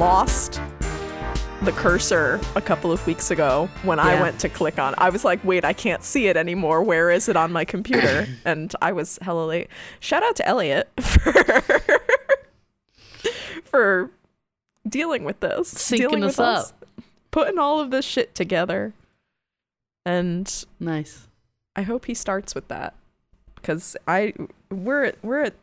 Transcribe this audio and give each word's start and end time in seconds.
Lost 0.00 0.62
the 1.60 1.72
cursor 1.72 2.40
a 2.56 2.62
couple 2.62 2.90
of 2.90 3.06
weeks 3.06 3.30
ago 3.30 3.68
when 3.82 3.98
I 3.98 4.18
went 4.18 4.40
to 4.40 4.48
click 4.48 4.78
on. 4.78 4.94
I 4.96 5.10
was 5.10 5.26
like, 5.26 5.44
wait, 5.44 5.62
I 5.62 5.74
can't 5.74 6.02
see 6.02 6.28
it 6.28 6.38
anymore. 6.38 6.82
Where 6.82 7.10
is 7.10 7.28
it 7.28 7.36
on 7.36 7.52
my 7.52 7.66
computer? 7.66 8.26
and 8.46 8.74
I 8.80 8.92
was 8.92 9.18
hella 9.20 9.44
late. 9.44 9.68
Shout 10.00 10.22
out 10.22 10.36
to 10.36 10.48
Elliot 10.48 10.88
for 11.02 11.34
for 13.64 14.10
dealing 14.88 15.22
with 15.22 15.40
this, 15.40 15.74
Syncing 15.74 15.98
dealing 15.98 16.24
us 16.24 16.38
with 16.38 16.46
us, 16.46 16.72
putting 17.30 17.58
all 17.58 17.78
of 17.78 17.90
this 17.90 18.06
shit 18.06 18.34
together. 18.34 18.94
And 20.06 20.64
Nice. 20.80 21.28
I 21.76 21.82
hope 21.82 22.06
he 22.06 22.14
starts 22.14 22.54
with 22.54 22.68
that 22.68 22.94
because 23.56 23.98
I 24.08 24.32
we're 24.70 25.04
at, 25.04 25.22
we're 25.22 25.42
at 25.42 25.56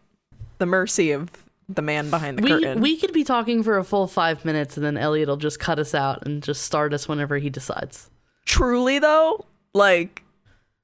the 0.60 0.68
mercy 0.68 1.10
of 1.10 1.32
the 1.70 1.82
man 1.82 2.10
behind 2.10 2.38
the 2.38 2.44
We 2.44 2.50
curtain. 2.50 2.82
we 2.82 2.98
could 2.98 3.12
be 3.14 3.24
talking 3.24 3.62
for 3.64 3.78
a 3.78 3.84
full 3.84 4.08
five 4.08 4.46
minutes 4.46 4.78
and 4.78 4.86
then 4.86 4.98
Elliot 4.98 5.28
will 5.28 5.38
just 5.38 5.60
cut 5.60 5.80
us 5.80 5.94
out 5.94 6.26
and 6.26 6.42
just 6.42 6.62
start 6.62 6.94
us 6.94 7.08
whenever 7.08 7.38
he 7.38 7.50
decides. 7.50 8.10
Truly 8.46 9.00
though, 9.00 9.46
like 9.74 10.24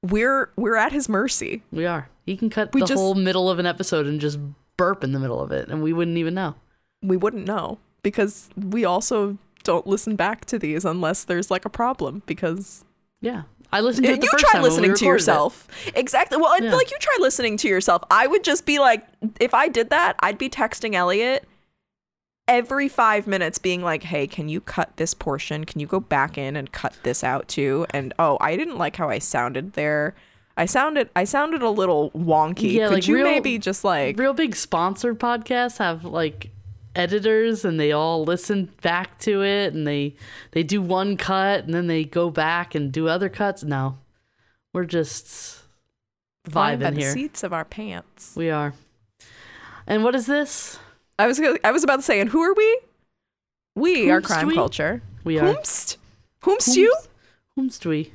we're 0.02 0.50
we're 0.56 0.76
at 0.76 0.92
his 0.92 1.08
mercy. 1.08 1.62
We 1.72 1.86
are. 1.86 2.08
He 2.26 2.36
can 2.36 2.50
cut 2.50 2.74
We 2.74 2.80
the 2.82 2.86
just- 2.86 2.98
whole 2.98 3.14
middle 3.14 3.50
of 3.50 3.58
an 3.58 3.66
episode 3.66 4.06
and 4.06 4.20
just 4.20 4.38
burp 4.76 5.04
in 5.04 5.12
the 5.12 5.18
middle 5.20 5.40
of 5.40 5.52
it, 5.52 5.68
and 5.68 5.82
we 5.82 5.92
wouldn't 5.92 6.16
even 6.18 6.34
know. 6.34 6.54
We 7.02 7.16
wouldn't 7.16 7.46
know 7.46 7.78
because 8.02 8.48
we 8.56 8.84
also 8.84 9.38
don't 9.62 9.86
listen 9.86 10.16
back 10.16 10.44
to 10.46 10.58
these 10.58 10.84
unless 10.84 11.24
there's 11.24 11.50
like 11.50 11.64
a 11.64 11.70
problem 11.70 12.22
because 12.26 12.84
Yeah, 13.22 13.42
I 13.74 13.80
listened 13.80 14.04
to 14.06 14.10
you 14.10 14.14
it 14.16 14.20
the 14.22 14.26
first 14.28 14.44
try 14.44 14.52
time 14.52 14.62
when 14.62 14.70
we 14.70 14.76
listening 14.76 14.94
to 14.96 15.04
recorded 15.04 15.06
it. 15.06 15.12
yourself. 15.14 15.68
Exactly. 15.94 16.38
Well, 16.38 16.62
Yeah. 16.62 16.74
like 16.74 16.90
you 16.90 16.96
try 17.00 17.16
listening 17.20 17.56
to 17.58 17.68
yourself. 17.68 18.02
I 18.10 18.26
would 18.26 18.44
just 18.44 18.64
be 18.64 18.78
like 18.78 19.06
if 19.40 19.52
I 19.52 19.68
did 19.68 19.90
that, 19.90 20.16
I'd 20.20 20.38
be 20.38 20.48
texting 20.48 20.94
Elliot 20.94 21.46
every 22.46 22.88
5 22.88 23.26
minutes 23.26 23.58
being 23.58 23.82
like, 23.82 24.02
"Hey, 24.04 24.26
can 24.26 24.48
you 24.48 24.60
cut 24.60 24.96
this 24.96 25.14
portion? 25.14 25.64
Can 25.64 25.80
you 25.80 25.86
go 25.86 25.98
back 26.00 26.36
in 26.38 26.56
and 26.56 26.70
cut 26.72 26.94
this 27.02 27.24
out 27.24 27.48
too?" 27.48 27.86
And 27.90 28.12
oh, 28.18 28.36
I 28.40 28.56
didn't 28.56 28.78
like 28.78 28.96
how 28.96 29.08
I 29.08 29.18
sounded 29.18 29.72
there. 29.74 30.14
I 30.56 30.66
sounded 30.66 31.08
I 31.16 31.24
sounded 31.24 31.62
a 31.62 31.70
little 31.70 32.10
wonky. 32.12 32.72
Yeah, 32.74 32.86
Could 32.88 32.94
like 32.94 33.08
you 33.08 33.16
real- 33.16 33.24
maybe 33.24 33.58
just 33.58 33.82
like 33.82 34.18
Real 34.18 34.34
big 34.34 34.54
sponsored 34.54 35.18
podcasts 35.18 35.78
have 35.78 36.04
like 36.04 36.50
editors 36.94 37.64
and 37.64 37.78
they 37.78 37.92
all 37.92 38.24
listen 38.24 38.70
back 38.82 39.18
to 39.20 39.42
it 39.42 39.74
and 39.74 39.86
they 39.86 40.14
they 40.52 40.62
do 40.62 40.80
one 40.80 41.16
cut 41.16 41.64
and 41.64 41.74
then 41.74 41.86
they 41.86 42.04
go 42.04 42.30
back 42.30 42.74
and 42.74 42.92
do 42.92 43.08
other 43.08 43.28
cuts. 43.28 43.62
No, 43.64 43.98
we're 44.72 44.84
just 44.84 45.62
flying 46.44 46.78
by 46.78 46.86
vibing 46.86 46.94
the 46.94 47.00
here. 47.00 47.12
seats 47.12 47.42
of 47.42 47.52
our 47.52 47.64
pants? 47.64 48.34
We 48.36 48.50
are. 48.50 48.74
And 49.86 50.04
what 50.04 50.14
is 50.14 50.26
this? 50.26 50.78
I 51.18 51.26
was 51.26 51.38
gonna, 51.38 51.58
I 51.62 51.70
was 51.70 51.84
about 51.84 51.96
to 51.96 52.02
say, 52.02 52.20
and 52.20 52.30
who 52.30 52.42
are 52.42 52.54
we? 52.54 52.78
We 53.76 54.10
are 54.10 54.20
crime 54.20 54.48
we? 54.48 54.54
culture. 54.54 55.02
We 55.24 55.38
are. 55.38 55.54
Whomst? 55.54 55.96
Whomst 56.42 56.76
you? 56.76 56.94
Whomst 57.58 57.86
we? 57.86 58.12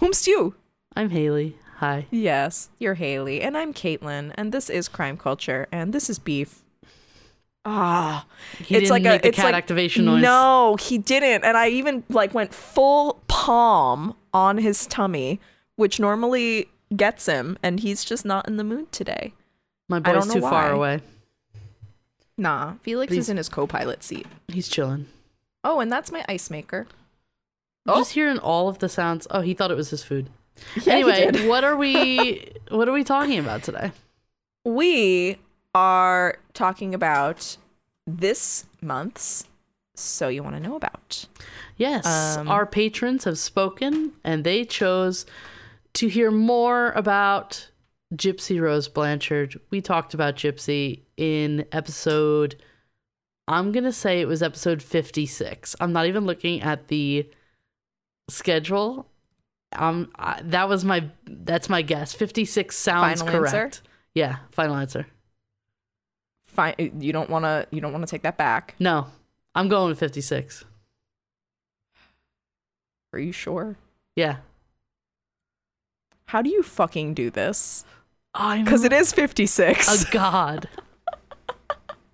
Whomst 0.00 0.26
you? 0.26 0.54
I'm 0.94 1.10
Hayley. 1.10 1.56
Hi. 1.76 2.06
Yes, 2.10 2.68
you're 2.78 2.94
Hayley, 2.94 3.40
and 3.40 3.56
I'm 3.56 3.74
Kaitlin, 3.74 4.32
and 4.36 4.52
this 4.52 4.70
is 4.70 4.88
crime 4.88 5.16
culture, 5.16 5.66
and 5.72 5.92
this 5.92 6.08
is 6.08 6.18
beef. 6.18 6.61
Ah, 7.64 8.26
He 8.58 8.80
didn't 8.80 9.02
make 9.02 9.22
the 9.22 9.30
cat 9.30 9.54
activation 9.54 10.04
noise. 10.04 10.22
No, 10.22 10.76
he 10.80 10.98
didn't, 10.98 11.44
and 11.44 11.56
I 11.56 11.68
even 11.68 12.02
like 12.08 12.34
went 12.34 12.52
full 12.52 13.22
palm 13.28 14.16
on 14.34 14.58
his 14.58 14.86
tummy, 14.86 15.40
which 15.76 16.00
normally 16.00 16.68
gets 16.96 17.26
him, 17.26 17.56
and 17.62 17.78
he's 17.80 18.04
just 18.04 18.24
not 18.24 18.48
in 18.48 18.56
the 18.56 18.64
mood 18.64 18.90
today. 18.90 19.32
My 19.88 20.00
boy's 20.00 20.32
too 20.32 20.40
far 20.40 20.72
away. 20.72 21.00
Nah, 22.36 22.74
Felix 22.82 23.10
Please. 23.10 23.18
is 23.18 23.28
in 23.28 23.36
his 23.36 23.48
co-pilot 23.48 24.02
seat. 24.02 24.26
He's 24.48 24.68
chilling. 24.68 25.06
Oh, 25.62 25.78
and 25.80 25.92
that's 25.92 26.10
my 26.10 26.24
ice 26.28 26.50
maker. 26.50 26.86
Oh. 27.86 27.98
Just 27.98 28.12
hearing 28.12 28.38
all 28.38 28.68
of 28.68 28.78
the 28.78 28.88
sounds. 28.88 29.26
Oh, 29.30 29.40
he 29.42 29.54
thought 29.54 29.70
it 29.70 29.76
was 29.76 29.90
his 29.90 30.02
food. 30.02 30.30
Yeah, 30.84 30.94
anyway, 30.94 31.46
what 31.48 31.64
are 31.64 31.76
we 31.76 32.46
what 32.70 32.88
are 32.88 32.92
we 32.92 33.04
talking 33.04 33.38
about 33.38 33.62
today? 33.62 33.92
we 34.64 35.38
are 35.74 36.36
talking 36.54 36.94
about 36.94 37.56
this 38.06 38.66
month's 38.80 39.44
So 39.96 40.28
You 40.28 40.42
Want 40.42 40.56
to 40.56 40.60
Know 40.62 40.76
About. 40.76 41.26
Yes, 41.76 42.06
Um, 42.06 42.48
our 42.48 42.66
patrons 42.66 43.24
have 43.24 43.38
spoken 43.38 44.12
and 44.24 44.44
they 44.44 44.64
chose 44.64 45.26
to 45.94 46.08
hear 46.08 46.30
more 46.30 46.92
about 46.92 47.70
Gypsy 48.14 48.60
Rose 48.60 48.88
Blanchard. 48.88 49.58
We 49.70 49.80
talked 49.80 50.14
about 50.14 50.36
Gypsy 50.36 51.00
in 51.16 51.64
episode 51.72 52.56
I'm 53.48 53.72
going 53.72 53.84
to 53.84 53.92
say 53.92 54.20
it 54.20 54.28
was 54.28 54.40
episode 54.42 54.80
56. 54.82 55.74
I'm 55.80 55.92
not 55.92 56.06
even 56.06 56.24
looking 56.26 56.62
at 56.62 56.88
the 56.88 57.28
schedule. 58.30 59.08
Um 59.74 60.10
I, 60.16 60.40
that 60.44 60.68
was 60.68 60.84
my 60.84 61.08
that's 61.26 61.68
my 61.68 61.82
guess. 61.82 62.12
56 62.12 62.76
sounds 62.76 63.20
Final 63.22 63.40
correct. 63.40 63.54
answer? 63.54 63.82
Yeah, 64.14 64.36
final 64.50 64.76
answer. 64.76 65.06
Fine, 66.52 66.74
you 67.00 67.12
don't 67.12 67.30
want 67.30 67.44
to. 67.44 67.66
You 67.70 67.80
don't 67.80 67.92
want 67.92 68.06
to 68.06 68.10
take 68.10 68.22
that 68.22 68.36
back. 68.36 68.74
No. 68.78 69.06
I'm 69.54 69.68
going 69.68 69.88
with 69.88 69.98
56. 69.98 70.64
Are 73.12 73.18
you 73.18 73.32
sure? 73.32 73.76
Yeah. 74.16 74.36
How 76.26 76.40
do 76.42 76.48
you 76.50 76.62
fucking 76.62 77.14
do 77.14 77.30
this? 77.30 77.84
I'm 78.34 78.64
Because 78.64 78.84
it 78.84 78.92
is 78.94 79.12
fifty 79.12 79.44
six. 79.44 80.04
a 80.04 80.10
god. 80.10 80.68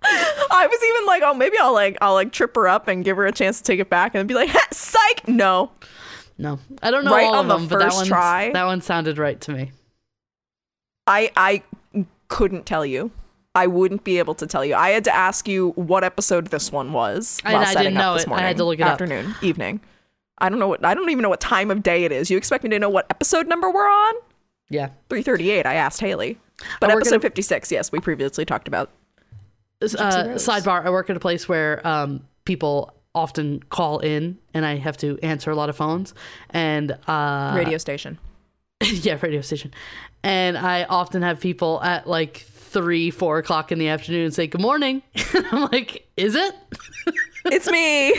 I 0.03 0.67
was 0.67 0.79
even 0.83 1.05
like, 1.05 1.21
oh, 1.23 1.33
maybe 1.33 1.57
I'll 1.57 1.73
like, 1.73 1.97
I'll 2.01 2.13
like 2.13 2.33
trip 2.33 2.55
her 2.55 2.67
up 2.67 2.87
and 2.89 3.05
give 3.05 3.15
her 3.15 3.25
a 3.25 3.31
chance 3.31 3.59
to 3.59 3.63
take 3.63 3.79
it 3.79 3.89
back, 3.89 4.15
and 4.15 4.27
be 4.27 4.33
like, 4.33 4.49
"Ha, 4.49 4.67
psych, 4.71 5.27
no. 5.27 5.71
No, 6.37 6.59
I 6.81 6.91
don't 6.91 7.03
know 7.05 7.11
Right 7.11 7.25
all 7.25 7.35
on 7.35 7.45
of 7.45 7.47
the 7.47 7.57
them, 7.57 7.67
but 7.67 7.79
that 7.79 7.85
first 7.85 7.97
one 7.97 8.07
try? 8.07 8.51
that 8.53 8.65
one 8.65 8.81
sounded 8.81 9.17
right 9.17 9.39
to 9.41 9.51
me. 9.53 9.71
I 11.07 11.31
I 11.37 11.63
couldn't 12.27 12.65
tell 12.65 12.85
you. 12.85 13.11
I 13.55 13.67
wouldn't 13.67 14.03
be 14.03 14.19
able 14.19 14.35
to 14.35 14.47
tell 14.47 14.63
you. 14.63 14.75
I 14.75 14.89
had 14.89 15.03
to 15.05 15.15
ask 15.15 15.47
you 15.47 15.71
what 15.71 16.03
episode 16.03 16.47
this 16.47 16.71
one 16.71 16.93
was. 16.93 17.39
I- 17.43 17.53
while 17.53 17.61
I 17.61 17.65
setting 17.65 17.83
didn't 17.83 17.97
up 17.97 18.03
know 18.03 18.13
this 18.13 18.23
it. 18.23 18.27
I 18.27 18.29
Morning, 18.29 18.47
had 18.47 18.57
to 18.57 18.63
look 18.63 18.79
it 18.79 18.83
up. 18.83 18.91
afternoon, 18.93 19.35
evening. 19.41 19.81
I 20.37 20.49
don't 20.49 20.59
know 20.59 20.67
what. 20.69 20.85
I 20.85 20.93
don't 20.93 21.09
even 21.09 21.21
know 21.23 21.29
what 21.29 21.41
time 21.41 21.69
of 21.71 21.83
day 21.83 22.05
it 22.05 22.11
is. 22.11 22.29
You 22.29 22.37
expect 22.37 22.63
me 22.63 22.69
to 22.69 22.79
know 22.79 22.89
what 22.89 23.07
episode 23.09 23.47
number 23.47 23.69
we're 23.69 23.89
on? 23.89 24.13
Yeah. 24.69 24.89
Three 25.09 25.21
thirty 25.23 25.49
eight. 25.49 25.65
I 25.65 25.73
asked 25.73 25.99
Hayley. 25.99 26.37
But 26.79 26.89
I 26.89 26.93
work 26.93 27.01
at 27.01 27.07
episode 27.07 27.21
fifty 27.23 27.41
six. 27.41 27.71
Yes, 27.71 27.91
we 27.91 27.99
previously 27.99 28.45
talked 28.45 28.67
about. 28.67 28.89
Uh, 29.81 29.87
sidebar: 30.35 30.85
I 30.85 30.89
work 30.89 31.09
at 31.09 31.17
a 31.17 31.19
place 31.19 31.49
where 31.49 31.85
um, 31.87 32.25
people 32.45 32.93
often 33.15 33.61
call 33.63 33.99
in, 33.99 34.37
and 34.53 34.65
I 34.65 34.75
have 34.77 34.95
to 34.97 35.17
answer 35.23 35.51
a 35.51 35.55
lot 35.55 35.69
of 35.69 35.75
phones. 35.75 36.13
And 36.51 36.91
uh, 37.07 37.53
radio 37.55 37.77
station. 37.77 38.17
yeah, 38.83 39.17
radio 39.21 39.41
station. 39.41 39.73
And 40.23 40.57
I 40.57 40.83
often 40.83 41.21
have 41.21 41.39
people 41.39 41.81
at 41.83 42.07
like 42.07 42.45
three, 42.69 43.11
four 43.11 43.37
o'clock 43.39 43.71
in 43.71 43.79
the 43.79 43.87
afternoon 43.89 44.31
say 44.31 44.47
good 44.47 44.61
morning. 44.61 45.01
and 45.35 45.45
I'm 45.51 45.69
like, 45.71 46.07
is 46.17 46.35
it? 46.35 46.55
It's 47.45 47.67
me. 47.71 48.11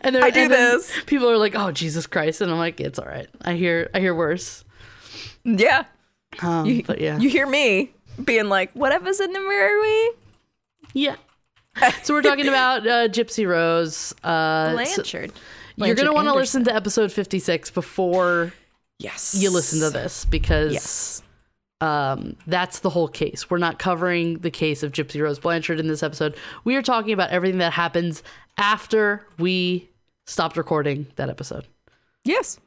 And 0.00 0.16
I 0.16 0.30
do 0.30 0.40
and 0.40 0.50
this. 0.50 0.90
People 1.04 1.28
are 1.30 1.36
like, 1.36 1.54
oh 1.54 1.70
Jesus 1.72 2.06
Christ, 2.06 2.40
and 2.40 2.50
I'm 2.50 2.56
like, 2.56 2.80
it's 2.80 2.98
all 2.98 3.04
right. 3.04 3.28
I 3.42 3.52
hear, 3.52 3.90
I 3.92 4.00
hear 4.00 4.14
worse. 4.14 4.64
yeah. 5.44 5.84
Um, 6.40 6.64
You, 6.64 6.82
but 6.82 6.98
yeah, 6.98 7.18
you 7.18 7.28
hear 7.28 7.46
me 7.46 7.90
being 8.24 8.48
like, 8.48 8.72
what 8.72 8.90
episode 8.90 9.30
number 9.30 9.52
are 9.52 9.80
we? 9.80 10.12
yeah. 10.94 11.16
So 12.02 12.14
we're 12.14 12.22
talking 12.22 12.48
about 12.48 12.86
uh, 12.86 13.08
Gypsy 13.08 13.46
Rose. 13.46 14.14
Uh, 14.24 14.70
so- 14.70 14.74
Blanchard. 14.74 15.32
You're 15.76 15.94
going 15.94 16.06
to 16.08 16.12
want 16.14 16.28
to 16.28 16.34
listen 16.34 16.64
to 16.64 16.74
episode 16.74 17.12
56 17.12 17.70
before 17.70 18.52
Yes. 18.98 19.34
you 19.38 19.50
listen 19.50 19.80
to 19.80 19.90
this 19.90 20.24
because 20.24 20.72
Yes. 20.72 21.21
Um, 21.82 22.36
that's 22.46 22.78
the 22.78 22.90
whole 22.90 23.08
case. 23.08 23.50
We're 23.50 23.58
not 23.58 23.78
covering 23.78 24.38
the 24.38 24.50
case 24.50 24.82
of 24.82 24.92
Gypsy 24.92 25.20
Rose 25.20 25.38
Blanchard 25.40 25.80
in 25.80 25.88
this 25.88 26.02
episode. 26.02 26.36
We 26.64 26.76
are 26.76 26.82
talking 26.82 27.12
about 27.12 27.30
everything 27.30 27.58
that 27.58 27.72
happens 27.72 28.22
after 28.56 29.26
we 29.38 29.90
stopped 30.26 30.56
recording 30.56 31.08
that 31.16 31.28
episode. 31.28 31.66
Yes. 32.24 32.58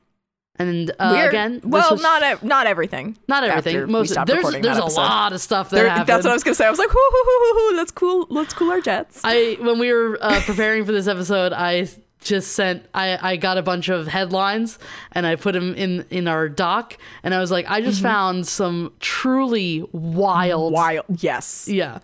And 0.58 0.92
uh, 1.00 1.26
again, 1.28 1.62
well, 1.66 1.92
was- 1.92 2.02
not 2.02 2.24
ev- 2.24 2.44
not 2.44 2.66
everything. 2.68 3.18
not 3.28 3.44
everything. 3.44 3.92
Most 3.92 4.12
stopped 4.12 4.28
there's 4.28 4.52
there's 4.52 4.78
a 4.78 4.86
lot 4.86 5.34
of 5.34 5.42
stuff 5.42 5.70
that 5.70 5.76
There- 5.76 5.90
happened. 5.90 6.08
that's 6.08 6.24
what 6.24 6.32
I 6.32 6.34
was 6.34 6.44
gonna 6.44 6.56
say. 6.56 6.66
I 6.66 6.70
was 6.70 6.80
like, 6.80 6.90
hoo, 6.90 6.98
hoo, 6.98 7.24
hoo, 7.26 7.54
hoo, 7.72 7.76
let's 7.78 7.92
cool, 7.92 8.26
let's 8.30 8.54
cool 8.54 8.72
our 8.72 8.80
jets. 8.80 9.20
I 9.24 9.58
when 9.60 9.80
we 9.80 9.92
were 9.92 10.18
uh, 10.22 10.40
preparing 10.46 10.86
for 10.86 10.92
this 10.94 11.08
episode, 11.08 11.52
I 11.52 11.90
just 12.26 12.52
sent 12.52 12.86
I 12.94 13.18
I 13.34 13.36
got 13.38 13.58
a 13.58 13.62
bunch 13.62 13.88
of 13.88 14.08
headlines 14.08 14.78
and 15.14 15.26
I 15.26 15.36
put 15.38 15.54
them 15.54 15.74
in 15.76 16.06
in 16.10 16.28
our 16.28 16.50
doc, 16.50 16.98
and 17.24 17.34
I 17.34 17.40
was 17.40 17.52
like, 17.52 17.66
I 17.70 17.80
Mm-hmm. 17.80 17.90
just 17.90 18.02
found 18.02 18.46
some 18.48 18.92
truly 19.00 19.84
wild. 19.94 20.74
Wild. 20.74 21.06
Yes. 21.20 21.68
Yeah, 21.70 22.00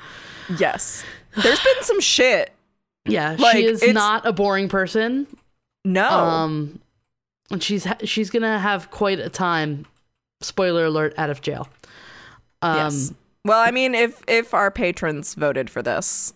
Yes. 0.57 1.03
There's 1.35 1.59
been 1.63 1.81
some 1.83 1.99
shit. 1.99 2.51
yeah. 3.05 3.35
Like, 3.39 3.57
she 3.57 3.65
is 3.65 3.81
it's- 3.81 3.93
not 3.95 4.25
a 4.25 4.31
boring 4.33 4.69
person. 4.69 5.27
No. 5.83 6.07
Um, 6.09 6.79
and 7.49 7.61
she's 7.63 7.85
ha- 7.85 7.97
she's 8.05 8.29
gonna 8.29 8.59
have 8.59 8.91
quite 8.91 9.19
a 9.19 9.29
time. 9.29 9.85
Spoiler 10.41 10.85
alert! 10.85 11.13
Out 11.17 11.29
of 11.29 11.41
jail. 11.41 11.67
Um, 12.61 12.75
yes. 12.77 13.13
Well, 13.45 13.59
I 13.59 13.71
mean, 13.71 13.95
if 13.95 14.21
if 14.27 14.53
our 14.53 14.69
patrons 14.71 15.33
voted 15.35 15.69
for 15.69 15.81
this, 15.81 16.33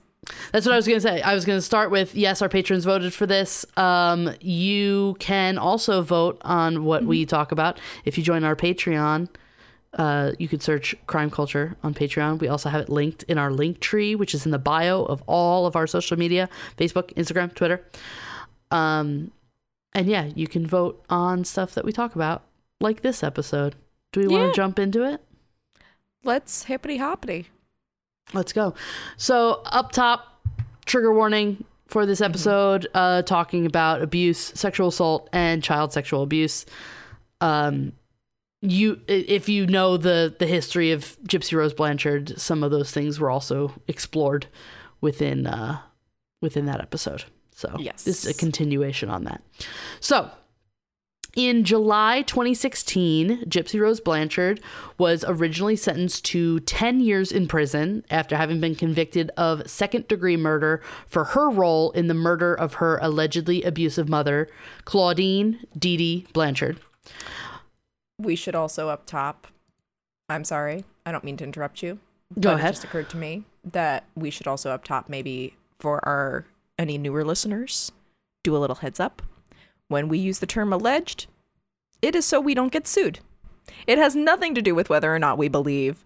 That's 0.51 0.65
what 0.65 0.73
I 0.73 0.75
was 0.75 0.87
going 0.87 0.97
to 0.97 1.01
say. 1.01 1.21
I 1.21 1.33
was 1.33 1.45
going 1.45 1.57
to 1.57 1.61
start 1.61 1.91
with 1.91 2.15
yes, 2.15 2.41
our 2.41 2.49
patrons 2.49 2.85
voted 2.85 3.13
for 3.13 3.25
this. 3.25 3.65
Um, 3.77 4.33
you 4.41 5.15
can 5.19 5.57
also 5.57 6.01
vote 6.01 6.37
on 6.41 6.83
what 6.83 7.03
we 7.03 7.25
talk 7.25 7.51
about 7.51 7.79
if 8.05 8.17
you 8.17 8.23
join 8.23 8.43
our 8.43 8.55
Patreon. 8.55 9.29
Uh, 9.93 10.33
you 10.39 10.47
could 10.47 10.61
search 10.61 10.93
crime 11.07 11.29
culture 11.29 11.77
on 11.83 11.93
Patreon. 11.93 12.39
We 12.39 12.47
also 12.47 12.69
have 12.69 12.81
it 12.81 12.89
linked 12.89 13.23
in 13.23 13.37
our 13.37 13.51
link 13.51 13.79
tree, 13.79 14.15
which 14.15 14.33
is 14.33 14.45
in 14.45 14.51
the 14.51 14.59
bio 14.59 15.03
of 15.03 15.23
all 15.25 15.65
of 15.65 15.75
our 15.75 15.87
social 15.87 16.17
media 16.17 16.49
Facebook, 16.77 17.13
Instagram, 17.13 17.53
Twitter. 17.53 17.81
Um, 18.71 19.31
and 19.93 20.07
yeah, 20.07 20.25
you 20.35 20.47
can 20.47 20.67
vote 20.67 21.03
on 21.09 21.45
stuff 21.45 21.73
that 21.75 21.85
we 21.85 21.93
talk 21.93 22.15
about, 22.15 22.43
like 22.81 23.01
this 23.01 23.23
episode. 23.23 23.75
Do 24.11 24.19
we 24.19 24.27
want 24.27 24.53
to 24.53 24.55
jump 24.55 24.79
into 24.79 25.03
it? 25.03 25.21
Let's 26.23 26.63
hippity 26.63 26.97
hoppity. 26.97 27.47
Let's 28.33 28.53
go. 28.53 28.73
So, 29.17 29.61
up 29.65 29.91
top, 29.91 30.45
trigger 30.85 31.13
warning 31.13 31.63
for 31.87 32.05
this 32.05 32.21
episode, 32.21 32.87
uh, 32.93 33.21
talking 33.21 33.65
about 33.65 34.01
abuse, 34.01 34.39
sexual 34.39 34.87
assault, 34.89 35.29
and 35.31 35.63
child 35.63 35.93
sexual 35.93 36.23
abuse. 36.23 36.65
Um, 37.41 37.93
you, 38.61 38.99
if 39.07 39.47
you 39.47 39.67
know 39.67 39.95
the 39.97 40.35
the 40.39 40.47
history 40.47 40.91
of 40.91 41.17
Gypsy 41.27 41.55
Rose 41.55 41.73
Blanchard, 41.73 42.39
some 42.39 42.63
of 42.63 42.71
those 42.71 42.91
things 42.91 43.19
were 43.19 43.29
also 43.29 43.73
explored 43.87 44.47
within 45.01 45.45
uh, 45.45 45.79
within 46.41 46.65
that 46.65 46.81
episode. 46.81 47.25
So, 47.51 47.75
Yes. 47.79 48.03
this 48.03 48.25
is 48.25 48.35
a 48.35 48.37
continuation 48.37 49.09
on 49.09 49.23
that. 49.25 49.41
So, 50.01 50.29
in 51.35 51.65
July 51.65 52.21
2016, 52.21 53.43
Gypsy 53.45 53.79
Rose 53.79 53.99
Blanchard 53.99 54.61
was 54.97 55.25
originally 55.27 55.75
sentenced 55.75 56.23
to 56.25 56.61
10 56.61 57.01
years 57.01 57.31
in 57.31 57.47
prison 57.47 58.05
after 58.09 58.37
having 58.37 58.61
been 58.61 58.73
convicted 58.73 59.29
of 59.35 59.69
second 59.69 60.07
degree 60.07 60.37
murder 60.37 60.81
for 61.07 61.25
her 61.25 61.49
role 61.49 61.91
in 61.91 62.07
the 62.07 62.13
murder 62.13 62.53
of 62.53 62.75
her 62.75 62.97
allegedly 63.01 63.63
abusive 63.63 64.07
mother, 64.07 64.47
Claudine 64.85 65.59
Dee 65.77 65.97
Dee 65.97 66.25
Blanchard. 66.31 66.79
We 68.17 68.37
should 68.37 68.55
also 68.55 68.87
up 68.87 69.05
top. 69.05 69.47
I'm 70.29 70.45
sorry. 70.45 70.85
I 71.05 71.11
don't 71.11 71.25
mean 71.25 71.37
to 71.37 71.43
interrupt 71.43 71.83
you. 71.83 71.99
Go 72.39 72.53
ahead. 72.53 72.69
It 72.69 72.73
just 72.73 72.83
occurred 72.85 73.09
to 73.09 73.17
me 73.17 73.43
that 73.71 74.05
we 74.15 74.29
should 74.29 74.47
also 74.47 74.71
up 74.71 74.85
top 74.85 75.09
maybe 75.09 75.55
for 75.79 76.03
our 76.07 76.45
any 76.79 76.97
newer 76.97 77.23
listeners 77.23 77.91
do 78.43 78.55
a 78.55 78.59
little 78.59 78.77
heads 78.77 78.99
up. 78.99 79.21
When 79.87 80.07
we 80.07 80.17
use 80.17 80.39
the 80.39 80.47
term 80.47 80.73
alleged, 80.73 81.27
it 82.01 82.15
is 82.15 82.25
so 82.25 82.39
we 82.39 82.53
don't 82.53 82.71
get 82.71 82.87
sued. 82.87 83.19
It 83.87 83.97
has 83.97 84.15
nothing 84.15 84.55
to 84.55 84.61
do 84.61 84.73
with 84.75 84.89
whether 84.89 85.13
or 85.13 85.19
not 85.19 85.37
we 85.37 85.47
believe 85.47 86.03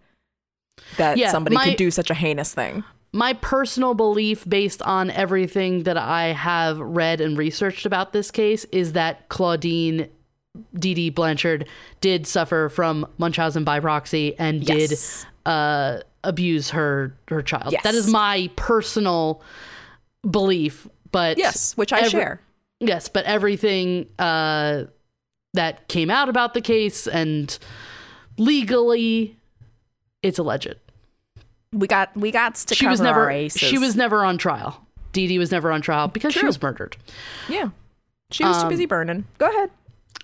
that 0.97 1.17
Yeah, 1.17 1.31
somebody 1.31 1.55
my- 1.55 1.65
could 1.65 1.77
do 1.77 1.91
such 1.91 2.09
a 2.09 2.13
heinous 2.13 2.53
thing. 2.53 2.83
my 3.11 3.33
personal 3.33 3.93
belief 3.93 4.47
based 4.47 4.81
on 4.83 5.09
everything 5.11 5.83
that 5.83 5.97
I 5.97 6.27
have 6.27 6.79
read 6.79 7.19
and 7.21 7.37
researched 7.37 7.85
about 7.85 8.13
this 8.13 8.31
case 8.31 8.65
is 8.71 8.93
that 8.93 9.27
Claudine 9.29 10.07
Dee 10.77 10.93
Dee 10.93 11.09
Blanchard 11.09 11.67
did 12.01 12.27
suffer 12.27 12.69
from 12.69 13.07
Munchausen 13.17 13.63
by 13.63 13.79
proxy 13.79 14.35
and 14.37 14.63
Yes. 14.67 15.25
did 15.45 15.51
uh, 15.51 15.99
abuse 16.23 16.69
her 16.71 17.15
her 17.29 17.41
child. 17.41 17.71
Yes. 17.71 17.83
That 17.83 17.95
is 17.95 18.07
my 18.11 18.49
personal 18.55 19.41
belief. 20.29 20.87
But 21.11 21.37
Yes, 21.37 21.75
which 21.77 21.91
I 21.93 21.99
every- 21.99 22.09
share. 22.11 22.41
Yes, 22.79 23.09
but 23.09 23.25
everything 23.25 24.07
uh, 24.17 24.85
that 25.53 25.87
came 25.87 26.09
out 26.09 26.29
about 26.29 26.53
the 26.53 26.61
case 26.61 27.07
and 27.07 27.57
legally, 28.37 29.37
it's 30.23 30.39
alleged. 30.39 30.75
We 31.71 31.87
got 31.87 32.15
we 32.17 32.31
got 32.31 32.55
to 32.55 32.75
she 32.75 32.87
was 32.87 32.99
never 32.99 33.47
she 33.49 33.77
was 33.77 33.95
never 33.95 34.23
on 34.23 34.37
trial. 34.37 34.85
Dee 35.11 35.27
Dee 35.27 35.39
was 35.39 35.51
never 35.51 35.71
on 35.71 35.81
trial 35.81 36.07
because 36.07 36.33
she 36.33 36.45
was 36.45 36.61
murdered. 36.61 36.97
yeah. 37.47 37.69
She 38.31 38.43
was 38.43 38.57
too 38.57 38.63
Um, 38.63 38.69
busy 38.69 38.85
burning. 38.85 39.25
Go 39.39 39.49
ahead. 39.49 39.71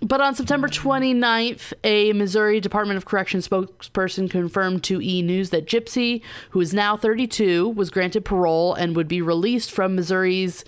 But 0.02 0.22
on 0.22 0.36
September 0.36 0.68
29th, 0.68 1.74
a 1.84 2.14
Missouri 2.14 2.60
Department 2.60 2.98
of 2.98 3.06
Corrections 3.06 3.48
spokesperson 3.48 4.30
confirmed 4.30 4.84
to 4.84 5.02
E! 5.02 5.22
News 5.24 5.50
that 5.52 5.66
Gypsy, 5.66 6.22
who 6.52 6.60
is 6.62 6.72
now 6.74 6.98
32, 6.98 7.70
was 7.70 7.90
granted 7.90 8.24
parole 8.26 8.74
and 8.76 8.96
would 8.96 9.08
be 9.08 9.22
released 9.22 9.72
from 9.72 9.96
Missouri's 9.96 10.64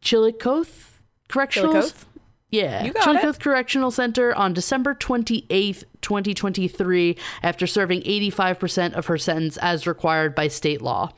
Chillicothe 0.00 0.91
Correctional 1.32 1.72
Chillicothe? 1.72 2.04
Yeah, 2.50 2.90
Chillicothe 3.02 3.38
Correctional 3.40 3.90
Center 3.90 4.34
on 4.34 4.52
December 4.52 4.94
28th, 4.94 5.84
2023, 6.02 7.16
after 7.42 7.66
serving 7.66 8.02
85% 8.02 8.92
of 8.92 9.06
her 9.06 9.16
sentence 9.16 9.56
as 9.56 9.86
required 9.86 10.34
by 10.34 10.48
state 10.48 10.82
law. 10.82 11.12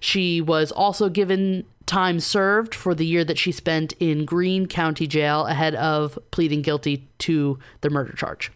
She 0.00 0.40
was 0.40 0.72
also 0.72 1.10
given 1.10 1.66
time 1.84 2.18
served 2.20 2.74
for 2.74 2.94
the 2.94 3.04
year 3.04 3.24
that 3.24 3.36
she 3.36 3.52
spent 3.52 3.92
in 4.00 4.24
Greene 4.24 4.64
County 4.66 5.06
Jail 5.06 5.44
ahead 5.44 5.74
of 5.74 6.18
pleading 6.30 6.62
guilty 6.62 7.06
to 7.18 7.58
the 7.82 7.90
murder 7.90 8.14
charge. 8.14 8.50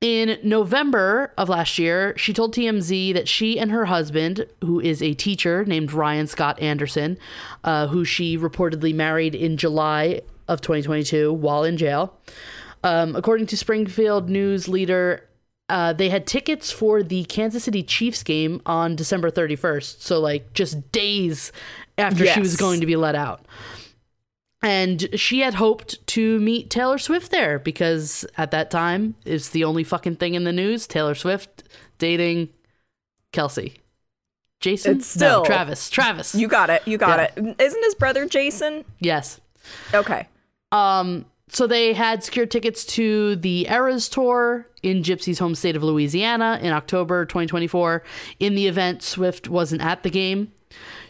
In 0.00 0.38
November 0.44 1.32
of 1.36 1.48
last 1.48 1.76
year, 1.76 2.16
she 2.16 2.32
told 2.32 2.54
TMZ 2.54 3.14
that 3.14 3.26
she 3.26 3.58
and 3.58 3.72
her 3.72 3.86
husband, 3.86 4.46
who 4.60 4.78
is 4.78 5.02
a 5.02 5.14
teacher 5.14 5.64
named 5.64 5.92
Ryan 5.92 6.28
Scott 6.28 6.60
Anderson, 6.60 7.18
uh, 7.64 7.88
who 7.88 8.04
she 8.04 8.38
reportedly 8.38 8.94
married 8.94 9.34
in 9.34 9.56
July 9.56 10.20
of 10.46 10.60
2022 10.60 11.32
while 11.32 11.64
in 11.64 11.76
jail, 11.76 12.14
um, 12.84 13.16
according 13.16 13.46
to 13.48 13.56
Springfield 13.56 14.30
News 14.30 14.68
leader, 14.68 15.24
uh, 15.68 15.92
they 15.92 16.08
had 16.10 16.28
tickets 16.28 16.70
for 16.70 17.02
the 17.02 17.24
Kansas 17.24 17.64
City 17.64 17.82
Chiefs 17.82 18.22
game 18.22 18.62
on 18.64 18.94
December 18.94 19.32
31st. 19.32 20.00
So, 20.00 20.20
like, 20.20 20.52
just 20.54 20.92
days 20.92 21.52
after 21.98 22.24
she 22.24 22.40
was 22.40 22.56
going 22.56 22.80
to 22.80 22.86
be 22.86 22.94
let 22.94 23.16
out. 23.16 23.44
And 24.60 25.08
she 25.14 25.40
had 25.40 25.54
hoped 25.54 26.04
to 26.08 26.40
meet 26.40 26.68
Taylor 26.68 26.98
Swift 26.98 27.30
there 27.30 27.58
because 27.60 28.26
at 28.36 28.50
that 28.50 28.70
time 28.70 29.14
it's 29.24 29.50
the 29.50 29.62
only 29.64 29.84
fucking 29.84 30.16
thing 30.16 30.34
in 30.34 30.44
the 30.44 30.52
news. 30.52 30.86
Taylor 30.88 31.14
Swift 31.14 31.62
dating 31.98 32.48
Kelce. 33.32 33.74
Jason? 34.60 34.96
It's 34.96 35.06
still- 35.06 35.42
no, 35.42 35.46
Travis. 35.46 35.88
Travis. 35.88 36.34
You 36.34 36.48
got 36.48 36.70
it. 36.70 36.82
You 36.86 36.98
got 36.98 37.18
Yeah. 37.36 37.44
it. 37.50 37.56
Isn't 37.60 37.84
his 37.84 37.94
brother 37.94 38.26
Jason? 38.26 38.84
yes. 38.98 39.40
Okay. 39.94 40.26
Um, 40.72 41.26
so 41.50 41.66
they 41.68 41.92
had 41.92 42.24
secured 42.24 42.50
tickets 42.50 42.84
to 42.86 43.36
the 43.36 43.66
Eras 43.70 44.08
tour 44.08 44.66
in 44.82 45.02
Gypsy's 45.02 45.38
home 45.38 45.54
state 45.54 45.76
of 45.76 45.82
Louisiana 45.84 46.58
in 46.60 46.72
October 46.72 47.24
2024. 47.24 48.02
In 48.40 48.54
the 48.56 48.66
event, 48.66 49.02
Swift 49.02 49.48
wasn't 49.48 49.82
at 49.82 50.02
the 50.02 50.10
game. 50.10 50.52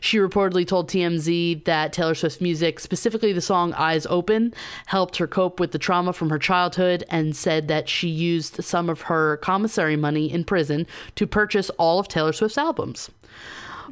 She 0.01 0.19
reportedly 0.19 0.67
told 0.67 0.89
TMZ 0.89 1.65
that 1.65 1.93
Taylor 1.93 2.15
Swift's 2.15 2.41
music, 2.41 2.81
specifically 2.81 3.33
the 3.33 3.41
song 3.41 3.73
Eyes 3.75 4.07
Open, 4.07 4.55
helped 4.87 5.17
her 5.17 5.27
cope 5.27 5.61
with 5.61 5.73
the 5.73 5.79
trauma 5.79 6.13
from 6.13 6.31
her 6.31 6.39
childhood 6.39 7.05
and 7.09 7.37
said 7.37 7.69
that 7.69 7.89
she 7.89 8.09
used 8.09 8.63
some 8.63 8.89
of 8.89 9.03
her 9.03 9.37
commissary 9.39 9.97
money 9.97 10.31
in 10.31 10.45
prison 10.45 10.87
to 11.15 11.27
purchase 11.27 11.71
all 11.71 11.99
of 11.99 12.09
Taylor 12.09 12.33
Swift's 12.33 12.59
albums. 12.59 13.11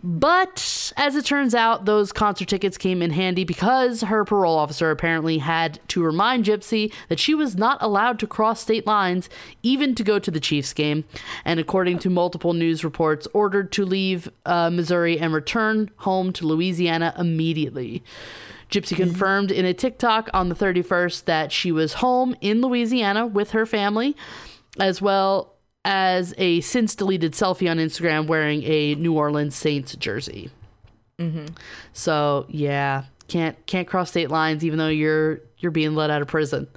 But 0.03 0.59
as 0.97 1.15
it 1.15 1.26
turns 1.26 1.55
out, 1.55 1.85
those 1.85 2.11
concert 2.11 2.49
tickets 2.49 2.79
came 2.79 3.03
in 3.03 3.11
handy 3.11 3.45
because 3.45 4.00
her 4.00 4.25
parole 4.25 4.57
officer 4.57 4.91
apparently 4.91 5.38
had 5.38 5.79
to 5.88 6.03
remind 6.03 6.47
Gypsy 6.47 6.91
that 7.09 7.21
she 7.21 7.35
was 7.35 7.55
not 7.55 7.76
allowed 7.83 8.19
to 8.21 8.26
cross 8.26 8.62
state 8.62 8.87
lines, 8.87 9.29
even 9.62 9.95
to 9.95 10.03
go 10.03 10.19
to 10.19 10.31
the 10.31 10.41
Chiefs 10.41 10.73
game. 10.73 11.05
And 11.45 11.61
according 11.61 11.99
to 12.00 12.11
multiple 12.11 12.55
news 12.55 12.83
reports, 12.83 13.29
ordered 13.35 13.73
to 13.73 13.85
leave 13.85 14.31
uh, 14.47 14.71
Missouri 14.71 15.19
and 15.19 15.35
return 15.35 15.91
home 15.99 16.33
to 16.33 16.47
Louisiana 16.47 17.15
immediately. 17.19 18.03
Gypsy 18.71 18.97
confirmed 18.97 19.53
in 19.53 19.67
a 19.67 19.75
TikTok 19.75 20.31
on 20.33 20.49
the 20.49 20.55
31st 20.55 21.26
that 21.26 21.53
she 21.53 21.71
was 21.71 21.95
home 21.95 22.35
in 22.41 22.62
Louisiana 22.62 23.26
with 23.26 23.50
her 23.50 23.67
family, 23.67 24.17
as 24.81 25.03
well 25.03 25.55
as 25.85 26.35
a 26.38 26.62
since 26.62 26.95
deleted 26.95 27.33
selfie 27.33 27.71
on 27.71 27.76
Instagram 27.76 28.26
wearing 28.26 28.62
a 28.65 28.95
New 28.97 29.12
Orleans 29.12 29.55
Saints 29.55 29.95
jersey. 29.95 30.50
So 31.92 32.46
yeah, 32.49 33.04
can't 33.28 33.56
can't 33.66 33.88
cross 33.88 34.11
state 34.11 34.30
lines 34.30 34.64
even 34.64 34.78
though 34.78 34.88
you're 34.88 35.40
you're 35.58 35.73
being 35.73 35.94
let 35.94 36.11
out 36.11 36.23
of 36.23 36.28
prison. 36.28 36.68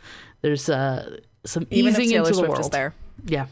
There's 0.41 0.69
uh, 0.69 1.17
some 1.46 1.67
Even 1.69 1.93
easing 1.93 2.15
into 2.15 2.29
the 2.29 2.34
Swift 2.36 2.50
world. 2.50 2.72
there. 2.72 2.93
Yeah. 3.25 3.48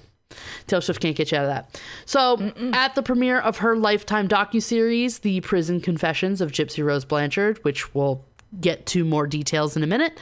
Taylor 0.68 0.82
Swift 0.82 1.02
can't 1.02 1.16
get 1.16 1.32
you 1.32 1.38
out 1.38 1.46
of 1.46 1.50
that. 1.50 1.82
So, 2.06 2.52
at 2.74 2.96
the 2.96 3.02
premiere 3.02 3.40
of 3.40 3.58
her 3.58 3.76
Lifetime 3.78 4.28
docuseries, 4.28 5.22
The 5.22 5.40
Prison 5.42 5.80
Confessions 5.80 6.42
of 6.42 6.52
Gypsy 6.52 6.84
Rose 6.84 7.06
Blanchard, 7.06 7.64
which 7.64 7.94
we'll 7.96 8.24
get 8.60 8.86
to 8.88 9.06
more 9.06 9.26
details 9.26 9.78
in 9.78 9.84
a 9.84 9.88
minute, 9.88 10.18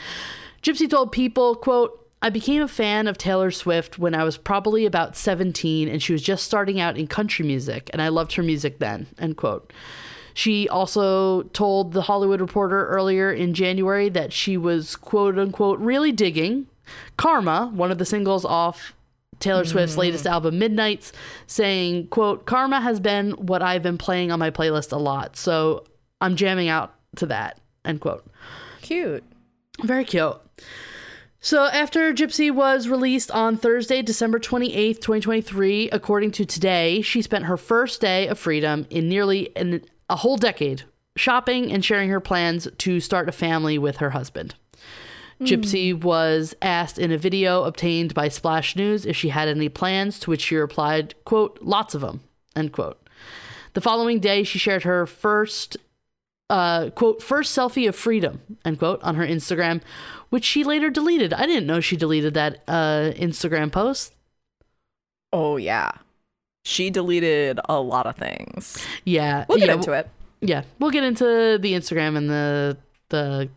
Gypsy 0.61 0.89
told 0.89 1.11
people, 1.11 1.55
quote, 1.55 2.07
I 2.21 2.29
became 2.29 2.61
a 2.61 2.67
fan 2.67 3.07
of 3.07 3.17
Taylor 3.17 3.51
Swift 3.51 3.99
when 3.99 4.15
I 4.15 4.23
was 4.23 4.37
probably 4.37 4.85
about 4.85 5.15
17 5.15 5.87
and 5.87 6.01
she 6.01 6.13
was 6.13 6.21
just 6.21 6.43
starting 6.45 6.79
out 6.79 6.97
in 6.97 7.07
country 7.07 7.45
music 7.45 7.89
and 7.91 8.01
I 8.01 8.07
loved 8.07 8.33
her 8.33 8.43
music 8.43 8.79
then, 8.79 9.07
end 9.19 9.37
quote. 9.37 9.71
She 10.35 10.67
also 10.67 11.43
told 11.43 11.93
the 11.93 12.01
Hollywood 12.01 12.41
Reporter 12.41 12.87
earlier 12.87 13.31
in 13.31 13.53
January 13.53 14.09
that 14.09 14.33
she 14.33 14.57
was 14.57 14.97
quote 14.97 15.39
unquote 15.39 15.79
really 15.79 16.11
digging 16.11 16.67
Karma, 17.17 17.71
one 17.73 17.89
of 17.89 17.97
the 17.97 18.05
singles 18.05 18.43
off 18.43 18.93
Taylor 19.39 19.63
Swift's 19.63 19.95
mm. 19.95 19.99
latest 19.99 20.27
album, 20.27 20.59
Midnights, 20.59 21.13
saying, 21.47 22.07
quote, 22.07 22.45
Karma 22.45 22.81
has 22.81 22.99
been 22.99 23.31
what 23.31 23.61
I've 23.61 23.81
been 23.81 23.97
playing 23.97 24.31
on 24.31 24.37
my 24.37 24.51
playlist 24.51 24.91
a 24.91 24.97
lot, 24.97 25.37
so 25.37 25.85
I'm 26.19 26.35
jamming 26.35 26.67
out 26.67 26.93
to 27.15 27.25
that, 27.27 27.59
end 27.85 28.01
quote. 28.01 28.29
Cute. 28.81 29.23
Very 29.83 30.03
cute. 30.03 30.35
So 31.39 31.65
after 31.65 32.11
Gypsy 32.13 32.49
was 32.49 32.87
released 32.87 33.29
on 33.29 33.55
Thursday, 33.55 34.01
December 34.01 34.39
28th, 34.39 34.99
2023, 34.99 35.91
according 35.91 36.31
to 36.31 36.45
Today, 36.45 37.01
she 37.01 37.21
spent 37.21 37.45
her 37.45 37.55
first 37.55 38.01
day 38.01 38.27
of 38.27 38.39
freedom 38.39 38.87
in 38.89 39.07
nearly 39.07 39.55
an, 39.55 39.83
a 40.09 40.17
whole 40.17 40.37
decade 40.37 40.83
shopping 41.15 41.71
and 41.71 41.83
sharing 41.83 42.09
her 42.09 42.19
plans 42.19 42.67
to 42.77 42.99
start 42.99 43.29
a 43.29 43.31
family 43.31 43.77
with 43.77 43.97
her 43.97 44.11
husband. 44.11 44.55
Gypsy 45.41 45.93
was 45.93 46.55
asked 46.61 46.97
in 46.97 47.11
a 47.11 47.17
video 47.17 47.63
obtained 47.63 48.13
by 48.13 48.29
Splash 48.29 48.75
News 48.75 49.05
if 49.05 49.17
she 49.17 49.29
had 49.29 49.49
any 49.49 49.67
plans, 49.67 50.17
to 50.19 50.29
which 50.29 50.41
she 50.41 50.55
replied, 50.55 51.13
quote, 51.25 51.59
lots 51.61 51.93
of 51.93 52.01
them, 52.01 52.21
end 52.55 52.71
quote. 52.71 53.01
The 53.73 53.81
following 53.81 54.21
day, 54.21 54.43
she 54.43 54.57
shared 54.57 54.83
her 54.83 55.05
first, 55.05 55.75
uh, 56.49 56.89
quote, 56.91 57.21
first 57.21 57.55
selfie 57.55 57.87
of 57.87 57.97
freedom, 57.97 58.41
end 58.63 58.79
quote, 58.79 59.03
on 59.03 59.15
her 59.15 59.27
Instagram, 59.27 59.81
which 60.29 60.45
she 60.45 60.63
later 60.63 60.89
deleted. 60.89 61.33
I 61.33 61.45
didn't 61.45 61.67
know 61.67 61.81
she 61.81 61.97
deleted 61.97 62.33
that 62.35 62.63
uh, 62.69 63.11
Instagram 63.15 63.73
post. 63.73 64.13
Oh 65.33 65.57
yeah. 65.57 65.91
She 66.67 66.89
deleted 66.89 67.59
a 67.69 67.79
lot 67.79 68.07
of 68.07 68.15
things. 68.15 68.83
Yeah. 69.03 69.45
We'll 69.47 69.59
get 69.59 69.67
yeah, 69.67 69.73
into 69.75 69.91
it. 69.91 70.09
Yeah. 70.41 70.63
We'll 70.79 70.89
get 70.89 71.03
into 71.03 71.59
the 71.61 71.73
Instagram 71.73 72.17
and 72.17 72.27
the, 72.27 72.75
the 73.09 73.49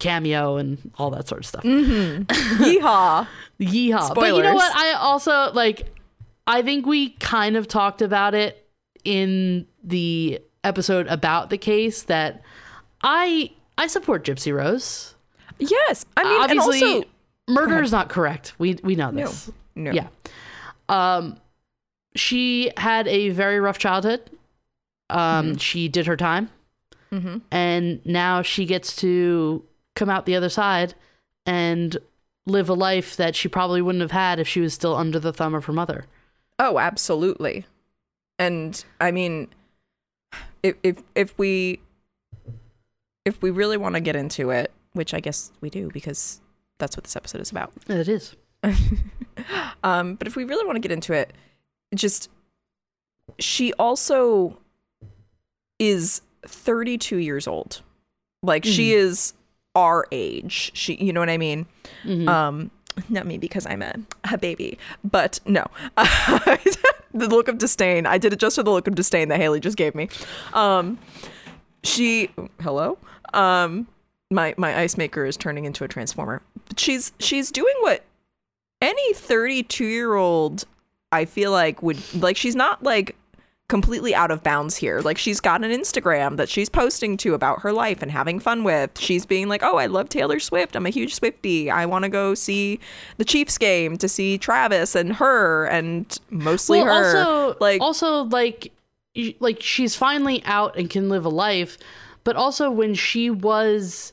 cameo 0.00 0.56
and 0.56 0.90
all 0.98 1.10
that 1.10 1.28
sort 1.28 1.42
of 1.42 1.46
stuff. 1.46 1.62
Mm-hmm. 1.62 2.24
Yeehaw. 2.64 3.28
Yeehaw. 3.60 4.14
But 4.16 4.34
you 4.34 4.42
know 4.42 4.54
what? 4.54 4.76
I 4.76 4.94
also 4.94 5.52
like 5.52 5.94
I 6.48 6.62
think 6.62 6.86
we 6.86 7.10
kind 7.10 7.56
of 7.56 7.68
talked 7.68 8.02
about 8.02 8.34
it 8.34 8.68
in 9.04 9.68
the 9.84 10.40
episode 10.64 11.06
about 11.06 11.50
the 11.50 11.58
case 11.58 12.02
that 12.02 12.42
I 13.04 13.52
I 13.78 13.86
support 13.86 14.24
Gypsy 14.24 14.52
Rose. 14.52 15.14
Yes. 15.60 16.04
I 16.16 16.24
mean, 16.24 16.42
Obviously 16.42 16.82
and 16.82 16.94
also 16.94 17.08
murder 17.46 17.80
is 17.80 17.92
not 17.92 18.08
correct. 18.08 18.54
We 18.58 18.74
we 18.82 18.96
know 18.96 19.12
No. 19.12 19.26
this. 19.26 19.52
no. 19.76 19.92
Yeah. 19.92 20.08
Um 20.88 21.38
she 22.14 22.70
had 22.76 23.06
a 23.08 23.30
very 23.30 23.60
rough 23.60 23.78
childhood. 23.78 24.30
Um 25.10 25.56
she 25.58 25.88
did 25.88 26.06
her 26.06 26.16
time. 26.16 26.50
Mhm. 27.12 27.42
And 27.50 28.04
now 28.06 28.42
she 28.42 28.66
gets 28.66 28.96
to 28.96 29.64
come 29.94 30.10
out 30.10 30.26
the 30.26 30.34
other 30.34 30.48
side 30.48 30.94
and 31.46 31.96
live 32.46 32.68
a 32.68 32.74
life 32.74 33.16
that 33.16 33.36
she 33.36 33.48
probably 33.48 33.80
wouldn't 33.80 34.02
have 34.02 34.10
had 34.10 34.38
if 34.38 34.48
she 34.48 34.60
was 34.60 34.74
still 34.74 34.96
under 34.96 35.18
the 35.18 35.32
thumb 35.32 35.54
of 35.54 35.64
her 35.66 35.72
mother. 35.72 36.04
Oh, 36.58 36.78
absolutely. 36.78 37.66
And 38.38 38.84
I 39.00 39.10
mean, 39.12 39.48
if 40.62 40.74
if 40.82 41.02
if 41.14 41.38
we 41.38 41.80
if 43.24 43.40
we 43.42 43.50
really 43.50 43.76
want 43.76 43.94
to 43.94 44.00
get 44.00 44.16
into 44.16 44.50
it, 44.50 44.72
which 44.92 45.14
I 45.14 45.20
guess 45.20 45.52
we 45.60 45.70
do 45.70 45.88
because 45.92 46.40
that's 46.78 46.96
what 46.96 47.04
this 47.04 47.16
episode 47.16 47.40
is 47.40 47.50
about. 47.50 47.72
It 47.88 48.08
is. 48.08 48.34
Um, 49.82 50.14
but 50.14 50.26
if 50.26 50.36
we 50.36 50.44
really 50.44 50.64
want 50.64 50.76
to 50.76 50.80
get 50.80 50.92
into 50.92 51.12
it, 51.12 51.32
just 51.94 52.28
she 53.38 53.72
also 53.74 54.58
is 55.78 56.20
32 56.46 57.16
years 57.16 57.46
old. 57.46 57.82
Like 58.42 58.64
she 58.64 58.92
is 58.92 59.32
our 59.74 60.06
age. 60.12 60.70
She, 60.74 60.94
you 60.96 61.12
know 61.12 61.20
what 61.20 61.30
I 61.30 61.38
mean? 61.38 61.66
Mhm. 62.04 62.28
Um, 62.28 62.70
not 63.08 63.26
me 63.26 63.38
because 63.38 63.66
I'm 63.66 63.82
a, 63.82 63.94
a 64.30 64.38
baby, 64.38 64.78
but 65.02 65.40
no. 65.46 65.64
the 65.96 67.28
look 67.28 67.48
of 67.48 67.58
disdain. 67.58 68.06
I 68.06 68.18
did 68.18 68.32
it 68.32 68.38
just 68.38 68.56
for 68.56 68.62
the 68.62 68.70
look 68.70 68.86
of 68.86 68.94
disdain 68.94 69.28
that 69.28 69.38
Hayley 69.40 69.60
just 69.60 69.76
gave 69.76 69.94
me. 69.94 70.08
Um, 70.52 70.98
she, 71.82 72.30
hello. 72.60 72.98
Um, 73.32 73.88
my 74.30 74.54
my 74.56 74.78
ice 74.78 74.96
maker 74.96 75.24
is 75.24 75.36
turning 75.36 75.64
into 75.64 75.84
a 75.84 75.88
transformer. 75.88 76.40
She's 76.76 77.12
she's 77.18 77.50
doing 77.50 77.74
what 77.80 78.04
any 78.80 79.12
32 79.14 79.84
year 79.84 80.14
old 80.14 80.64
I 81.14 81.24
feel 81.24 81.50
like 81.52 81.82
would 81.82 81.98
like. 82.14 82.36
She's 82.36 82.56
not 82.56 82.82
like 82.82 83.16
completely 83.68 84.14
out 84.14 84.30
of 84.30 84.42
bounds 84.42 84.76
here. 84.76 85.00
Like 85.00 85.16
she's 85.16 85.40
got 85.40 85.64
an 85.64 85.70
Instagram 85.70 86.36
that 86.36 86.48
she's 86.48 86.68
posting 86.68 87.16
to 87.18 87.34
about 87.34 87.60
her 87.60 87.72
life 87.72 88.02
and 88.02 88.10
having 88.10 88.38
fun 88.38 88.62
with. 88.64 88.98
She's 88.98 89.24
being 89.24 89.48
like, 89.48 89.62
"Oh, 89.62 89.76
I 89.76 89.86
love 89.86 90.08
Taylor 90.08 90.38
Swift. 90.38 90.76
I'm 90.76 90.86
a 90.86 90.90
huge 90.90 91.18
Swiftie. 91.18 91.70
I 91.70 91.86
want 91.86 92.04
to 92.04 92.08
go 92.08 92.34
see 92.34 92.80
the 93.16 93.24
Chiefs 93.24 93.58
game 93.58 93.96
to 93.98 94.08
see 94.08 94.38
Travis 94.38 94.94
and 94.94 95.14
her 95.14 95.66
and 95.66 96.18
mostly 96.30 96.82
well, 96.82 96.94
her." 96.94 97.16
also, 97.16 97.56
like 97.60 97.80
also 97.80 98.24
like, 98.24 98.72
like 99.40 99.62
she's 99.62 99.96
finally 99.96 100.42
out 100.44 100.76
and 100.76 100.90
can 100.90 101.08
live 101.08 101.24
a 101.24 101.30
life, 101.30 101.78
but 102.22 102.36
also 102.36 102.70
when 102.70 102.94
she 102.94 103.30
was 103.30 104.12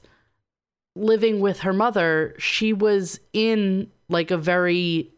living 0.95 1.39
with 1.39 1.59
her 1.59 1.73
mother, 1.73 2.35
she 2.37 2.73
was 2.73 3.19
in 3.33 3.91
like 4.09 4.31
a 4.31 4.37
very 4.37 5.10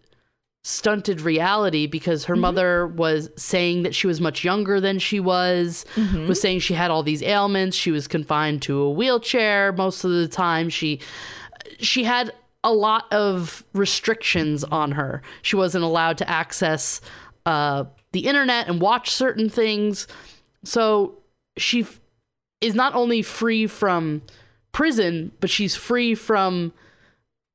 stunted 0.65 1.19
reality 1.19 1.87
because 1.87 2.23
her 2.25 2.35
mother 2.37 2.87
was 2.87 3.29
saying 3.35 3.83
that 3.83 3.93
she 3.93 4.07
was 4.07 4.21
much 4.21 4.43
younger 4.45 4.79
than 4.79 4.97
she 4.97 5.19
was, 5.19 5.85
was 6.27 6.39
saying 6.39 6.59
she 6.59 6.73
had 6.73 6.89
all 6.89 7.03
these 7.03 7.21
ailments, 7.21 7.75
she 7.75 7.91
was 7.91 8.07
confined 8.07 8.61
to 8.61 8.79
a 8.79 8.89
wheelchair 8.91 9.73
most 9.73 10.03
of 10.05 10.11
the 10.11 10.27
time. 10.27 10.69
She 10.69 10.99
she 11.79 12.05
had 12.05 12.33
a 12.63 12.71
lot 12.71 13.11
of 13.11 13.63
restrictions 13.73 14.63
on 14.63 14.91
her. 14.93 15.21
She 15.41 15.57
wasn't 15.57 15.83
allowed 15.83 16.17
to 16.19 16.29
access 16.29 17.01
uh, 17.45 17.83
the 18.13 18.25
internet 18.25 18.69
and 18.69 18.79
watch 18.79 19.11
certain 19.11 19.49
things. 19.49 20.07
So 20.63 21.17
she 21.57 21.81
f- 21.81 21.99
is 22.61 22.73
not 22.73 22.95
only 22.95 23.21
free 23.21 23.67
from 23.67 24.21
prison, 24.71 25.33
but 25.41 25.49
she's 25.49 25.75
free 25.75 26.15
from 26.15 26.71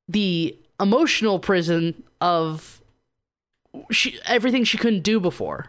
the 0.07 0.55
emotional 0.79 1.39
prison 1.39 2.03
of 2.21 2.78
she 3.89 4.19
everything 4.25 4.63
she 4.63 4.77
couldn't 4.77 5.03
do 5.03 5.19
before. 5.19 5.67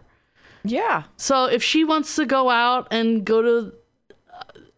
yeah, 0.64 1.04
So 1.16 1.46
if 1.46 1.62
she 1.62 1.84
wants 1.84 2.16
to 2.16 2.26
go 2.26 2.50
out 2.50 2.88
and 2.90 3.24
go 3.24 3.42
to 3.42 3.72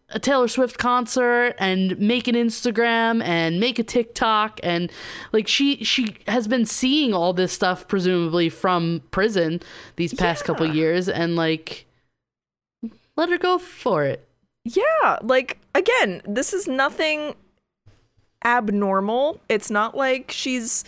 a 0.09 0.19
Taylor 0.19 0.47
Swift 0.47 0.77
concert 0.77 1.55
and 1.57 1.97
make 1.99 2.27
an 2.27 2.35
Instagram 2.35 3.23
and 3.23 3.59
make 3.59 3.79
a 3.79 3.83
TikTok 3.83 4.59
and 4.61 4.91
like 5.31 5.47
she 5.47 5.83
she 5.83 6.17
has 6.27 6.47
been 6.47 6.65
seeing 6.65 7.13
all 7.13 7.33
this 7.33 7.51
stuff 7.51 7.87
presumably 7.87 8.47
from 8.47 9.01
prison 9.09 9.59
these 9.95 10.13
past 10.13 10.45
couple 10.45 10.71
years 10.71 11.09
and 11.09 11.35
like 11.35 11.85
let 13.15 13.29
her 13.29 13.37
go 13.39 13.57
for 13.57 14.03
it. 14.03 14.27
Yeah, 14.65 15.17
like 15.23 15.57
again, 15.73 16.21
this 16.25 16.53
is 16.53 16.67
nothing 16.67 17.35
abnormal. 18.45 19.41
It's 19.49 19.71
not 19.71 19.97
like 19.97 20.31
she's 20.31 20.83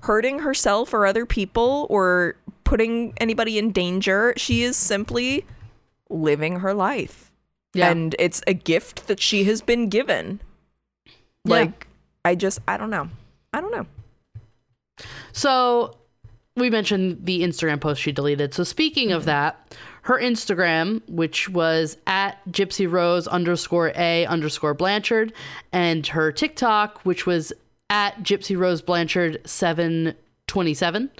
hurting 0.00 0.40
herself 0.40 0.92
or 0.94 1.06
other 1.06 1.26
people 1.26 1.86
or 1.90 2.36
putting 2.64 3.12
anybody 3.18 3.58
in 3.58 3.72
danger. 3.72 4.32
She 4.36 4.62
is 4.62 4.76
simply 4.76 5.44
living 6.08 6.60
her 6.60 6.74
life. 6.74 7.30
Yeah. 7.74 7.90
And 7.90 8.16
it's 8.18 8.42
a 8.46 8.54
gift 8.54 9.06
that 9.06 9.20
she 9.20 9.44
has 9.44 9.62
been 9.62 9.88
given. 9.88 10.40
Yeah. 11.44 11.52
Like 11.52 11.86
I 12.24 12.34
just 12.34 12.58
I 12.66 12.76
don't 12.76 12.90
know. 12.90 13.08
I 13.52 13.60
don't 13.60 13.72
know. 13.72 13.86
So 15.32 15.96
we 16.56 16.70
mentioned 16.70 17.24
the 17.24 17.42
Instagram 17.42 17.80
post 17.80 18.02
she 18.02 18.12
deleted. 18.12 18.54
So 18.54 18.64
speaking 18.64 19.12
of 19.12 19.22
mm-hmm. 19.22 19.30
that, 19.30 19.76
her 20.02 20.18
Instagram, 20.18 21.02
which 21.08 21.48
was 21.48 21.96
at 22.06 22.38
Gypsy 22.50 22.90
Rose 22.90 23.26
underscore 23.28 23.92
A 23.96 24.26
underscore 24.26 24.74
Blanchard, 24.74 25.32
and 25.72 26.06
her 26.08 26.32
TikTok, 26.32 27.00
which 27.02 27.26
was 27.26 27.52
at 27.90 28.22
Gypsy 28.22 28.56
Rose 28.56 28.80
Blanchard 28.80 29.40
727. 29.44 31.10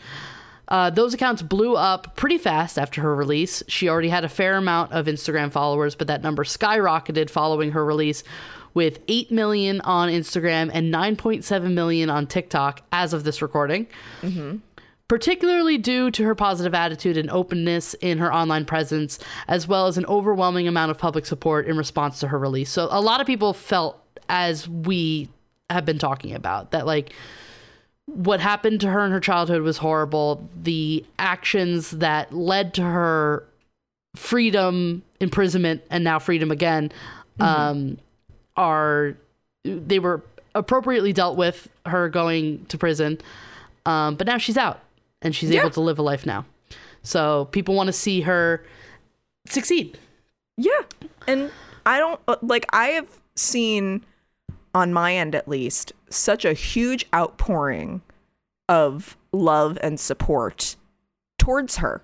Uh, 0.68 0.88
those 0.88 1.12
accounts 1.12 1.42
blew 1.42 1.74
up 1.76 2.16
pretty 2.16 2.38
fast 2.38 2.78
after 2.78 3.00
her 3.02 3.14
release. 3.14 3.62
She 3.66 3.88
already 3.88 4.08
had 4.08 4.24
a 4.24 4.28
fair 4.28 4.56
amount 4.56 4.92
of 4.92 5.06
Instagram 5.06 5.50
followers, 5.50 5.96
but 5.96 6.06
that 6.06 6.22
number 6.22 6.44
skyrocketed 6.44 7.28
following 7.28 7.72
her 7.72 7.84
release 7.84 8.22
with 8.72 9.00
8 9.08 9.32
million 9.32 9.80
on 9.80 10.08
Instagram 10.08 10.70
and 10.72 10.94
9.7 10.94 11.72
million 11.72 12.08
on 12.08 12.28
TikTok 12.28 12.82
as 12.92 13.12
of 13.12 13.24
this 13.24 13.42
recording. 13.42 13.88
Particularly 15.08 15.76
due 15.76 16.12
to 16.12 16.22
her 16.22 16.36
positive 16.36 16.72
attitude 16.72 17.16
and 17.16 17.28
openness 17.30 17.94
in 17.94 18.18
her 18.18 18.32
online 18.32 18.64
presence, 18.64 19.18
as 19.48 19.66
well 19.66 19.88
as 19.88 19.98
an 19.98 20.06
overwhelming 20.06 20.68
amount 20.68 20.92
of 20.92 20.98
public 20.98 21.26
support 21.26 21.66
in 21.66 21.76
response 21.76 22.20
to 22.20 22.28
her 22.28 22.38
release. 22.38 22.70
So, 22.70 22.86
a 22.92 23.00
lot 23.00 23.20
of 23.20 23.26
people 23.26 23.52
felt, 23.52 24.00
as 24.28 24.68
we 24.68 25.28
have 25.70 25.84
been 25.84 25.98
talking 25.98 26.34
about, 26.34 26.70
that 26.72 26.86
like 26.86 27.12
what 28.06 28.40
happened 28.40 28.80
to 28.80 28.90
her 28.90 29.04
in 29.04 29.12
her 29.12 29.20
childhood 29.20 29.62
was 29.62 29.78
horrible. 29.78 30.48
The 30.62 31.04
actions 31.18 31.90
that 31.92 32.32
led 32.34 32.74
to 32.74 32.82
her 32.82 33.44
freedom, 34.16 35.02
imprisonment, 35.20 35.82
and 35.90 36.02
now 36.04 36.18
freedom 36.18 36.50
again 36.50 36.90
um, 37.38 37.98
are 38.56 39.16
they 39.64 39.98
were 39.98 40.22
appropriately 40.54 41.12
dealt 41.12 41.36
with. 41.36 41.68
Her 41.86 42.08
going 42.08 42.64
to 42.66 42.76
prison, 42.78 43.18
um, 43.86 44.14
but 44.16 44.26
now 44.26 44.38
she's 44.38 44.56
out. 44.58 44.80
and 45.22 45.34
she's 45.36 45.50
Yeah. 45.50 45.60
able 45.60 45.70
to 45.70 45.80
live 45.80 45.98
a 45.98 46.02
life 46.02 46.24
now. 46.24 46.44
So 47.02 47.46
people 47.52 47.74
want 47.74 47.88
to 47.88 47.92
see 47.92 48.22
her 48.22 48.64
succeed. 49.46 49.98
Yeah. 50.56 50.80
And 51.26 51.50
I 51.86 51.98
don't 51.98 52.20
uh, 52.28 52.36
like 52.42 52.66
I 52.72 52.88
have 52.88 53.08
seen 53.36 54.04
on 54.74 54.92
my 54.92 55.14
end 55.14 55.34
at 55.34 55.48
least 55.48 55.92
such 56.08 56.44
a 56.44 56.52
huge 56.52 57.06
outpouring 57.14 58.02
of 58.68 59.16
love 59.32 59.78
and 59.82 59.98
support 59.98 60.76
towards 61.38 61.76
her. 61.76 62.02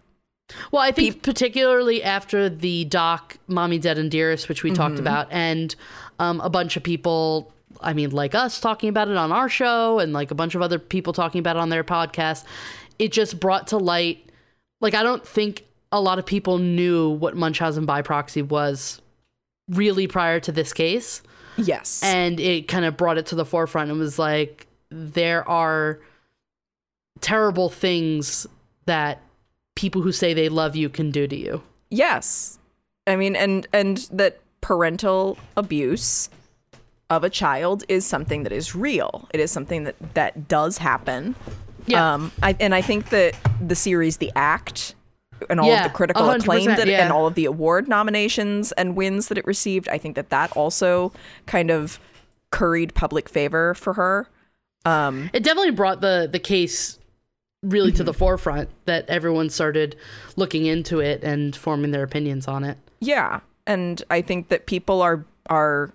Well, 0.70 0.82
I 0.82 0.92
think 0.92 1.22
particularly 1.22 2.02
after 2.02 2.48
the 2.48 2.84
doc 2.84 3.36
"Mommy 3.48 3.78
Dead 3.78 3.98
and 3.98 4.10
Dearest," 4.10 4.48
which 4.48 4.62
we 4.62 4.70
talked 4.70 4.98
about, 4.98 5.26
and 5.32 5.74
um, 6.20 6.40
a 6.40 6.48
bunch 6.48 6.76
of 6.76 6.84
people, 6.84 7.52
I 7.80 7.92
mean, 7.92 8.10
like 8.10 8.34
us 8.34 8.60
talking 8.60 8.88
about 8.88 9.08
it 9.08 9.16
on 9.16 9.32
our 9.32 9.48
show, 9.48 9.98
and 9.98 10.12
like 10.12 10.30
a 10.30 10.36
bunch 10.36 10.54
of 10.54 10.62
other 10.62 10.78
people 10.78 11.12
talking 11.12 11.40
about 11.40 11.56
it 11.56 11.60
on 11.60 11.68
their 11.68 11.82
podcast, 11.82 12.44
it 12.98 13.10
just 13.10 13.40
brought 13.40 13.66
to 13.68 13.76
light. 13.76 14.30
Like, 14.80 14.94
I 14.94 15.02
don't 15.02 15.26
think 15.26 15.64
a 15.90 16.00
lot 16.00 16.20
of 16.20 16.26
people 16.26 16.58
knew 16.58 17.10
what 17.10 17.36
Munchausen 17.36 17.84
by 17.84 18.02
proxy 18.02 18.42
was 18.42 19.00
really 19.68 20.06
prior 20.06 20.38
to 20.40 20.52
this 20.52 20.72
case 20.72 21.22
Yes. 21.56 22.02
and 22.02 22.38
it 22.40 22.68
kind 22.68 22.84
of 22.84 22.96
brought 22.96 23.18
it 23.18 23.26
to 23.26 23.34
the 23.34 23.44
forefront 23.44 23.90
and 23.90 23.98
was 23.98 24.18
like 24.18 24.66
there 24.90 25.48
are 25.48 25.98
terrible 27.20 27.68
things 27.68 28.46
that 28.86 29.22
people 29.74 30.02
who 30.02 30.12
say 30.12 30.34
they 30.34 30.48
love 30.48 30.76
you 30.76 30.88
can 30.88 31.10
do 31.10 31.26
to 31.26 31.36
you 31.36 31.62
yes. 31.90 32.58
I 33.06 33.16
mean 33.16 33.36
and 33.36 33.66
and 33.72 33.98
that 34.12 34.40
parental 34.60 35.38
abuse 35.56 36.28
of 37.08 37.22
a 37.22 37.30
child 37.30 37.84
is 37.88 38.04
something 38.04 38.42
that 38.42 38.50
is 38.52 38.74
real. 38.74 39.28
It 39.32 39.38
is 39.38 39.52
something 39.52 39.84
that 39.84 39.94
that 40.14 40.48
does 40.48 40.78
happen. 40.78 41.36
Yeah. 41.86 42.14
Um 42.14 42.32
I 42.42 42.56
and 42.58 42.74
I 42.74 42.82
think 42.82 43.10
that 43.10 43.36
the 43.64 43.76
series 43.76 44.16
The 44.16 44.32
Act 44.34 44.95
and 45.50 45.60
all 45.60 45.66
Yeah, 45.68 45.84
of 45.86 45.92
the 45.92 45.96
critical 45.96 46.30
acclaim 46.30 46.66
that 46.66 46.86
yeah. 46.86 47.02
and 47.04 47.12
all 47.12 47.26
of 47.26 47.34
the 47.34 47.44
award 47.44 47.88
nominations 47.88 48.72
and 48.72 48.96
wins 48.96 49.28
that 49.28 49.38
it 49.38 49.46
received, 49.46 49.88
I 49.88 49.98
think 49.98 50.16
that 50.16 50.30
that 50.30 50.52
also 50.56 51.12
kind 51.46 51.70
of 51.70 51.98
curried 52.50 52.94
public 52.94 53.28
favor 53.28 53.74
for 53.74 53.94
her. 53.94 54.28
Um 54.84 55.30
it 55.32 55.42
definitely 55.42 55.72
brought 55.72 56.00
the 56.00 56.28
the 56.30 56.38
case 56.38 56.98
really 57.62 57.90
to 57.92 58.04
the 58.04 58.14
forefront 58.14 58.68
that 58.84 59.08
everyone 59.08 59.50
started 59.50 59.96
looking 60.36 60.66
into 60.66 61.00
it 61.00 61.24
and 61.24 61.56
forming 61.56 61.90
their 61.90 62.04
opinions 62.04 62.46
on 62.46 62.62
it 62.62 62.78
Yeah, 63.00 63.40
and 63.66 64.02
I 64.10 64.22
think 64.22 64.48
that 64.48 64.66
people 64.66 65.02
are 65.02 65.24
are 65.50 65.90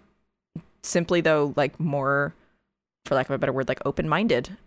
simply 0.83 1.21
though 1.21 1.53
like 1.55 1.79
more, 1.79 2.33
for 3.05 3.15
lack 3.15 3.27
of 3.29 3.35
a 3.35 3.37
better 3.37 3.53
word, 3.53 3.67
like 3.69 3.81
open 3.85 4.09
minded 4.09 4.57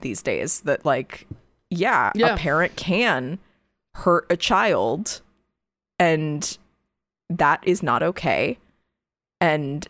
these 0.00 0.22
days. 0.22 0.60
That 0.62 0.84
like, 0.84 1.26
yeah, 1.70 2.10
Yeah. 2.14 2.34
a 2.34 2.36
parent 2.36 2.74
can 2.76 3.38
hurt 3.94 4.26
a 4.30 4.36
child, 4.36 5.20
and 5.98 6.58
that 7.30 7.60
is 7.66 7.82
not 7.82 8.02
okay. 8.02 8.58
And 9.40 9.86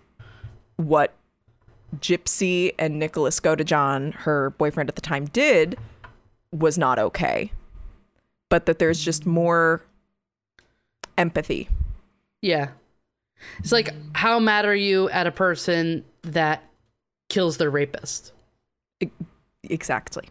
what 0.77 1.15
Gypsy 1.99 2.75
and 2.79 2.99
Nicholas 2.99 3.41
Godejohn, 3.41 4.15
her 4.15 4.51
boyfriend 4.51 4.89
at 4.89 4.97
the 4.97 5.03
time, 5.03 5.27
did 5.27 5.79
was 6.53 6.79
not 6.79 6.99
okay. 6.99 7.53
But 8.49 8.67
that 8.67 8.79
there's 8.79 9.03
just 9.03 9.27
more 9.27 9.83
empathy 11.17 11.69
yeah 12.43 12.71
it's 13.61 13.71
like 13.71 13.91
how 14.17 14.41
mad 14.41 14.65
are 14.65 14.75
you 14.75 15.09
at 15.11 15.29
a 15.29 15.31
person 15.31 16.05
that 16.23 16.61
kills 17.29 17.57
their 17.57 17.71
rapist 17.71 18.33
Exactly. 19.71 20.29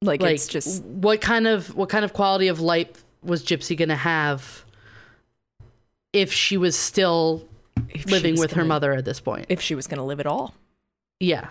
Like, 0.00 0.22
like 0.22 0.34
it's 0.34 0.46
just 0.46 0.84
what 0.84 1.20
kind 1.20 1.46
of 1.46 1.74
what 1.74 1.88
kind 1.88 2.04
of 2.04 2.12
quality 2.12 2.48
of 2.48 2.60
life 2.60 3.04
was 3.22 3.44
Gypsy 3.44 3.76
gonna 3.76 3.96
have 3.96 4.64
if 6.12 6.32
she 6.32 6.56
was 6.56 6.76
still 6.76 7.46
living 8.06 8.32
was 8.32 8.40
with 8.40 8.50
her 8.52 8.62
gonna- 8.62 8.68
mother 8.68 8.92
at 8.92 9.04
this 9.04 9.20
point? 9.20 9.46
If 9.48 9.60
she 9.60 9.74
was 9.74 9.86
going 9.86 9.98
to 9.98 10.04
live 10.04 10.20
at 10.20 10.26
all. 10.26 10.54
Yeah, 11.20 11.48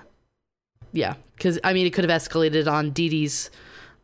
yeah, 0.94 1.16
because 1.36 1.60
I 1.64 1.74
mean, 1.74 1.86
it 1.86 1.94
could 1.94 2.10
have 2.10 2.22
escalated 2.22 2.72
on 2.72 2.92
Dee 2.92 3.10
Dee's 3.10 3.52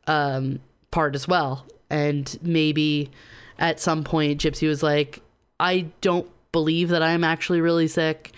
um, 0.07 0.59
part 0.91 1.15
as 1.15 1.25
well, 1.27 1.65
and 1.89 2.37
maybe 2.41 3.09
at 3.57 3.79
some 3.79 4.03
point 4.03 4.41
Gypsy 4.41 4.67
was 4.67 4.83
like, 4.83 5.21
"I 5.59 5.87
don't 6.01 6.29
believe 6.51 6.89
that 6.89 7.01
I 7.01 7.11
am 7.11 7.23
actually 7.23 7.61
really 7.61 7.87
sick, 7.87 8.33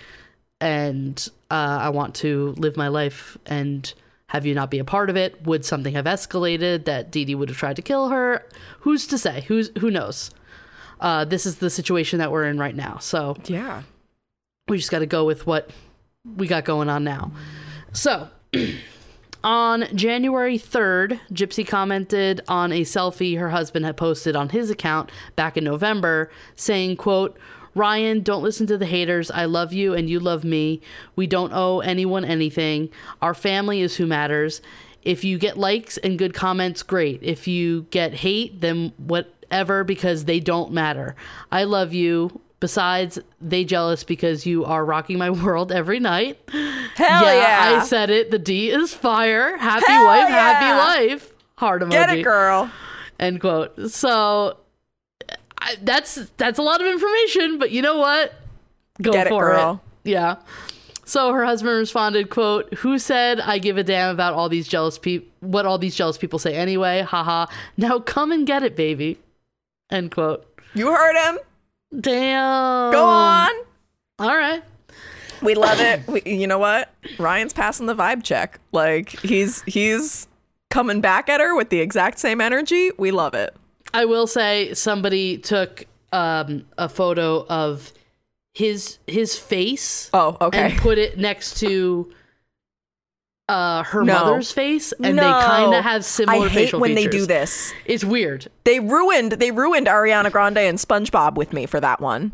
and 0.62 1.28
uh, 1.50 1.80
I 1.82 1.90
want 1.90 2.14
to 2.16 2.54
live 2.58 2.78
my 2.78 2.90
life 2.90 3.38
and." 3.48 3.92
Have 4.30 4.46
you 4.46 4.56
not 4.56 4.72
be 4.72 4.80
a 4.80 4.84
part 4.86 5.10
of 5.10 5.16
it? 5.16 5.44
Would 5.46 5.64
something 5.66 5.94
have 5.94 6.06
escalated 6.06 6.86
that 6.86 7.12
Dee 7.12 7.26
Dee 7.26 7.36
would 7.36 7.50
have 7.50 7.58
tried 7.58 7.76
to 7.76 7.82
kill 7.82 8.10
her? 8.10 8.46
Who's 8.82 9.06
to 9.08 9.18
say? 9.18 9.46
Who's 9.48 9.70
who 9.80 9.92
knows? 9.92 10.32
Uh, 11.00 11.26
this 11.26 11.46
is 11.46 11.58
the 11.58 11.70
situation 11.70 12.20
that 12.20 12.32
we're 12.32 12.46
in 12.46 12.58
right 12.58 12.76
now. 12.76 12.98
So 13.00 13.36
Yeah. 13.46 13.84
we 14.68 14.78
just 14.78 14.90
got 14.92 15.00
to 15.00 15.06
go 15.06 15.26
with 15.26 15.46
what 15.46 15.70
we 16.38 16.48
got 16.48 16.66
going 16.66 16.90
on 16.90 17.04
now. 17.04 17.32
So, 17.94 18.30
on 19.44 19.86
January 19.96 20.58
3rd, 20.58 21.20
Gypsy 21.32 21.68
commented 21.68 22.42
on 22.48 22.72
a 22.72 22.82
selfie 22.82 23.38
her 23.38 23.50
husband 23.52 23.86
had 23.86 23.96
posted 23.98 24.36
on 24.36 24.50
his 24.50 24.70
account 24.72 25.12
back 25.36 25.56
in 25.56 25.64
November 25.64 26.32
saying, 26.56 26.98
quote, 26.98 27.38
Ryan, 27.76 28.22
don't 28.22 28.42
listen 28.42 28.66
to 28.68 28.78
the 28.78 28.86
haters. 28.86 29.30
I 29.30 29.46
love 29.46 29.74
you 29.74 29.94
and 29.94 30.10
you 30.10 30.20
love 30.20 30.44
me. 30.44 30.82
We 31.16 31.28
don't 31.28 31.52
owe 31.54 31.82
anyone 31.82 32.24
anything. 32.26 32.90
Our 33.22 33.34
family 33.34 33.82
is 33.82 33.98
who 33.98 34.08
matters. 34.08 34.62
If 35.04 35.24
you 35.24 35.38
get 35.38 35.58
likes 35.58 35.98
and 35.98 36.18
good 36.18 36.34
comments, 36.34 36.82
great. 36.82 37.20
If 37.22 37.48
you 37.48 37.84
get 37.92 38.14
hate, 38.14 38.62
then 38.62 38.94
whatever 38.98 39.84
because 39.84 40.26
they 40.26 40.40
don't 40.40 40.72
matter. 40.72 41.16
I 41.52 41.66
love 41.66 41.94
you. 41.94 42.42
Besides, 42.62 43.20
they 43.42 43.66
jealous 43.66 44.04
because 44.04 44.46
you 44.46 44.64
are 44.66 44.84
rocking 44.84 45.18
my 45.20 45.30
world 45.44 45.72
every 45.72 46.00
night. 46.00 46.40
Hell 46.50 47.26
yeah. 47.26 47.80
I 47.82 47.86
said 47.86 48.10
it. 48.10 48.32
The 48.32 48.40
D 48.40 48.72
is 48.72 48.94
fire. 48.94 49.58
Happy 49.58 49.86
Hell 49.86 50.06
wife, 50.06 50.30
yeah. 50.30 50.54
happy 50.54 51.10
life. 51.12 51.34
Heart 51.58 51.84
emoji. 51.84 51.92
Get 51.92 52.18
it, 52.18 52.24
girl. 52.24 52.72
End 53.20 53.42
quote. 53.42 53.92
So 53.92 54.58
I, 55.66 55.76
that's 55.82 56.16
that's 56.38 56.60
a 56.60 56.62
lot 56.62 56.80
of 56.80 56.88
information, 56.88 57.58
but 57.60 57.72
you 57.72 57.82
know 57.82 57.98
what? 57.98 58.34
Go 59.02 59.12
Get 59.12 59.28
it, 59.28 59.30
for 59.30 59.50
girl. 59.50 59.82
it. 60.06 60.12
Yeah. 60.12 60.36
So 61.06 61.34
her 61.34 61.44
husband 61.44 61.78
responded, 61.78 62.30
"quote 62.30 62.74
Who 62.76 62.98
said 63.00 63.40
I 63.40 63.58
give 63.58 63.78
a 63.78 63.84
damn 63.84 64.14
about 64.14 64.34
all 64.34 64.48
these 64.48 64.68
jealous 64.68 64.98
people? 64.98 65.28
What 65.42 65.66
all 65.66 65.78
these 65.78 65.96
jealous 65.96 66.18
people 66.18 66.40
say 66.40 66.56
anyway? 66.56 67.02
Haha. 67.02 67.48
Now 67.78 68.00
come 68.00 68.32
and 68.32 68.46
get 68.48 68.64
it, 68.64 68.76
baby." 68.76 69.18
End 69.92 70.12
quote. 70.12 70.46
You 70.74 70.92
heard 70.92 71.16
him. 71.16 71.40
Damn. 72.02 72.92
Go 72.92 73.04
on. 73.06 73.52
All 74.20 74.36
right. 74.36 74.64
We 75.42 75.54
love 75.56 75.80
it. 75.80 76.08
We, 76.08 76.22
you 76.26 76.48
know 76.48 76.58
what? 76.58 76.90
Ryan's 77.20 77.54
passing 77.54 77.86
the 77.86 77.96
vibe 77.96 78.24
check. 78.24 78.60
Like 78.72 79.10
he's 79.20 79.62
he's 79.64 80.28
coming 80.70 81.02
back 81.02 81.30
at 81.30 81.40
her 81.40 81.56
with 81.56 81.70
the 81.70 81.80
exact 81.80 82.20
same 82.20 82.42
energy. 82.42 82.92
We 82.98 83.12
love 83.12 83.34
it. 83.34 83.56
I 83.96 84.06
will 84.06 84.28
say 84.28 84.74
somebody 84.74 85.38
took 85.38 85.86
um, 86.12 86.66
a 86.78 86.90
photo 86.90 87.46
of 87.48 87.94
his 88.54 88.98
his 89.08 89.38
face 89.38 90.10
Oh, 90.14 90.38
okay. 90.42 90.72
and 90.72 90.78
put 90.78 90.98
it 90.98 91.18
next 91.18 91.60
to 91.62 92.12
uh, 93.48 93.84
her 93.84 94.04
No. 94.04 94.14
mother's 94.14 94.52
face, 94.52 94.92
and 95.04 95.16
no. 95.16 95.24
they 95.24 95.30
kind 95.46 95.74
of 95.76 95.84
have 95.84 96.04
similar 96.04 96.46
I 96.48 96.50
hate 96.50 96.74
when 96.74 96.96
they 96.96 97.08
do 97.08 97.26
this. 97.26 97.74
It's 97.86 98.04
weird. 98.04 98.48
They 98.64 98.80
ruined 98.80 99.34
they 99.34 99.52
ruined 99.52 99.88
Ariana 99.88 100.32
Grande 100.32 100.58
and 100.60 100.78
SpongeBob 100.78 101.36
with 101.36 101.54
me 101.54 101.66
for 101.66 101.80
that 101.80 102.02
one. 102.02 102.32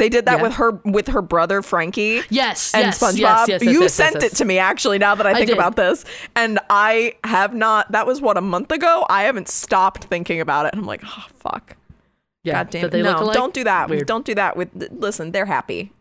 They 0.00 0.08
did 0.08 0.24
that 0.24 0.38
Yeah. 0.38 0.42
with 0.42 0.54
her 0.54 0.70
with 0.84 1.08
her 1.08 1.22
brother 1.22 1.62
Frankie. 1.62 2.22
Yes, 2.30 2.74
and 2.74 2.84
yes, 2.86 2.98
SpongeBob. 2.98 3.18
yes, 3.18 3.48
yes, 3.48 3.62
you 3.62 3.88
sent 3.88 4.22
it 4.22 4.34
to 4.36 4.44
me 4.44 4.58
actually. 4.58 4.98
Now 4.98 5.14
that 5.14 5.26
I 5.26 5.34
think 5.34 5.48
did. 5.48 5.54
about 5.56 5.76
this, 5.76 6.04
and 6.34 6.58
I 6.70 7.14
have 7.24 7.54
not. 7.54 7.92
That 7.92 8.06
was 8.06 8.20
what 8.20 8.36
a 8.36 8.40
month 8.40 8.72
ago. 8.72 9.06
I 9.08 9.22
haven't 9.24 9.48
stopped 9.48 10.04
thinking 10.04 10.40
about 10.40 10.66
it. 10.66 10.72
And 10.72 10.80
I'm 10.80 10.86
like, 10.86 11.02
oh 11.04 11.26
fuck, 11.34 11.76
Yeah, 12.42 12.54
god 12.64 12.70
damn. 12.70 12.84
it. 12.86 12.90
they 12.92 13.02
no, 13.02 13.32
don't 13.32 13.52
do 13.54 13.62
that. 13.64 13.88
Weird. 13.90 14.06
Don't 14.06 14.24
do 14.24 14.34
that 14.34 14.56
with. 14.56 14.70
Listen, 14.90 15.32
they're 15.32 15.46
happy. 15.46 15.92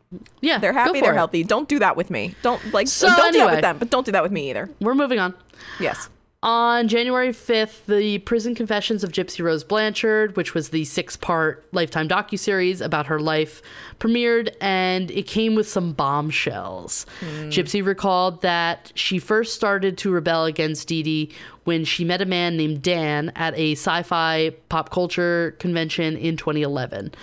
Yeah, 0.42 0.58
They're 0.58 0.74
happy. 0.74 1.02
They're 1.02 1.12
it. 1.14 1.18
healthy. 1.18 1.44
Don't 1.44 1.70
do 1.70 1.78
that 1.80 1.96
with 1.96 2.10
me. 2.10 2.34
Don't 2.42 2.74
like. 2.74 2.88
So 2.88 3.08
don't 3.08 3.32
do 3.32 3.40
that 3.40 3.52
with 3.52 3.62
them, 3.62 3.78
but 3.78 3.92
don't 3.92 4.06
do 4.06 4.12
that 4.14 4.24
with 4.24 4.32
me 4.32 4.50
either. 4.50 4.70
We're 4.80 4.96
moving 4.96 5.20
on. 5.20 5.36
Yes. 5.80 6.10
On 6.42 6.88
January 6.88 7.30
5th, 7.30 7.86
the 7.88 8.20
Prison 8.20 8.56
Confessions 8.56 9.04
of 9.04 9.12
Gypsy 9.12 9.44
Rose 9.44 9.66
Blanchard, 9.66 10.38
which 10.38 10.54
was 10.54 10.70
the 10.70 10.86
six-part 10.86 11.68
Lifetime 11.74 12.08
docuseries 12.08 12.80
about 12.80 13.08
her 13.08 13.20
life, 13.20 13.62
premiered 14.00 14.56
and 14.62 15.12
it 15.12 15.28
came 15.28 15.54
with 15.56 15.68
some 15.68 15.92
bombshells. 15.92 17.06
Hmm. 17.20 17.50
Gypsy 17.50 17.86
recalled 17.86 18.42
that 18.42 18.94
she 18.96 19.20
first 19.20 19.54
started 19.54 19.98
to 19.98 20.12
rebel 20.12 20.46
against 20.46 20.88
Dee 20.88 21.04
Dee 21.04 21.32
when 21.70 21.86
she 21.86 22.04
met 22.04 22.20
a 22.20 22.26
man 22.26 22.58
named 22.58 22.82
Dan 22.82 23.32
at 23.36 23.54
a 23.56 23.74
sci 23.74 24.02
fi 24.02 24.50
pop 24.70 24.90
culture 24.90 25.56
convention 25.60 26.18
in 26.18 26.36
2011. 26.36 27.14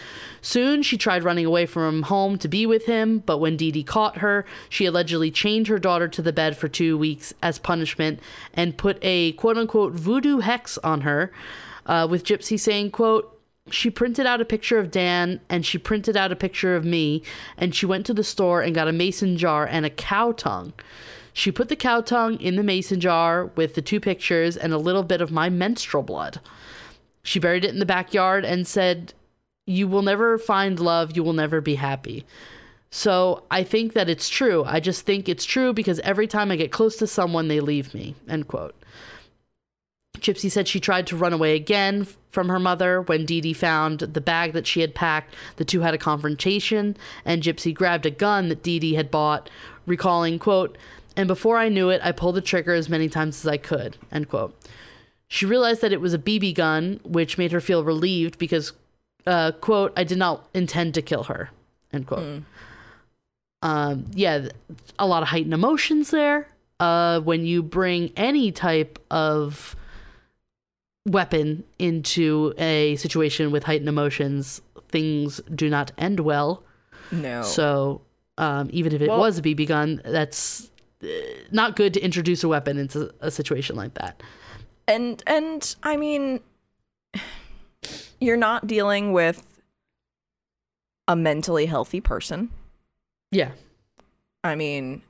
Soon, 0.41 0.85
she 0.85 0.97
tried 0.97 1.25
running 1.25 1.45
away 1.45 1.67
from 1.67 2.05
home 2.05 2.39
to 2.39 2.47
be 2.47 2.65
with 2.65 2.87
him, 2.87 3.19
but 3.19 3.39
when 3.39 3.57
Dee 3.57 3.73
Dee 3.73 3.83
caught 3.83 4.19
her, 4.19 4.45
she 4.69 4.87
allegedly 4.87 5.33
chained 5.33 5.67
her 5.67 5.81
daughter 5.81 6.07
to 6.07 6.23
the 6.23 6.33
bed 6.33 6.57
for 6.57 6.69
two 6.69 6.97
weeks 6.97 7.35
as 7.43 7.59
punishment 7.59 8.21
and 8.55 8.79
put 8.79 8.99
a 9.03 9.33
quote 9.33 9.59
unquote 9.59 9.95
voodoo 9.95 10.39
hex 10.39 10.79
on 10.79 11.01
her, 11.01 11.33
uh, 11.87 12.07
with 12.09 12.23
Gypsy 12.23 12.57
saying, 12.57 12.93
quote, 12.93 13.37
she 13.73 13.91
printed 13.91 14.27
out 14.27 14.41
a 14.41 14.45
picture 14.45 14.79
of 14.79 14.93
Dan 14.93 15.41
and 15.49 15.67
she 15.67 15.77
printed 15.77 16.17
out 16.17 16.31
a 16.31 16.37
picture 16.37 16.77
of 16.77 16.85
me 16.85 17.25
and 17.57 17.75
she 17.75 17.85
went 17.85 18.07
to 18.07 18.15
the 18.15 18.23
store 18.23 18.63
and 18.63 18.77
got 18.77 18.87
a 18.87 18.93
mason 18.93 19.37
jar 19.37 19.67
and 19.67 19.85
a 19.85 19.91
cow 19.91 20.31
tongue. 20.31 20.73
She 21.37 21.53
put 21.53 21.69
the 21.69 21.77
cow 21.77 22.01
tongue 22.01 22.41
in 22.41 22.57
the 22.57 22.63
mason 22.63 22.99
jar 22.99 23.51
with 23.57 23.75
the 23.75 23.83
two 23.83 24.01
pictures 24.01 24.57
and 24.57 24.73
a 24.73 24.79
little 24.79 25.03
bit 25.03 25.21
of 25.21 25.31
my 25.31 25.51
menstrual 25.51 26.03
blood. 26.03 26.41
She 27.23 27.39
buried 27.39 27.63
it 27.63 27.75
in 27.75 27.79
the 27.79 27.85
backyard 27.85 28.47
and 28.47 28.67
said, 28.67 29.13
You 29.67 29.87
will 29.87 30.01
never 30.01 30.39
find 30.39 30.81
love, 30.81 31.15
you 31.15 31.23
will 31.23 31.35
never 31.35 31.61
be 31.61 31.75
happy. 31.75 32.25
So 32.91 33.43
I 33.51 33.65
think 33.65 33.93
that 33.93 34.09
it's 34.09 34.31
true. 34.31 34.65
I 34.65 34.81
just 34.81 35.05
think 35.05 35.29
it's 35.29 35.45
true 35.45 35.75
because 35.75 36.01
every 36.01 36.27
time 36.27 36.51
I 36.51 36.57
get 36.57 36.73
close 36.73 36.97
to 36.97 37.07
someone, 37.07 37.49
they 37.49 37.61
leave 37.61 37.93
me. 37.93 38.15
End 38.27 38.49
quote. 38.49 38.75
Gypsy 40.17 40.51
said 40.51 40.67
she 40.67 40.81
tried 40.81 41.07
to 41.09 41.17
run 41.17 41.35
away 41.35 41.55
again 41.55 42.07
from 42.31 42.49
her 42.49 42.59
mother 42.59 43.03
when 43.03 43.27
Dee 43.27 43.43
Dee 43.43 43.53
found 43.53 44.01
the 44.01 44.23
bag 44.23 44.55
that 44.55 44.67
she 44.67 44.81
had 44.81 44.95
packed. 44.95 45.35
The 45.57 45.67
two 45.67 45.83
had 45.83 45.93
a 45.93 45.99
confrontation, 45.99 46.97
and 47.27 47.43
Gypsy 47.43 47.75
grabbed 47.75 48.07
a 48.07 48.11
gun 48.11 48.49
that 48.49 48.63
Dee 48.63 48.79
Dee 48.79 48.95
had 48.95 49.11
bought, 49.11 49.51
recalling, 49.85 50.39
quote, 50.39 50.79
and 51.17 51.27
before 51.29 51.57
I 51.59 51.69
knew 51.69 51.89
it, 51.91 52.01
I 52.05 52.13
pulled 52.13 52.35
the 52.37 52.41
trigger 52.41 52.75
as 52.75 52.89
many 52.89 53.09
times 53.09 53.45
as 53.45 53.47
I 53.49 53.57
could, 53.57 53.97
end 54.13 54.29
quote. 54.29 54.55
She 55.29 55.47
realized 55.47 55.81
that 55.81 55.93
it 55.93 56.01
was 56.01 56.15
a 56.15 56.19
BB 56.19 56.55
gun, 56.55 57.01
which 57.05 57.37
made 57.39 57.53
her 57.53 57.61
feel 57.61 57.83
relieved 57.85 58.39
because, 58.39 58.73
uh, 59.27 59.53
quote, 59.61 59.93
I 59.97 60.05
did 60.05 60.19
not 60.19 60.49
intend 60.55 60.95
to 60.95 61.03
kill 61.03 61.25
her, 61.25 61.51
end 61.93 62.07
quote. 62.07 62.43
Um, 63.63 64.05
yeah, 64.15 64.49
a 64.99 65.07
lot 65.07 65.23
of 65.23 65.29
heightened 65.29 65.55
emotions 65.55 66.11
there. 66.11 66.49
Uh, 66.79 67.21
when 67.21 67.45
you 67.47 67.63
bring 67.63 68.13
any 68.17 68.53
type 68.53 68.99
of 69.11 69.75
weapon 71.09 71.65
into 71.79 72.53
a 72.59 72.97
situation 72.97 73.51
with 73.51 73.65
heightened 73.65 73.89
emotions, 73.89 74.61
things 74.89 75.41
do 75.55 75.69
not 75.71 75.91
end 75.97 76.21
well. 76.21 76.63
No. 77.11 77.43
So, 77.43 78.03
um, 78.39 78.69
even 78.73 78.93
if 78.95 79.01
it 79.01 79.09
Well- 79.09 79.19
was 79.19 79.39
a 79.39 79.43
BB 79.43 79.67
gun, 79.67 80.03
that's 80.05 80.71
not 81.51 81.77
good 81.77 81.95
to 81.95 82.01
introduce 82.01 82.45
a 82.45 82.49
weapon 82.49 82.79
into 82.79 83.13
a 83.21 83.31
situation 83.31 83.77
like 83.77 83.95
that. 83.95 84.23
and 84.89 85.23
and 85.27 85.77
I 85.83 85.97
mean 85.97 86.41
you're 88.21 88.37
not 88.37 88.67
dealing 88.67 89.13
with 89.13 89.43
a 91.09 91.17
mentally 91.17 91.67
healthy 91.67 92.01
person. 92.01 92.51
Yeah. 93.31 93.53
I 94.43 94.55
mean, 94.55 95.03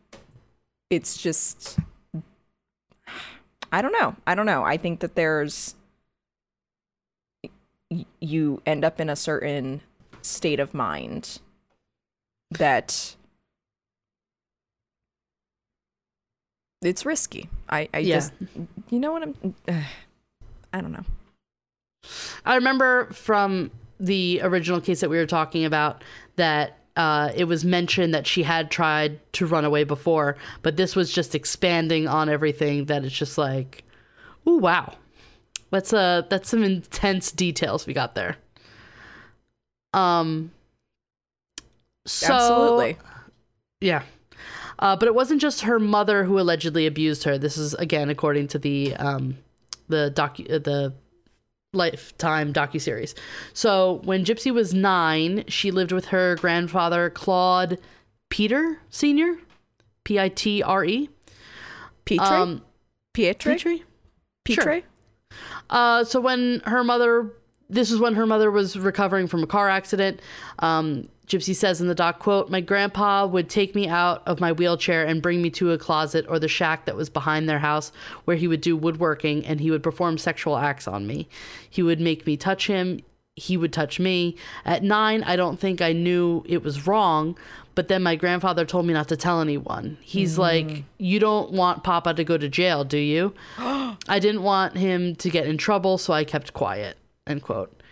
it's 0.91 1.17
just 1.17 1.79
I 3.73 3.83
don't 3.83 3.93
know. 3.93 4.17
I 4.27 4.35
don't 4.35 4.47
know. 4.47 4.65
I 4.65 4.77
think 4.77 5.01
that 5.01 5.15
there's 5.15 5.75
you 8.21 8.63
end 8.67 8.85
up 8.85 9.01
in 9.01 9.09
a 9.09 9.17
certain 9.17 9.81
state 10.23 10.61
of 10.61 10.75
mind 10.75 11.39
that 12.51 13.16
it's 16.83 17.05
risky. 17.07 17.49
I 17.69 17.89
I 17.95 17.99
Yeah. 17.99 18.17
just 18.17 18.33
you 18.91 18.99
know 18.99 19.13
what 19.13 19.23
I'm 19.23 19.55
I 20.73 20.81
don't 20.81 20.93
know. 20.93 21.05
I 22.45 22.55
remember 22.57 23.11
from 23.13 23.71
the 23.99 24.41
original 24.43 24.81
case 24.81 25.01
that 25.01 25.11
we 25.11 25.17
were 25.17 25.27
talking 25.27 25.65
about 25.65 26.05
that 26.37 26.79
uh, 26.97 27.31
it 27.35 27.45
was 27.45 27.63
mentioned 27.65 28.15
that 28.15 28.27
she 28.27 28.43
had 28.43 28.71
tried 28.71 29.21
to 29.35 29.47
run 29.47 29.65
away 29.67 29.85
before, 29.85 30.37
but 30.63 30.77
this 30.79 30.97
was 30.97 31.13
just 31.13 31.35
expanding 31.35 32.09
on 32.09 32.29
everything 32.31 32.87
that 32.87 33.05
it's 33.05 33.15
just 33.15 33.37
like, 33.37 33.85
ooh, 34.49 34.57
wow. 34.59 34.95
That's 35.71 35.93
uh 35.93 36.23
that's 36.31 36.49
some 36.49 36.63
intense 36.63 37.33
details 37.33 37.87
we 37.87 37.93
got 37.93 38.15
there. 38.15 38.37
Um 39.93 40.53
so 42.07 42.33
Absolutely. 42.35 42.97
yeah. 43.81 44.03
Uh, 44.79 44.97
but 44.97 45.09
it 45.09 45.15
wasn't 45.15 45.41
just 45.41 45.63
her 45.63 45.79
mother 45.79 46.25
who 46.25 46.39
allegedly 46.39 46.87
abused 46.87 47.25
her. 47.25 47.39
This 47.39 47.57
is 47.57 47.75
again 47.75 48.11
according 48.11 48.49
to 48.49 48.59
the 48.59 48.95
um, 48.97 49.39
the 49.89 50.13
docu 50.15 50.51
uh, 50.53 50.59
the 50.59 50.95
Lifetime 51.73 52.53
docuseries. 52.53 53.15
So 53.53 54.01
when 54.05 54.25
Gypsy 54.25 54.53
was 54.53 54.73
nine, 54.73 55.45
she 55.49 55.71
lived 55.71 55.93
with 55.93 56.07
her 56.07 56.37
grandfather 56.37 57.11
Claude 57.11 57.79
Peter 58.31 58.81
Senior, 58.89 59.37
P 60.05 60.19
I 60.19 60.29
T 60.29 60.63
R 60.63 60.85
E. 60.85 61.11
Petrie? 62.07 62.27
Um, 62.27 62.63
Pietri? 63.13 63.55
Petrie. 63.55 63.85
Petrie? 64.45 64.85
Uh, 65.69 66.05
so 66.05 66.21
when 66.21 66.61
her 66.65 66.85
mother, 66.85 67.33
this 67.69 67.91
is 67.91 67.99
when 67.99 68.15
her 68.15 68.27
mother 68.27 68.51
was 68.51 68.79
recovering 68.79 69.27
from 69.27 69.43
a 69.43 69.47
car 69.47 69.69
accident. 69.69 70.21
Um, 70.61 71.09
Gypsy 71.27 71.55
says 71.55 71.81
in 71.81 71.89
the 71.89 71.95
doc, 71.95 72.21
quote, 72.21 72.51
my 72.51 72.61
grandpa 72.61 73.27
would 73.27 73.49
take 73.49 73.75
me 73.75 73.89
out 73.89 74.23
of 74.27 74.41
my 74.41 74.53
wheelchair 74.53 75.05
and 75.05 75.21
bring 75.21 75.43
me 75.43 75.51
to 75.51 75.73
a 75.73 75.79
closet 75.79 76.25
or 76.29 76.39
the 76.39 76.49
shack 76.49 76.85
that 76.85 76.97
was 76.97 77.11
behind 77.11 77.49
their 77.49 77.59
house 77.59 77.91
where 78.25 78.37
he 78.37 78.47
would 78.47 78.61
do 78.61 78.77
woodworking 78.77 79.45
and 79.45 79.61
he 79.61 79.71
would 79.71 79.83
perform 79.83 80.19
sexual 80.19 80.57
acts 80.57 80.87
on 80.87 81.07
me. 81.07 81.29
He 81.69 81.83
would 81.83 82.01
make 82.01 82.27
me 82.27 82.37
touch 82.37 82.69
him. 82.69 83.01
He 83.35 83.57
would 83.57 83.73
touch 83.73 83.99
me. 83.99 84.37
At 84.65 84.83
nine, 84.83 85.23
I 85.25 85.37
don't 85.37 85.59
think 85.59 85.83
I 85.83 85.93
knew 85.93 86.45
it 86.47 86.63
was 86.63 86.87
wrong, 86.87 87.37
but 87.75 87.89
then 87.89 88.03
my 88.03 88.17
grandfather 88.17 88.65
told 88.65 88.87
me 88.87 88.95
not 88.95 89.09
to 89.09 89.17
tell 89.17 89.41
anyone. 89.41 89.99
He's 90.01 90.37
mm. 90.37 90.39
like, 90.39 90.85
You 90.97 91.19
don't 91.19 91.53
want 91.53 91.85
Papa 91.85 92.15
to 92.15 92.25
go 92.25 92.39
to 92.39 92.49
jail, 92.49 92.85
do 92.85 92.99
you? 92.99 93.35
I 93.59 94.19
didn't 94.21 94.43
want 94.43 94.77
him 94.77 95.17
to 95.17 95.29
get 95.29 95.47
in 95.47 95.59
trouble, 95.59 95.99
so 95.99 96.15
I 96.15 96.25
kept 96.25 96.55
quiet. 96.55 96.97
End 97.27 97.43
quote. 97.43 97.83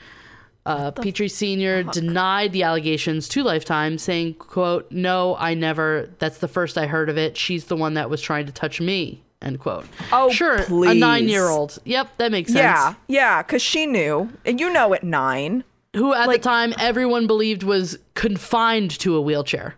Uh, 0.66 0.90
Petrie 0.90 1.28
Sr. 1.28 1.82
denied 1.82 2.52
the 2.52 2.62
allegations 2.62 3.28
to 3.28 3.42
Lifetime, 3.42 3.98
saying, 3.98 4.34
quote, 4.34 4.90
No, 4.90 5.36
I 5.36 5.52
never. 5.54 6.08
That's 6.18 6.38
the 6.38 6.48
first 6.48 6.78
I 6.78 6.86
heard 6.86 7.10
of 7.10 7.18
it. 7.18 7.36
She's 7.36 7.66
the 7.66 7.76
one 7.76 7.94
that 7.94 8.08
was 8.08 8.22
trying 8.22 8.46
to 8.46 8.52
touch 8.52 8.80
me. 8.80 9.22
End 9.42 9.60
quote. 9.60 9.86
Oh, 10.10 10.30
sure. 10.30 10.56
A 10.88 10.94
nine 10.94 11.28
year 11.28 11.48
old. 11.48 11.78
Yep, 11.84 12.16
that 12.16 12.32
makes 12.32 12.50
sense. 12.50 12.62
Yeah, 12.62 12.94
yeah, 13.08 13.42
because 13.42 13.60
she 13.60 13.84
knew. 13.84 14.30
And 14.46 14.58
you 14.58 14.72
know 14.72 14.94
at 14.94 15.04
nine. 15.04 15.64
Who 15.94 16.14
at 16.14 16.26
Like- 16.26 16.40
the 16.40 16.48
time 16.48 16.72
everyone 16.78 17.26
believed 17.26 17.62
was 17.62 17.98
confined 18.14 18.90
to 19.00 19.16
a 19.16 19.20
wheelchair. 19.20 19.76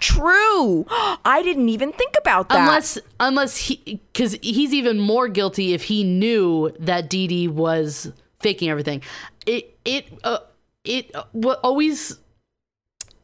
True. 0.00 0.84
I 1.24 1.42
didn't 1.44 1.68
even 1.68 1.92
think 1.92 2.14
about 2.18 2.48
that. 2.48 2.58
Unless, 2.58 2.98
unless 3.20 3.56
he, 3.56 4.00
because 4.12 4.36
he's 4.42 4.74
even 4.74 4.98
more 4.98 5.28
guilty 5.28 5.72
if 5.74 5.84
he 5.84 6.02
knew 6.02 6.74
that 6.80 7.08
Dee 7.08 7.28
Dee 7.28 7.48
was 7.48 8.12
faking 8.44 8.68
everything. 8.68 9.02
It, 9.46 9.76
it, 9.84 10.04
uh, 10.22 10.38
it 10.84 11.10
uh, 11.14 11.24
always, 11.62 12.18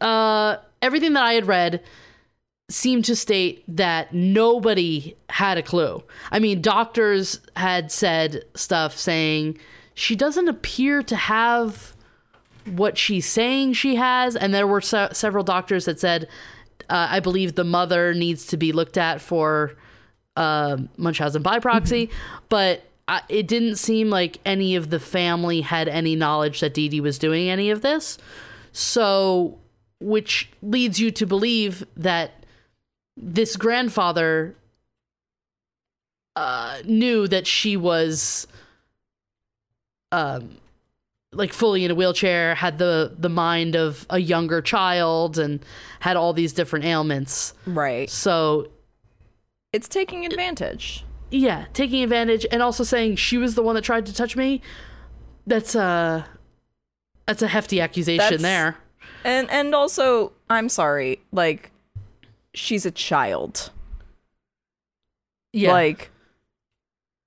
uh, 0.01 0.57
everything 0.81 1.13
that 1.13 1.25
I 1.25 1.35
had 1.35 1.47
read 1.47 1.83
seemed 2.71 3.05
to 3.05 3.15
state 3.17 3.65
that 3.69 4.15
nobody 4.15 5.15
had 5.29 5.59
a 5.59 5.63
clue. 5.63 6.03
I 6.33 6.39
mean, 6.39 6.63
doctors 6.63 7.41
had 7.57 7.93
said 7.93 8.45
stuff 8.55 8.97
saying 8.97 9.59
she 9.95 10.17
doesn't 10.17 10.49
appear 10.49 11.03
to 11.03 11.17
have 11.17 11.95
what 12.65 12.97
she's 12.97 13.27
saying 13.27 13.75
she 13.75 13.97
has, 13.97 14.37
and 14.37 14.55
there 14.55 14.67
were 14.67 14.81
se- 14.81 15.11
several 15.13 15.45
doctors 15.45 15.85
that 15.85 15.99
said, 15.99 16.29
uh, 16.89 17.09
I 17.11 17.21
believe 17.21 17.55
the 17.55 17.65
mother 17.65 18.15
needs 18.15 18.47
to 18.47 18.57
be 18.57 18.73
looked 18.73 18.97
at 18.97 19.21
for 19.21 19.77
uh, 20.37 20.79
Munchausen 20.97 21.43
by 21.43 21.59
proxy, 21.59 22.09
but 22.49 22.85
I, 23.11 23.23
it 23.29 23.49
didn't 23.49 23.75
seem 23.75 24.09
like 24.09 24.39
any 24.47 24.77
of 24.77 24.91
the 24.91 25.01
family 25.01 25.63
had 25.63 25.89
any 25.89 26.15
knowledge 26.15 26.61
that 26.61 26.73
Dee 26.75 26.89
Dee 26.89 27.01
was 27.01 27.19
doing 27.19 27.51
any 27.51 27.71
of 27.71 27.83
this. 27.83 28.19
So, 28.71 29.59
which 29.99 30.49
leads 30.63 31.01
you 31.01 31.11
to 31.11 31.27
believe 31.27 31.85
that 31.97 32.45
this 33.17 33.57
grandfather 33.57 34.55
uh, 36.37 36.79
knew 36.85 37.27
that 37.27 37.49
she 37.49 37.77
was 37.77 38.47
um, 40.13 40.59
like 41.33 41.53
fully 41.53 41.85
in 41.85 41.91
a 41.91 41.97
wheelchair, 41.97 42.55
had 42.55 42.79
the 42.79 43.13
the 43.19 43.29
mind 43.29 43.75
of 43.75 44.07
a 44.09 44.21
younger 44.21 44.63
child, 44.63 45.37
and 45.37 45.65
had 45.99 46.17
all 46.17 46.33
these 46.33 46.53
different 46.53 46.85
ailments. 46.85 47.55
right. 47.67 48.09
So 48.09 48.69
It's 49.73 49.89
taking 49.89 50.25
advantage. 50.25 51.05
Yeah, 51.31 51.67
taking 51.73 52.03
advantage 52.03 52.47
and 52.51 52.63
also 52.63 52.85
saying 52.85 53.17
she 53.17 53.39
was 53.39 53.55
the 53.55 53.63
one 53.63 53.75
that 53.75 53.83
tried 53.83 54.07
to 54.07 54.15
touch 54.15 54.37
me. 54.37 54.61
That's 55.47 55.75
a 55.75 56.27
that's 57.27 57.43
a 57.43 57.49
hefty 57.49 57.81
accusation 57.81 58.19
That's- 58.19 58.43
there. 58.43 58.77
And 59.25 59.51
and 59.51 59.75
also, 59.75 60.33
I'm 60.49 60.69
sorry, 60.69 61.21
like 61.33 61.71
she's 62.55 62.87
a 62.87 62.91
child. 62.91 63.71
Yeah, 65.53 65.73
Like 65.73 66.11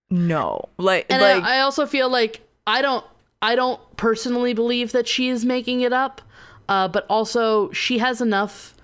No. 0.09 0.69
Like 0.77 1.05
And 1.09 1.21
like 1.21 1.43
I, 1.43 1.57
I 1.57 1.59
also 1.61 1.85
feel 1.85 2.09
like 2.09 2.41
I 2.65 2.81
don't 2.81 3.05
I 3.41 3.55
don't 3.55 3.79
personally 3.97 4.53
believe 4.53 4.93
that 4.93 5.07
she 5.07 5.27
is 5.27 5.43
making 5.43 5.81
it 5.81 5.91
up, 5.91 6.21
uh, 6.69 6.87
but 6.87 7.05
also 7.09 7.71
she 7.71 7.97
has 7.97 8.21
enough 8.21 8.75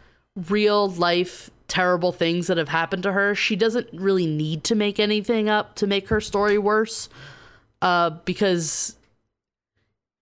real 0.50 0.90
life 0.90 1.50
terrible 1.70 2.12
things 2.12 2.48
that 2.48 2.58
have 2.58 2.68
happened 2.68 3.04
to 3.04 3.14
her. 3.14 3.34
She 3.34 3.56
doesn't 3.56 3.88
really 3.94 4.26
need 4.28 4.66
to 4.66 4.76
make 4.76 5.00
anything 5.00 5.48
up 5.48 5.76
to 5.76 5.88
make 5.88 6.10
her 6.10 6.20
story 6.20 6.58
worse, 6.58 7.08
uh, 7.82 8.10
because 8.26 8.98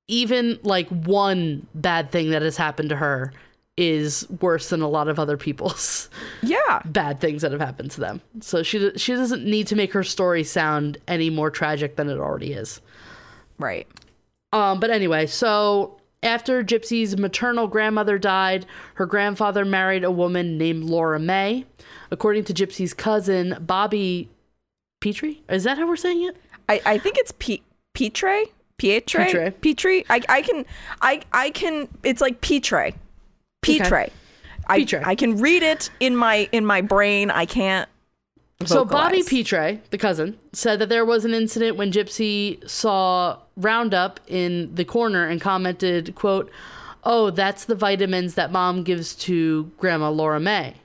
even 0.07 0.59
like 0.63 0.87
one 0.89 1.65
bad 1.73 2.11
thing 2.11 2.29
that 2.29 2.41
has 2.41 2.57
happened 2.57 2.89
to 2.89 2.95
her 2.95 3.33
is 3.75 4.27
worse 4.41 4.69
than 4.69 4.81
a 4.81 4.87
lot 4.87 5.07
of 5.07 5.19
other 5.19 5.37
people's 5.37 6.09
yeah. 6.41 6.81
bad 6.85 7.19
things 7.19 7.43
that 7.43 7.51
have 7.51 7.61
happened 7.61 7.91
to 7.91 7.99
them. 7.99 8.21
So 8.41 8.63
she 8.63 8.91
she 8.97 9.13
doesn't 9.13 9.45
need 9.45 9.67
to 9.67 9.75
make 9.75 9.93
her 9.93 10.03
story 10.03 10.43
sound 10.43 10.97
any 11.07 11.29
more 11.29 11.51
tragic 11.51 11.95
than 11.95 12.09
it 12.09 12.17
already 12.17 12.53
is. 12.53 12.81
Right. 13.59 13.87
Um, 14.53 14.79
but 14.79 14.89
anyway, 14.89 15.27
so 15.27 15.96
after 16.27 16.63
Gypsy's 16.63 17.17
maternal 17.17 17.67
grandmother 17.67 18.17
died, 18.19 18.65
her 18.95 19.05
grandfather 19.05 19.65
married 19.65 20.03
a 20.03 20.11
woman 20.11 20.57
named 20.57 20.83
Laura 20.83 21.19
May. 21.19 21.65
According 22.11 22.43
to 22.45 22.53
Gypsy's 22.53 22.93
cousin, 22.93 23.57
Bobby 23.61 24.29
Petrie, 25.01 25.41
is 25.49 25.63
that 25.63 25.77
how 25.77 25.87
we're 25.87 25.95
saying 25.95 26.23
it? 26.23 26.37
I, 26.69 26.81
I 26.85 26.97
think 26.97 27.17
it's 27.17 27.33
P- 27.39 27.63
Petre? 27.93 28.45
Pietre? 28.77 29.25
Petre. 29.25 29.51
Petrie? 29.59 30.05
I, 30.09 30.21
I 30.29 30.41
can 30.43 30.65
I 31.01 31.21
I 31.31 31.49
can 31.49 31.87
it's 32.03 32.21
like 32.21 32.41
Petre. 32.41 32.93
Petre. 33.63 34.09
I, 34.67 34.79
Petre. 34.79 35.01
I 35.03 35.15
can 35.15 35.37
read 35.37 35.63
it 35.63 35.89
in 35.99 36.15
my 36.15 36.47
in 36.51 36.65
my 36.65 36.81
brain. 36.81 37.31
I 37.31 37.45
can't 37.45 37.89
So 38.65 38.83
Bobby. 38.85 39.21
Petre, 39.21 39.79
the 39.91 39.97
cousin, 39.97 40.37
said 40.51 40.79
that 40.79 40.89
there 40.89 41.05
was 41.05 41.25
an 41.25 41.33
incident 41.33 41.77
when 41.77 41.91
Gypsy 41.91 42.67
saw 42.67 43.37
Roundup 43.55 44.19
in 44.27 44.73
the 44.73 44.83
corner 44.83 45.27
and 45.27 45.39
commented, 45.39 46.15
quote, 46.15 46.49
"Oh, 47.03 47.29
that's 47.29 47.65
the 47.65 47.75
vitamins 47.75 48.33
that 48.33 48.51
mom 48.51 48.83
gives 48.83 49.13
to 49.15 49.71
Grandma 49.77 50.09
Laura 50.09 50.39
May." 50.39 50.75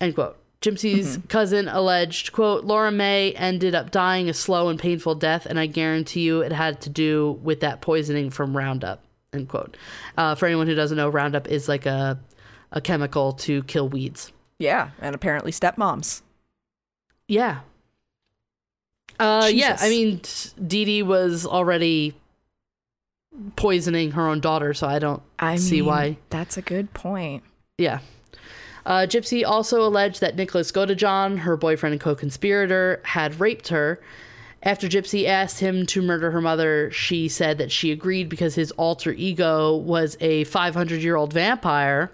End 0.00 0.14
quote. 0.14 0.38
Gypsy's 0.62 1.18
cousin 1.28 1.66
alleged, 1.68 2.32
quote, 2.32 2.64
Laura 2.64 2.92
May 2.92 3.32
ended 3.32 3.74
up 3.74 3.90
dying 3.90 4.28
a 4.28 4.32
slow 4.32 4.68
and 4.68 4.78
painful 4.78 5.16
death, 5.16 5.44
and 5.44 5.58
I 5.58 5.66
guarantee 5.66 6.20
you 6.20 6.40
it 6.40 6.52
had 6.52 6.80
to 6.82 6.88
do 6.88 7.38
with 7.42 7.60
that 7.60 7.80
poisoning 7.80 8.30
from 8.30 8.56
Roundup, 8.56 9.02
end 9.32 9.48
quote. 9.48 9.76
Uh, 10.16 10.36
for 10.36 10.46
anyone 10.46 10.68
who 10.68 10.76
doesn't 10.76 10.96
know, 10.96 11.08
Roundup 11.08 11.48
is 11.48 11.68
like 11.68 11.84
a, 11.84 12.16
a 12.70 12.80
chemical 12.80 13.32
to 13.32 13.64
kill 13.64 13.88
weeds. 13.88 14.30
Yeah, 14.60 14.90
and 15.00 15.16
apparently 15.16 15.50
stepmoms. 15.50 16.22
Yeah. 17.28 17.60
Uh, 19.18 19.50
yeah, 19.52 19.76
I 19.80 19.88
mean, 19.88 20.20
Dee 20.66 20.84
Dee 20.84 21.02
was 21.02 21.46
already 21.46 22.14
poisoning 23.56 24.12
her 24.12 24.26
own 24.26 24.40
daughter, 24.40 24.74
so 24.74 24.86
I 24.86 24.98
don't 24.98 25.22
I 25.38 25.56
see 25.56 25.76
mean, 25.76 25.86
why. 25.86 26.16
That's 26.30 26.56
a 26.56 26.62
good 26.62 26.92
point. 26.92 27.42
Yeah. 27.78 28.00
Uh, 28.84 29.06
Gypsy 29.08 29.44
also 29.46 29.82
alleged 29.86 30.20
that 30.20 30.34
Nicholas 30.36 30.72
Godejohn, 30.72 31.38
her 31.38 31.56
boyfriend 31.56 31.92
and 31.92 32.00
co 32.00 32.14
conspirator, 32.14 33.00
had 33.04 33.38
raped 33.38 33.68
her. 33.68 34.00
After 34.64 34.88
Gypsy 34.88 35.26
asked 35.26 35.60
him 35.60 35.86
to 35.86 36.02
murder 36.02 36.30
her 36.30 36.40
mother, 36.40 36.90
she 36.90 37.28
said 37.28 37.58
that 37.58 37.72
she 37.72 37.90
agreed 37.90 38.28
because 38.28 38.54
his 38.54 38.70
alter 38.72 39.12
ego 39.12 39.76
was 39.76 40.16
a 40.20 40.44
500 40.44 41.02
year 41.02 41.16
old 41.16 41.32
vampire 41.32 42.10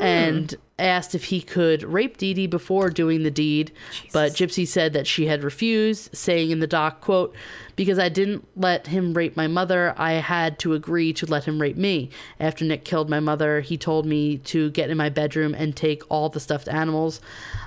and 0.00 0.54
asked 0.78 1.14
if 1.14 1.24
he 1.24 1.40
could 1.40 1.82
rape 1.82 2.16
Dee 2.16 2.34
Dee 2.34 2.46
before 2.46 2.90
doing 2.90 3.22
the 3.22 3.30
deed. 3.30 3.72
But 4.12 4.32
Gypsy 4.32 4.66
said 4.66 4.92
that 4.92 5.06
she 5.06 5.26
had 5.26 5.44
refused, 5.44 6.14
saying 6.16 6.50
in 6.50 6.60
the 6.60 6.66
doc, 6.66 7.00
quote, 7.00 7.34
because 7.76 7.98
I 7.98 8.08
didn't 8.08 8.46
let 8.56 8.88
him 8.88 9.14
rape 9.14 9.36
my 9.36 9.46
mother, 9.46 9.94
I 9.96 10.12
had 10.12 10.58
to 10.60 10.74
agree 10.74 11.12
to 11.14 11.26
let 11.26 11.44
him 11.44 11.60
rape 11.60 11.76
me. 11.76 12.10
After 12.40 12.64
Nick 12.64 12.84
killed 12.84 13.08
my 13.08 13.20
mother, 13.20 13.60
he 13.60 13.76
told 13.76 14.06
me 14.06 14.38
to 14.38 14.70
get 14.70 14.90
in 14.90 14.96
my 14.96 15.08
bedroom 15.08 15.54
and 15.54 15.76
take 15.76 16.02
all 16.08 16.28
the 16.28 16.40
stuffed 16.40 16.68
animals 16.68 17.20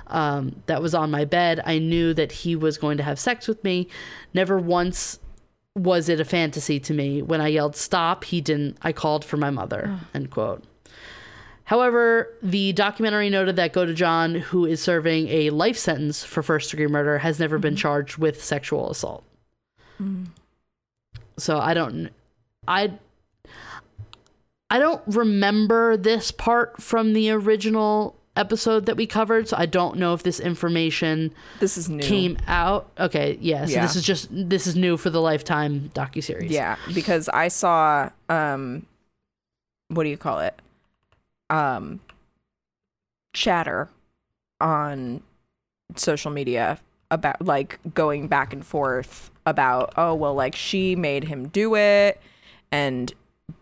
um, 0.08 0.62
that 0.66 0.82
was 0.82 0.94
on 0.94 1.10
my 1.10 1.24
bed. 1.24 1.60
I 1.64 1.78
knew 1.78 2.12
that 2.14 2.32
he 2.32 2.56
was 2.56 2.78
going 2.78 2.98
to 2.98 3.02
have 3.02 3.18
sex 3.18 3.48
with 3.48 3.62
me. 3.64 3.88
Never 4.34 4.58
once 4.58 5.18
was 5.74 6.08
it 6.08 6.20
a 6.20 6.24
fantasy 6.24 6.80
to 6.80 6.92
me. 6.92 7.22
When 7.22 7.40
I 7.40 7.48
yelled 7.48 7.76
stop, 7.76 8.24
he 8.24 8.40
didn't. 8.40 8.78
I 8.82 8.92
called 8.92 9.24
for 9.24 9.36
my 9.36 9.50
mother. 9.50 9.98
End 10.14 10.30
quote. 10.30 10.64
However, 11.68 12.32
the 12.42 12.72
documentary 12.72 13.28
noted 13.28 13.56
that 13.56 13.74
Godejohn, 13.74 14.40
who 14.40 14.64
is 14.64 14.80
serving 14.80 15.28
a 15.28 15.50
life 15.50 15.76
sentence 15.76 16.24
for 16.24 16.42
first 16.42 16.70
degree 16.70 16.86
murder, 16.86 17.18
has 17.18 17.38
never 17.38 17.58
been 17.58 17.76
charged 17.76 18.16
with 18.16 18.42
sexual 18.42 18.90
assault. 18.90 19.22
So 21.36 21.58
I 21.58 21.74
don't, 21.74 22.08
I, 22.66 22.92
I 24.70 24.78
don't 24.78 25.02
remember 25.06 25.98
this 25.98 26.30
part 26.30 26.80
from 26.82 27.12
the 27.12 27.30
original 27.32 28.16
episode 28.34 28.86
that 28.86 28.96
we 28.96 29.06
covered. 29.06 29.46
So 29.48 29.56
I 29.58 29.66
don't 29.66 29.98
know 29.98 30.14
if 30.14 30.22
this 30.22 30.40
information 30.40 31.34
This 31.60 31.76
is 31.76 31.90
new. 31.90 32.02
came 32.02 32.38
out. 32.46 32.88
Okay, 32.98 33.36
yeah. 33.42 33.66
So 33.66 33.72
Yeah. 33.72 33.82
this 33.82 33.94
is 33.94 34.04
just 34.04 34.28
this 34.30 34.66
is 34.66 34.74
new 34.74 34.96
for 34.96 35.10
the 35.10 35.20
Lifetime 35.20 35.90
docuseries. 35.94 36.48
Yeah, 36.48 36.76
because 36.94 37.28
I 37.28 37.48
saw 37.48 38.08
um 38.30 38.86
what 39.88 40.04
do 40.04 40.08
you 40.08 40.16
call 40.16 40.38
it? 40.40 40.54
Um 41.50 42.00
chatter 43.34 43.88
on 44.60 45.22
social 45.94 46.30
media 46.30 46.78
about 47.10 47.40
like 47.44 47.78
going 47.94 48.26
back 48.26 48.52
and 48.52 48.66
forth 48.66 49.30
about 49.46 49.92
oh 49.96 50.14
well 50.14 50.34
like 50.34 50.54
she 50.54 50.96
made 50.96 51.24
him 51.24 51.48
do 51.48 51.74
it 51.74 52.20
and 52.70 53.14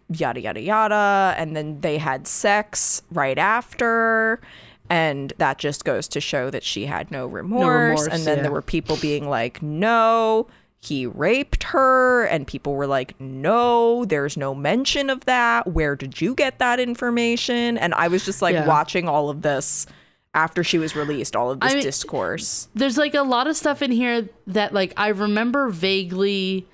yada 0.08 0.40
yada 0.40 0.60
yada. 0.60 1.34
And 1.36 1.56
then 1.56 1.80
they 1.80 1.98
had 1.98 2.26
sex 2.26 3.02
right 3.10 3.38
after. 3.38 4.40
And 4.88 5.32
that 5.38 5.58
just 5.58 5.84
goes 5.84 6.06
to 6.08 6.20
show 6.20 6.48
that 6.50 6.62
she 6.62 6.86
had 6.86 7.10
no 7.10 7.26
remorse, 7.26 8.02
remorse, 8.02 8.06
and 8.06 8.24
then 8.24 8.36
yeah. 8.38 8.42
there 8.42 8.52
were 8.52 8.62
people 8.62 8.96
being 8.96 9.28
like 9.28 9.60
no 9.60 10.46
he 10.86 11.06
raped 11.06 11.62
her 11.64 12.24
and 12.26 12.46
people 12.46 12.74
were 12.74 12.86
like 12.86 13.18
no 13.20 14.04
there's 14.04 14.36
no 14.36 14.54
mention 14.54 15.10
of 15.10 15.24
that 15.24 15.66
where 15.66 15.96
did 15.96 16.20
you 16.20 16.34
get 16.34 16.58
that 16.58 16.78
information 16.80 17.76
and 17.78 17.92
i 17.94 18.08
was 18.08 18.24
just 18.24 18.40
like 18.42 18.54
Yeah. 18.54 18.66
watching 18.66 19.08
all 19.08 19.28
of 19.30 19.42
this 19.42 19.86
after 20.34 20.62
she 20.62 20.78
was 20.78 20.94
released 20.94 21.34
all 21.34 21.50
of 21.50 21.60
this 21.60 21.72
I 21.72 21.74
mean- 21.76 21.82
discourse 21.82 22.68
there's 22.74 22.98
like 22.98 23.14
a 23.14 23.22
lot 23.22 23.46
of 23.46 23.56
stuff 23.56 23.80
in 23.82 23.90
here 23.90 24.28
that 24.48 24.72
like 24.74 24.92
I 24.96 25.08
remember 25.08 25.68
vaguely 25.70 26.66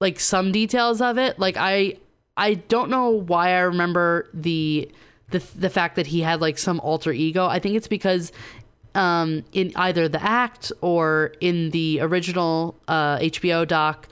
like 0.00 0.18
some 0.20 0.52
details 0.52 1.00
of 1.00 1.18
it. 1.18 1.38
Like 1.38 1.56
I 1.58 1.98
I 2.36 2.54
don't 2.54 2.90
know 2.90 3.10
why 3.10 3.50
I 3.50 3.60
remember 3.60 4.28
the 4.34 4.90
the 5.30 5.38
the 5.56 5.70
fact 5.70 5.96
that 5.96 6.06
he 6.08 6.20
had 6.20 6.40
like 6.40 6.58
some 6.58 6.80
alter 6.80 7.12
ego. 7.12 7.46
I 7.46 7.58
think 7.58 7.76
it's 7.76 7.88
because 7.88 8.32
um 8.94 9.44
in 9.52 9.72
either 9.76 10.08
the 10.08 10.22
act 10.22 10.70
or 10.80 11.32
in 11.40 11.70
the 11.70 12.00
original 12.00 12.76
uh 12.88 13.18
HBO 13.18 13.66
doc 13.66 14.08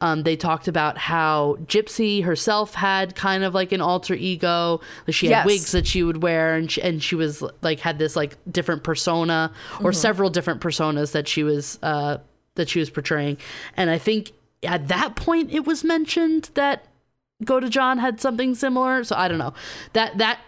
um, 0.00 0.24
they 0.24 0.34
talked 0.34 0.66
about 0.66 0.98
how 0.98 1.58
Gypsy 1.66 2.24
herself 2.24 2.74
had 2.74 3.14
kind 3.14 3.44
of 3.44 3.54
like 3.54 3.70
an 3.70 3.80
alter 3.80 4.14
ego. 4.14 4.80
She 5.08 5.26
had 5.28 5.30
Yes. 5.32 5.46
wigs 5.46 5.70
that 5.72 5.86
she 5.86 6.02
would 6.02 6.24
wear, 6.24 6.56
and 6.56 6.68
she, 6.68 6.82
and 6.82 7.00
she 7.00 7.14
was 7.14 7.40
like 7.62 7.78
had 7.78 8.00
this 8.00 8.16
like 8.16 8.36
different 8.50 8.82
persona 8.82 9.52
or 9.80 9.92
several 9.92 10.28
different 10.28 10.60
personas 10.60 11.12
that 11.12 11.28
she 11.28 11.44
was 11.44 11.78
uh, 11.84 12.18
that 12.56 12.68
she 12.68 12.80
was 12.80 12.90
portraying. 12.90 13.38
And 13.76 13.90
I 13.90 13.98
think 13.98 14.32
at 14.64 14.88
that 14.88 15.14
point 15.14 15.52
it 15.52 15.66
was 15.68 15.84
mentioned 15.84 16.50
that 16.54 16.84
Godejohn 17.44 18.00
had 18.00 18.20
something 18.20 18.56
similar. 18.56 19.04
So 19.04 19.14
I 19.14 19.28
don't 19.28 19.38
know 19.38 19.54
that 19.92 20.18
that 20.18 20.40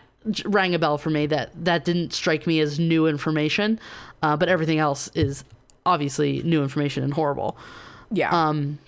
rang 0.45 0.75
a 0.75 0.79
bell 0.79 0.99
for 0.99 1.11
me. 1.11 1.27
That 1.27 1.51
that 1.65 1.85
didn't 1.85 2.13
strike 2.13 2.47
me 2.47 2.61
as 2.61 2.79
new 2.79 3.07
information, 3.07 3.79
uh, 4.23 4.37
but 4.37 4.49
everything 4.49 4.79
else 4.79 5.11
is 5.15 5.45
obviously 5.87 6.43
new 6.43 6.63
information 6.63 7.05
and 7.05 7.13
horrible. 7.13 7.57
yeah 8.11 8.31
Um, 8.31 8.79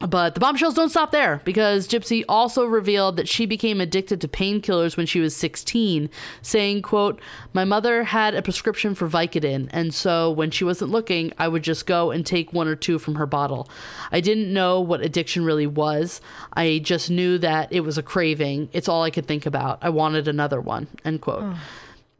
but 0.00 0.34
the 0.34 0.40
bombshells 0.40 0.74
don't 0.74 0.90
stop 0.90 1.12
there 1.12 1.40
because 1.44 1.88
Gypsy 1.88 2.24
also 2.28 2.66
revealed 2.66 3.16
that 3.16 3.28
she 3.28 3.46
became 3.46 3.80
addicted 3.80 4.20
to 4.20 4.28
painkillers 4.28 4.96
when 4.96 5.06
she 5.06 5.20
was 5.20 5.34
16, 5.36 6.10
saying, 6.42 6.82
quote, 6.82 7.20
My 7.52 7.64
mother 7.64 8.04
had 8.04 8.34
a 8.34 8.42
prescription 8.42 8.94
for 8.94 9.08
Vicodin, 9.08 9.68
and 9.72 9.94
so 9.94 10.30
when 10.30 10.50
she 10.50 10.64
wasn't 10.64 10.90
looking, 10.90 11.32
I 11.38 11.48
would 11.48 11.62
just 11.62 11.86
go 11.86 12.10
and 12.10 12.26
take 12.26 12.52
one 12.52 12.68
or 12.68 12.76
two 12.76 12.98
from 12.98 13.14
her 13.14 13.26
bottle. 13.26 13.68
I 14.12 14.20
didn't 14.20 14.52
know 14.52 14.80
what 14.80 15.00
addiction 15.00 15.44
really 15.44 15.66
was. 15.66 16.20
I 16.52 16.80
just 16.82 17.10
knew 17.10 17.38
that 17.38 17.72
it 17.72 17.80
was 17.80 17.96
a 17.96 18.02
craving. 18.02 18.68
It's 18.72 18.88
all 18.88 19.02
I 19.02 19.10
could 19.10 19.26
think 19.26 19.46
about. 19.46 19.78
I 19.80 19.88
wanted 19.88 20.28
another 20.28 20.60
one, 20.60 20.88
end 21.04 21.22
quote. 21.22 21.44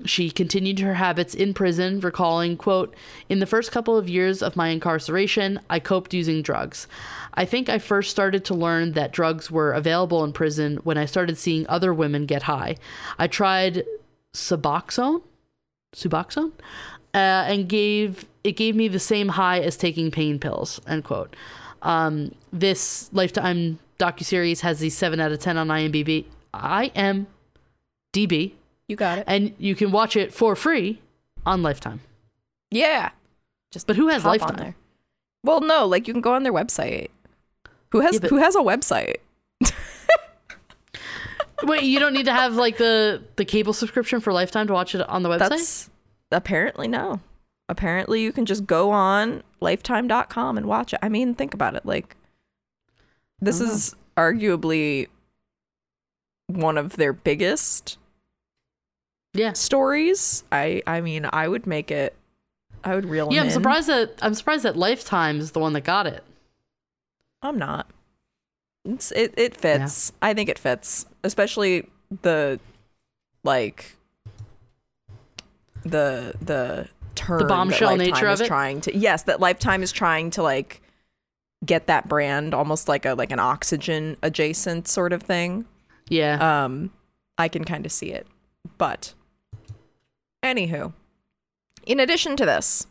She 0.05 0.31
continued 0.31 0.81
her 0.81 0.95
habits 0.95 1.35
in 1.35 1.55
prison, 1.55 2.01
recalling, 2.01 2.57
quote, 2.57 2.95
In 3.29 3.39
the 3.39 3.47
first 3.47 3.71
couple 3.71 3.97
of 3.97 4.09
years 4.09 4.43
of 4.43 4.57
my 4.57 4.69
incarceration, 4.69 5.61
I 5.71 5.79
coped 5.79 6.13
using 6.13 6.43
drugs. 6.43 6.89
I 7.35 7.45
think 7.45 7.69
I 7.69 7.79
first 7.79 8.11
started 8.11 8.45
to 8.47 8.55
learn 8.55 8.93
that 8.93 9.13
drugs 9.13 9.53
were 9.53 9.73
available 9.73 10.25
in 10.25 10.33
prison 10.33 10.79
when 10.79 10.99
I 10.99 11.05
started 11.05 11.39
seeing 11.39 11.65
other 11.69 11.95
women 11.95 12.27
get 12.27 12.43
high. 12.43 12.77
I 13.19 13.29
tried 13.29 13.85
Suboxone, 14.35 15.23
Suboxone, 15.95 16.53
uh, 17.15 17.47
and 17.47 17.69
gave 17.69 18.27
it 18.43 18.53
gave 18.53 18.75
me 18.77 18.89
the 18.89 18.99
same 18.99 19.29
high 19.29 19.61
as 19.61 19.77
taking 19.77 20.11
pain 20.11 20.39
pills. 20.39 20.81
End 20.87 21.05
quote. 21.05 21.37
Um, 21.83 22.35
this 22.53 23.09
Lifetime 23.13 23.79
docuseries 23.99 24.61
has 24.61 24.81
the 24.81 24.91
seven 24.91 25.21
out 25.21 25.33
of 25.33 25.39
ten 25.39 25.57
on 25.57 25.69
IMDb. 25.69 26.25
IMDb, 26.53 27.27
You 28.89 28.97
got 28.97 29.19
it. 29.19 29.25
and 29.27 29.55
you 29.59 29.75
can 29.75 29.91
watch 29.93 30.15
it 30.17 30.33
for 30.33 30.55
free 30.57 31.01
on 31.47 31.63
Lifetime. 31.63 32.01
Yeah. 32.71 33.11
Just 33.73 33.87
But 33.87 33.97
who 33.97 34.09
has 34.09 34.25
Lifetime? 34.25 34.57
there. 34.57 34.75
Well, 35.43 35.61
no, 35.61 35.87
like 35.87 36.07
you 36.09 36.15
can 36.15 36.21
go 36.21 36.35
on 36.35 36.43
their 36.43 36.53
website. 36.53 37.09
Who 37.93 38.01
has 38.01 38.15
Yeah, 38.15 38.21
but- 38.21 38.31
who 38.31 38.37
has 38.39 38.55
a 38.57 38.61
website? 38.61 39.17
Wait, 41.63 41.85
you 41.85 41.99
don't 41.99 42.13
need 42.13 42.27
to 42.27 42.33
have 42.33 42.57
like 42.57 42.77
the 42.77 43.23
the 43.37 43.45
cable 43.45 43.73
subscription 43.73 44.21
for 44.21 44.33
Lifetime 44.33 44.67
to 44.67 44.73
watch 44.73 44.95
it 44.95 45.01
on 45.09 45.23
the 45.23 45.29
website. 45.29 45.49
That's 45.51 45.91
apparently 46.31 46.89
no. 46.89 47.21
Apparently 47.69 48.21
you 48.23 48.33
can 48.33 48.45
just 48.45 48.67
go 48.67 48.91
on 48.91 49.43
lifetime.com 49.61 50.59
and 50.59 50.67
watch 50.67 50.93
it. 50.93 50.99
I 51.03 51.09
mean, 51.09 51.35
think 51.35 51.55
about 51.55 51.75
it. 51.75 51.87
Like 51.87 52.17
this 53.41 53.59
don't 53.61 53.69
know. 53.69 53.75
is 53.75 53.95
arguably 54.17 55.09
one 56.49 56.77
of 56.77 56.97
their 56.97 57.13
biggest 57.15 57.97
yeah. 59.35 59.53
stories. 59.53 60.45
I 60.51 60.83
I 60.87 61.01
mean, 61.01 61.29
I 61.33 61.49
would 61.49 61.67
make 61.67 61.91
it 61.91 62.17
I 62.83 62.95
would 62.95 63.07
reel 63.07 63.33
Yeah, 63.33 63.41
I'm 63.41 63.47
in. 63.47 63.53
surprised 63.53 63.89
that 63.89 64.19
I'm 64.23 64.35
surprised 64.35 64.65
that 64.65 64.77
Lifetime 64.77 65.41
is 65.41 65.53
the 65.53 65.61
one 65.61 65.73
that 65.75 65.83
got 65.83 66.07
it. 66.07 66.23
I'm 67.43 67.59
not. 67.59 67.87
It's 68.85 69.13
it 69.13 69.35
it 69.37 69.57
fits. 69.57 70.13
I 70.23 70.35
think 70.35 70.49
it 70.49 70.59
fits, 70.59 71.07
especially 71.23 71.89
the 72.23 72.61
like 73.43 73.97
the 75.83 76.35
the 76.41 76.89
term 77.15 77.39
that 77.41 77.49
bombshell 77.49 77.97
nature 77.97 78.27
of 78.27 78.41
it? 78.41 78.47
trying 78.47 78.81
to 78.83 78.97
yes 78.97 79.23
that 79.25 79.41
Lifetime 79.41 79.83
is 79.83 79.93
trying 79.93 80.31
to 80.31 80.43
like 80.43 80.81
get 81.65 81.87
that 81.87 82.09
brand 82.09 82.53
almost 82.55 82.89
like 82.89 83.07
a 83.07 83.15
like 83.15 83.33
an 83.33 83.39
oxygen 83.39 84.17
adjacent 84.23 84.89
sort 84.89 85.13
of 85.13 85.23
thing. 85.23 85.65
Yeah. 86.09 86.65
Um, 86.65 86.91
I 87.39 87.49
can 87.49 87.65
kind 87.65 87.87
of 87.87 87.93
see 87.93 88.13
it, 88.13 88.27
but 88.77 89.15
anywho, 90.45 90.93
in 91.87 91.99
addition 91.99 92.37
to 92.37 92.47
this, 92.47 92.87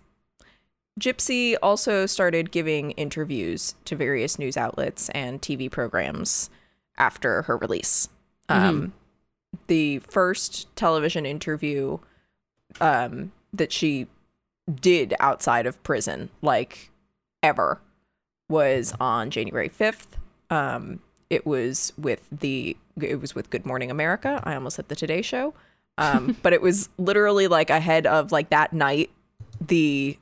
Gypsy 1.00 1.56
also 1.62 2.06
started 2.06 2.52
giving 2.52 2.92
interviews 2.92 3.76
to 3.86 3.96
various 3.96 4.38
news 4.38 4.58
outlets 4.58 5.10
and 5.10 5.42
TV 5.42 5.70
programs 5.72 6.50
after 6.98 7.44
her 7.44 7.58
release. 7.58 8.10
Um, 8.50 8.94
the 9.68 10.00
first 10.00 10.74
television 10.76 11.26
interview 11.26 11.98
um, 12.82 13.32
that 13.54 13.72
she 13.72 14.08
did 14.74 15.16
outside 15.20 15.66
of 15.66 15.82
prison, 15.84 16.30
like 16.42 16.92
ever, 17.42 17.80
was 18.50 18.94
on 19.00 19.32
January 19.32 19.70
5th. 19.70 20.08
Um, 20.50 21.00
it 21.30 21.46
was 21.46 21.94
with 21.98 22.28
the 22.32 22.78
it 23.02 23.20
was 23.20 23.34
with 23.34 23.50
Good 23.50 23.66
Morning 23.66 23.90
America. 23.90 24.40
I 24.44 24.54
almost 24.54 24.76
said 24.76 24.88
the 24.88 24.96
Today 24.96 25.24
Show. 25.24 25.56
Um, 25.98 26.38
but 26.44 26.54
it 26.54 26.62
was 26.62 26.90
literally 26.98 27.48
like 27.48 27.70
ahead 27.70 28.08
of 28.08 28.32
like 28.32 28.50
that 28.50 28.74
night 28.74 29.12
the 29.62 30.18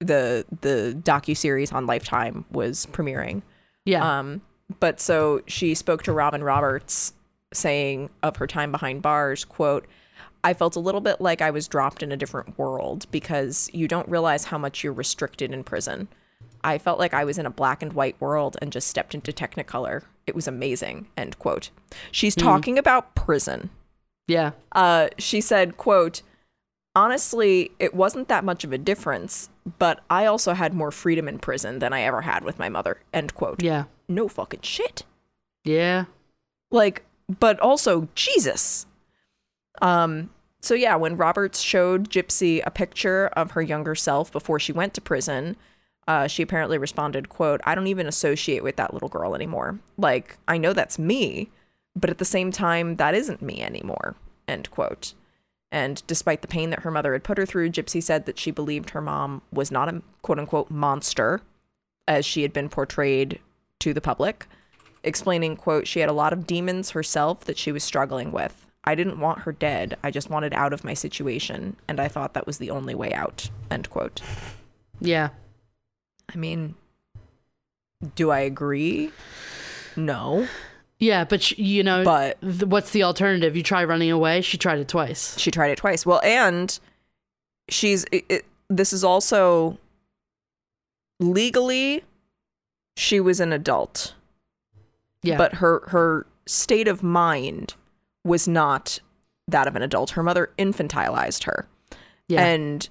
the 0.00 0.44
the 0.60 0.96
docu 1.02 1.36
series 1.36 1.72
on 1.72 1.86
Lifetime 1.86 2.44
was 2.50 2.86
premiering. 2.86 3.42
yeah. 3.84 4.18
Um, 4.18 4.42
but 4.80 5.00
so 5.00 5.42
she 5.46 5.74
spoke 5.74 6.02
to 6.04 6.12
Robin 6.12 6.42
Roberts, 6.42 7.12
saying 7.52 8.10
of 8.22 8.36
her 8.36 8.46
time 8.46 8.72
behind 8.72 9.02
bars, 9.02 9.44
quote, 9.44 9.86
I 10.42 10.52
felt 10.54 10.76
a 10.76 10.80
little 10.80 11.00
bit 11.00 11.20
like 11.20 11.40
I 11.40 11.50
was 11.50 11.68
dropped 11.68 12.02
in 12.02 12.12
a 12.12 12.16
different 12.16 12.58
world 12.58 13.06
because 13.10 13.70
you 13.72 13.88
don't 13.88 14.08
realize 14.08 14.44
how 14.44 14.58
much 14.58 14.84
you're 14.84 14.92
restricted 14.92 15.52
in 15.52 15.64
prison. 15.64 16.08
I 16.62 16.78
felt 16.78 16.98
like 16.98 17.14
I 17.14 17.24
was 17.24 17.38
in 17.38 17.46
a 17.46 17.50
black 17.50 17.82
and 17.82 17.92
white 17.92 18.18
world 18.20 18.56
and 18.60 18.72
just 18.72 18.88
stepped 18.88 19.14
into 19.14 19.32
Technicolor. 19.32 20.02
It 20.26 20.34
was 20.34 20.48
amazing. 20.48 21.08
End 21.16 21.38
quote. 21.38 21.70
She's 22.10 22.34
talking 22.34 22.78
about 22.78 23.14
prison. 23.14 23.70
Yeah. 24.26 24.52
Uh, 24.72 25.08
she 25.18 25.40
said, 25.40 25.76
quote, 25.76 26.22
honestly, 26.94 27.72
it 27.78 27.94
wasn't 27.94 28.28
that 28.28 28.44
much 28.44 28.64
of 28.64 28.72
a 28.72 28.78
difference, 28.78 29.48
but 29.78 30.00
I 30.10 30.26
also 30.26 30.54
had 30.54 30.74
more 30.74 30.90
freedom 30.90 31.28
in 31.28 31.38
prison 31.38 31.78
than 31.78 31.92
I 31.92 32.02
ever 32.02 32.22
had 32.22 32.44
with 32.44 32.58
my 32.58 32.68
mother. 32.68 33.00
End 33.12 33.34
quote 33.34 33.62
Yeah. 33.62 33.84
no 34.08 34.28
fucking 34.28 34.60
shit. 34.62 35.02
Yeah. 35.64 36.04
Like, 36.70 37.04
but 37.40 37.58
also 37.60 38.08
Jesus. 38.14 38.86
Um, 39.82 40.30
so 40.60 40.74
yeah, 40.74 40.96
when 40.96 41.16
Roberts 41.16 41.60
showed 41.60 42.08
Gypsy 42.10 42.62
a 42.64 42.70
picture 42.70 43.26
of 43.28 43.52
her 43.52 43.62
younger 43.62 43.94
self 43.94 44.30
before 44.32 44.58
she 44.58 44.72
went 44.72 44.94
to 44.94 45.00
prison, 45.00 45.56
uh, 46.06 46.26
she 46.26 46.42
apparently 46.42 46.78
responded, 46.78 47.28
quote, 47.28 47.60
I 47.64 47.74
don't 47.74 47.86
even 47.86 48.06
associate 48.06 48.62
with 48.62 48.76
that 48.76 48.92
little 48.92 49.08
girl 49.08 49.34
anymore. 49.34 49.78
Like, 49.96 50.36
I 50.46 50.58
know 50.58 50.72
that's 50.74 50.98
me, 50.98 51.50
but 51.96 52.10
at 52.10 52.18
the 52.18 52.24
same 52.24 52.50
time, 52.50 52.96
that 52.96 53.14
isn't 53.14 53.42
me 53.42 53.62
anymore. 53.62 54.14
End 54.48 54.70
quote. 54.70 55.14
And 55.72 56.02
despite 56.06 56.42
the 56.42 56.48
pain 56.48 56.70
that 56.70 56.80
her 56.80 56.90
mother 56.90 57.12
had 57.12 57.24
put 57.24 57.38
her 57.38 57.46
through, 57.46 57.70
Gypsy 57.70 58.02
said 58.02 58.26
that 58.26 58.38
she 58.38 58.50
believed 58.50 58.90
her 58.90 59.00
mom 59.00 59.42
was 59.52 59.70
not 59.70 59.88
a 59.88 60.02
quote 60.22 60.38
unquote 60.38 60.70
monster 60.70 61.40
as 62.06 62.24
she 62.24 62.42
had 62.42 62.52
been 62.52 62.68
portrayed 62.68 63.40
to 63.80 63.92
the 63.92 64.00
public, 64.00 64.46
explaining, 65.02 65.56
quote, 65.56 65.86
she 65.86 66.00
had 66.00 66.08
a 66.08 66.14
lot 66.14 66.32
of 66.32 66.46
demons 66.46 66.90
herself 66.90 67.40
that 67.40 67.58
she 67.58 67.72
was 67.72 67.84
struggling 67.84 68.32
with. 68.32 68.66
I 68.84 68.94
didn't 68.94 69.20
want 69.20 69.40
her 69.40 69.52
dead. 69.52 69.96
I 70.02 70.10
just 70.10 70.30
wanted 70.30 70.52
out 70.52 70.72
of 70.72 70.84
my 70.84 70.94
situation, 70.94 71.76
and 71.88 72.00
I 72.00 72.08
thought 72.08 72.34
that 72.34 72.46
was 72.46 72.58
the 72.58 72.70
only 72.70 72.94
way 72.94 73.12
out. 73.12 73.50
End 73.70 73.88
quote. 73.90 74.20
Yeah. 75.00 75.30
I 76.32 76.36
mean, 76.36 76.74
do 78.14 78.30
I 78.30 78.40
agree? 78.40 79.10
No. 79.96 80.46
Yeah, 81.04 81.24
but 81.24 81.42
sh- 81.42 81.58
you 81.58 81.82
know, 81.82 82.02
But- 82.02 82.40
th- 82.40 82.62
what's 82.64 82.90
the 82.90 83.02
alternative? 83.02 83.54
You 83.56 83.62
try 83.62 83.84
running 83.84 84.10
away. 84.10 84.40
She 84.40 84.56
tried 84.56 84.78
it 84.78 84.88
twice. 84.88 85.38
She 85.38 85.50
tried 85.50 85.70
it 85.70 85.76
twice. 85.78 86.06
Well, 86.06 86.20
and 86.24 86.78
she's 87.68 88.04
it, 88.12 88.24
it, 88.28 88.44
this 88.70 88.92
is 88.92 89.04
also 89.04 89.78
legally 91.20 92.02
she 92.96 93.20
was 93.20 93.40
an 93.40 93.52
adult. 93.52 94.14
Yeah. 95.22 95.38
but 95.38 95.54
her 95.54 95.82
her 95.88 96.26
state 96.46 96.86
of 96.86 97.02
mind 97.02 97.74
was 98.24 98.46
not 98.46 99.00
that 99.48 99.66
of 99.66 99.74
an 99.74 99.80
adult. 99.82 100.10
Her 100.10 100.22
mother 100.22 100.50
infantilized 100.58 101.44
her. 101.44 101.66
yeah. 102.28 102.44
And 102.44 102.86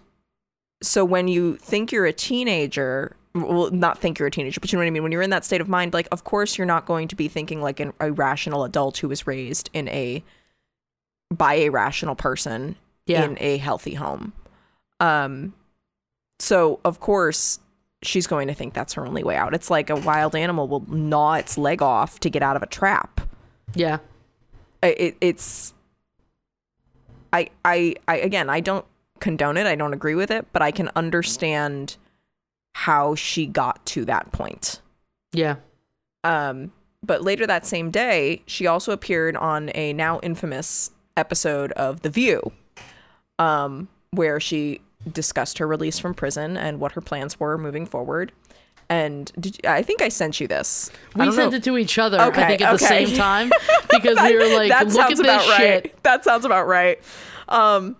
so 0.81 1.05
when 1.05 1.27
you 1.27 1.55
think 1.57 1.91
you're 1.91 2.05
a 2.07 2.13
teenager, 2.13 3.15
well, 3.35 3.71
not 3.71 3.97
think 3.97 4.19
you're 4.19 4.27
a 4.27 4.31
teenager, 4.31 4.59
but 4.59 4.71
you 4.71 4.77
know 4.77 4.81
what 4.83 4.87
I 4.87 4.91
mean? 4.91 5.03
When 5.03 5.11
you're 5.11 5.21
in 5.21 5.29
that 5.31 5.43
state 5.45 5.61
of 5.61 5.67
mind, 5.67 5.93
like, 5.93 6.07
of 6.11 6.23
course, 6.23 6.57
you're 6.57 6.67
not 6.67 6.85
going 6.85 7.07
to 7.07 7.15
be 7.15 7.27
thinking 7.27 7.61
like 7.61 7.79
an, 7.79 7.93
a 7.99 8.11
rational 8.11 8.63
adult 8.63 8.97
who 8.97 9.07
was 9.07 9.25
raised 9.25 9.69
in 9.73 9.87
a, 9.89 10.23
by 11.31 11.55
a 11.55 11.69
rational 11.69 12.15
person 12.15 12.75
Yeah. 13.05 13.23
in 13.23 13.37
a 13.39 13.57
healthy 13.57 13.95
home. 13.95 14.33
Um, 14.99 15.53
so 16.39 16.79
of 16.85 16.99
course, 16.99 17.59
she's 18.03 18.27
going 18.27 18.47
to 18.49 18.53
think 18.53 18.73
that's 18.73 18.93
her 18.93 19.05
only 19.05 19.23
way 19.23 19.35
out. 19.35 19.53
It's 19.53 19.69
like 19.69 19.89
a 19.89 19.95
wild 19.95 20.35
animal 20.35 20.67
will 20.67 20.85
gnaw 20.87 21.33
its 21.35 21.57
leg 21.57 21.81
off 21.81 22.19
to 22.19 22.29
get 22.29 22.43
out 22.43 22.55
of 22.55 22.61
a 22.61 22.67
trap 22.67 23.21
yeah. 23.75 23.97
it, 24.83 25.15
it's 25.21 25.73
I, 27.31 27.49
I 27.65 27.95
i 28.07 28.17
again 28.17 28.49
i 28.49 28.59
don't 28.59 28.85
condone 29.19 29.57
it 29.57 29.65
i 29.65 29.73
don't 29.75 29.93
agree 29.93 30.13
with 30.15 30.29
it 30.29 30.45
but 30.53 30.61
i 30.61 30.69
can 30.69 30.91
understand 30.95 31.97
how 32.73 33.15
she 33.15 33.45
got 33.45 33.85
to 33.85 34.05
that 34.05 34.31
point 34.31 34.81
Yeah. 35.31 35.55
um 36.23 36.71
but 37.05 37.21
later 37.21 37.45
that 37.47 37.65
same 37.65 37.91
day 37.91 38.41
she 38.45 38.65
also 38.67 38.91
appeared 38.91 39.35
on 39.37 39.71
a 39.75 39.93
now 39.93 40.19
infamous 40.21 40.91
episode 41.15 41.71
of 41.73 42.01
the 42.01 42.09
view 42.09 42.51
um 43.39 43.87
where 44.11 44.39
she 44.39 44.81
discussed 45.11 45.57
her 45.57 45.67
release 45.67 45.99
from 45.99 46.13
prison 46.13 46.55
and 46.57 46.79
what 46.79 46.93
her 46.93 47.01
plans 47.01 47.39
were 47.39 47.57
moving 47.57 47.85
forward 47.85 48.31
and 48.89 49.31
did 49.39 49.55
you, 49.57 49.69
i 49.69 49.81
think 49.81 50.01
i 50.01 50.09
sent 50.09 50.39
you 50.39 50.47
this 50.47 50.89
We 51.15 51.25
sent 51.31 51.51
know- 51.51 51.57
it 51.57 51.63
to 51.65 51.77
each 51.77 51.97
other, 51.99 52.19
Okay, 52.21 52.43
I 52.43 52.47
think, 52.47 52.61
at 52.61 52.71
the 52.73 52.77
same 52.79 53.15
time 53.15 53.51
because 53.91 54.17
we 54.21 54.35
were 54.35 54.55
like, 54.55 54.69
that 54.69 54.87
look 54.87 54.95
sounds 54.95 55.19
at 55.19 55.25
about 55.25 55.39
this 55.41 55.49
right. 55.49 55.59
shit. 55.83 56.03
That 56.03 56.23
sounds 56.23 56.43
about 56.45 56.67
right. 56.67 56.99
Um, 57.47 57.95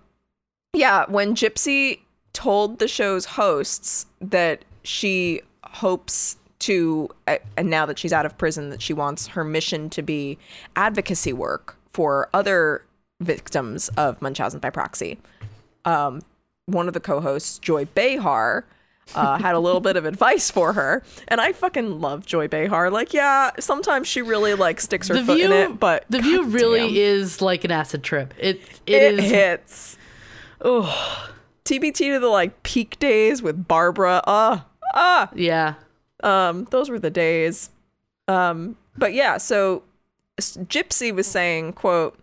yeah, 0.73 1.05
when 1.07 1.35
Gypsy 1.35 1.99
told 2.33 2.79
the 2.79 2.87
show's 2.87 3.25
hosts 3.25 4.07
that 4.19 4.65
she 4.83 5.41
hopes 5.63 6.37
to, 6.59 7.09
uh, 7.27 7.37
and 7.57 7.69
now 7.69 7.85
that 7.85 7.99
she's 7.99 8.13
out 8.13 8.25
of 8.25 8.37
prison, 8.37 8.69
that 8.69 8.81
she 8.81 8.93
wants 8.93 9.27
her 9.27 9.43
mission 9.43 9.89
to 9.91 10.01
be 10.01 10.37
advocacy 10.75 11.33
work 11.33 11.75
for 11.91 12.29
other 12.33 12.83
victims 13.19 13.89
of 13.97 14.21
Munchausen 14.21 14.59
by 14.59 14.69
proxy. 14.69 15.19
Um, 15.85 16.21
one 16.65 16.87
of 16.87 16.93
the 16.93 16.99
co-hosts, 16.99 17.59
Joy 17.59 17.85
Behar, 17.85 18.65
uh, 19.15 19.37
had 19.37 19.53
a 19.53 19.59
little 19.59 19.81
bit 19.81 19.97
of 19.97 20.05
advice 20.05 20.49
for 20.49 20.73
her, 20.73 21.03
and 21.27 21.41
I 21.41 21.51
fucking 21.51 21.99
love 21.99 22.25
Joy 22.25 22.47
Behar. 22.47 22.89
Like, 22.89 23.13
yeah, 23.13 23.51
sometimes 23.59 24.07
she 24.07 24.21
really 24.21 24.53
like 24.53 24.79
sticks 24.79 25.09
her 25.09 25.15
The 25.15 25.25
foot 25.25 25.35
view, 25.35 25.45
in 25.45 25.51
it, 25.51 25.79
but 25.79 26.05
the 26.09 26.21
view 26.21 26.45
really 26.45 26.99
is 26.99 27.41
like 27.41 27.65
an 27.65 27.71
acid 27.71 28.03
trip. 28.03 28.33
It 28.39 28.61
it 28.85 29.01
it 29.03 29.19
is. 29.19 29.29
hits. 29.29 29.97
Oh, 30.61 31.29
TBT 31.65 32.13
to 32.13 32.19
the 32.19 32.27
like 32.27 32.63
peak 32.63 32.97
days 32.99 33.41
with 33.41 33.67
Barbara. 33.67 34.21
Uh, 34.25 34.61
ah, 34.93 35.29
Yeah. 35.33 35.75
um, 36.23 36.65
those 36.71 36.89
were 36.89 36.99
the 36.99 37.09
days. 37.09 37.69
Um, 38.27 38.77
but 38.97 39.13
yeah, 39.13 39.37
so 39.37 39.83
Gypsy 40.39 41.13
was 41.13 41.27
saying, 41.27 41.73
quote, 41.73 42.17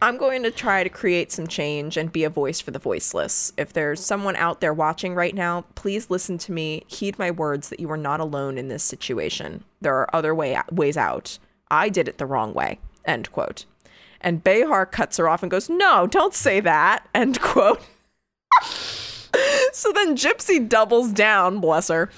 I'm 0.00 0.16
going 0.16 0.44
to 0.44 0.52
try 0.52 0.84
to 0.84 0.88
create 0.88 1.32
some 1.32 1.48
change 1.48 1.96
and 1.96 2.12
be 2.12 2.22
a 2.22 2.30
voice 2.30 2.60
for 2.60 2.70
the 2.70 2.78
voiceless. 2.78 3.52
If 3.56 3.72
there's 3.72 3.98
someone 4.04 4.36
out 4.36 4.60
there 4.60 4.72
watching 4.72 5.14
right 5.14 5.34
now, 5.34 5.64
please 5.74 6.08
listen 6.08 6.38
to 6.38 6.52
me. 6.52 6.84
Heed 6.86 7.18
my 7.18 7.32
words 7.32 7.68
that 7.68 7.80
you 7.80 7.90
are 7.90 7.96
not 7.96 8.20
alone 8.20 8.58
in 8.58 8.68
this 8.68 8.84
situation. 8.84 9.64
There 9.80 9.96
are 9.96 10.08
other 10.14 10.34
way 10.36 10.56
ways 10.70 10.96
out. 10.96 11.38
I 11.70 11.88
did 11.88 12.06
it 12.06 12.18
the 12.18 12.26
wrong 12.26 12.54
way. 12.54 12.78
End 13.04 13.32
quote. 13.32 13.64
And 14.20 14.42
Behar 14.44 14.86
cuts 14.86 15.16
her 15.16 15.28
off 15.28 15.42
and 15.42 15.50
goes, 15.50 15.68
No, 15.68 16.06
don't 16.06 16.34
say 16.34 16.60
that. 16.60 17.08
End 17.12 17.40
quote. 17.40 17.80
So 19.72 19.92
then 19.92 20.16
Gypsy 20.16 20.66
doubles 20.66 21.12
down, 21.12 21.60
bless 21.60 21.88
her, 21.88 22.10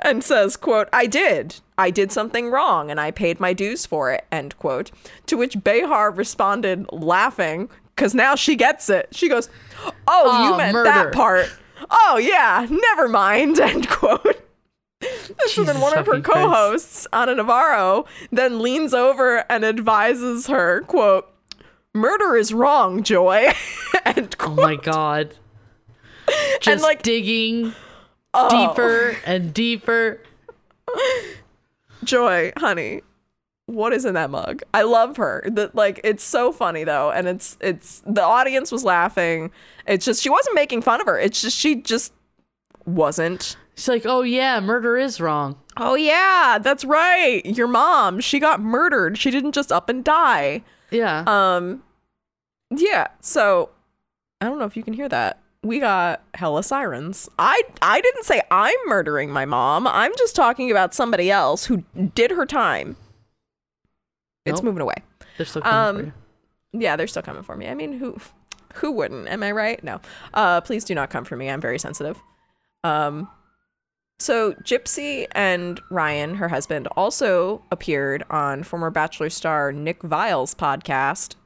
and 0.00 0.22
says, 0.22 0.56
quote, 0.56 0.88
I 0.92 1.06
did. 1.06 1.56
I 1.76 1.90
did 1.90 2.12
something 2.12 2.50
wrong 2.50 2.90
and 2.90 3.00
I 3.00 3.10
paid 3.10 3.40
my 3.40 3.52
dues 3.52 3.86
for 3.86 4.12
it, 4.12 4.24
end 4.30 4.56
quote. 4.58 4.90
To 5.26 5.36
which 5.36 5.62
Behar 5.64 6.10
responded, 6.10 6.86
laughing, 6.92 7.68
because 7.96 8.14
now 8.14 8.34
she 8.36 8.54
gets 8.56 8.88
it. 8.90 9.08
She 9.12 9.28
goes, 9.28 9.48
Oh, 9.84 9.92
Oh, 10.06 10.50
you 10.50 10.56
meant 10.56 10.74
murder. 10.74 10.84
that 10.90 11.12
part. 11.12 11.50
Oh, 11.90 12.18
yeah, 12.22 12.66
never 12.70 13.08
mind, 13.08 13.58
end 13.60 13.88
quote. 13.88 14.42
And 15.00 15.50
so 15.50 15.64
then 15.64 15.80
one 15.80 15.96
of 15.96 16.06
her 16.06 16.20
co-hosts, 16.20 17.06
Ana 17.12 17.36
Navarro, 17.36 18.04
then 18.30 18.60
leans 18.60 18.92
over 18.94 19.44
and 19.50 19.64
advises 19.64 20.46
her, 20.48 20.82
quote, 20.82 21.28
Murder 21.94 22.36
is 22.36 22.52
wrong, 22.52 23.02
Joy. 23.02 23.52
end 24.04 24.36
quote. 24.38 24.58
Oh 24.58 24.62
my 24.62 24.76
god. 24.76 25.34
Just 26.60 26.82
like- 26.82 27.02
digging 27.02 27.74
Oh. 28.34 28.48
deeper 28.68 29.16
and 29.24 29.52
deeper. 29.54 30.20
Joy, 32.04 32.52
honey, 32.56 33.00
what 33.66 33.92
is 33.92 34.04
in 34.04 34.14
that 34.14 34.30
mug? 34.30 34.62
I 34.72 34.82
love 34.82 35.16
her. 35.16 35.42
That 35.46 35.74
like 35.74 36.00
it's 36.04 36.22
so 36.22 36.52
funny 36.52 36.84
though, 36.84 37.10
and 37.10 37.26
it's 37.26 37.56
it's 37.60 38.02
the 38.06 38.22
audience 38.22 38.70
was 38.70 38.84
laughing. 38.84 39.50
It's 39.86 40.04
just 40.04 40.22
she 40.22 40.30
wasn't 40.30 40.54
making 40.54 40.82
fun 40.82 41.00
of 41.00 41.06
her. 41.06 41.18
It's 41.18 41.40
just 41.42 41.56
she 41.56 41.76
just 41.76 42.12
wasn't. 42.86 43.56
She's 43.74 43.88
like, 43.88 44.06
oh 44.06 44.22
yeah, 44.22 44.60
murder 44.60 44.96
is 44.96 45.20
wrong. 45.20 45.56
Oh 45.76 45.94
yeah, 45.96 46.58
that's 46.60 46.84
right. 46.84 47.44
Your 47.44 47.68
mom, 47.68 48.20
she 48.20 48.38
got 48.38 48.60
murdered. 48.60 49.18
She 49.18 49.30
didn't 49.30 49.52
just 49.52 49.72
up 49.72 49.88
and 49.88 50.04
die. 50.04 50.62
Yeah. 50.90 51.24
Um 51.26 51.82
yeah, 52.70 53.08
so 53.20 53.70
I 54.40 54.46
don't 54.46 54.58
know 54.58 54.66
if 54.66 54.76
you 54.76 54.82
can 54.84 54.94
hear 54.94 55.08
that. 55.08 55.40
We 55.62 55.80
got 55.80 56.22
hella 56.34 56.62
sirens. 56.62 57.28
I 57.38 57.60
I 57.82 58.00
didn't 58.00 58.24
say 58.24 58.42
I'm 58.50 58.76
murdering 58.86 59.30
my 59.30 59.44
mom. 59.44 59.86
I'm 59.86 60.12
just 60.16 60.36
talking 60.36 60.70
about 60.70 60.94
somebody 60.94 61.30
else 61.30 61.64
who 61.64 61.84
did 62.14 62.30
her 62.30 62.46
time. 62.46 62.96
It's 64.46 64.62
moving 64.62 64.80
away. 64.80 64.94
They're 65.36 65.46
still 65.46 65.62
coming 65.62 66.06
um. 66.06 66.12
Yeah, 66.72 66.96
they're 66.96 67.06
still 67.06 67.22
coming 67.22 67.42
for 67.42 67.56
me. 67.56 67.68
I 67.68 67.74
mean, 67.74 67.92
who 67.92 68.16
who 68.74 68.92
wouldn't? 68.92 69.28
Am 69.28 69.42
I 69.42 69.50
right? 69.52 69.82
No. 69.82 70.00
Uh 70.32 70.60
please 70.60 70.84
do 70.84 70.94
not 70.94 71.10
come 71.10 71.24
for 71.24 71.36
me. 71.36 71.50
I'm 71.50 71.60
very 71.60 71.78
sensitive. 71.78 72.20
Um 72.84 73.28
so 74.20 74.52
Gypsy 74.64 75.26
and 75.32 75.80
Ryan, 75.90 76.34
her 76.36 76.48
husband, 76.48 76.88
also 76.96 77.62
appeared 77.70 78.24
on 78.30 78.62
former 78.64 78.90
Bachelor 78.90 79.30
star 79.30 79.70
Nick 79.72 80.00
Viall's 80.02 80.54
podcast, 80.54 81.36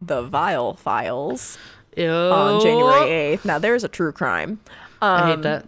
The 0.00 0.22
Viall 0.26 0.78
Files, 0.78 1.58
Ew. 1.96 2.10
on 2.10 2.60
January 2.62 3.36
8th. 3.36 3.44
Now 3.44 3.58
there's 3.58 3.84
a 3.84 3.88
true 3.88 4.12
crime. 4.12 4.60
Um, 5.02 5.22
I 5.22 5.26
hate 5.30 5.42
that. 5.42 5.66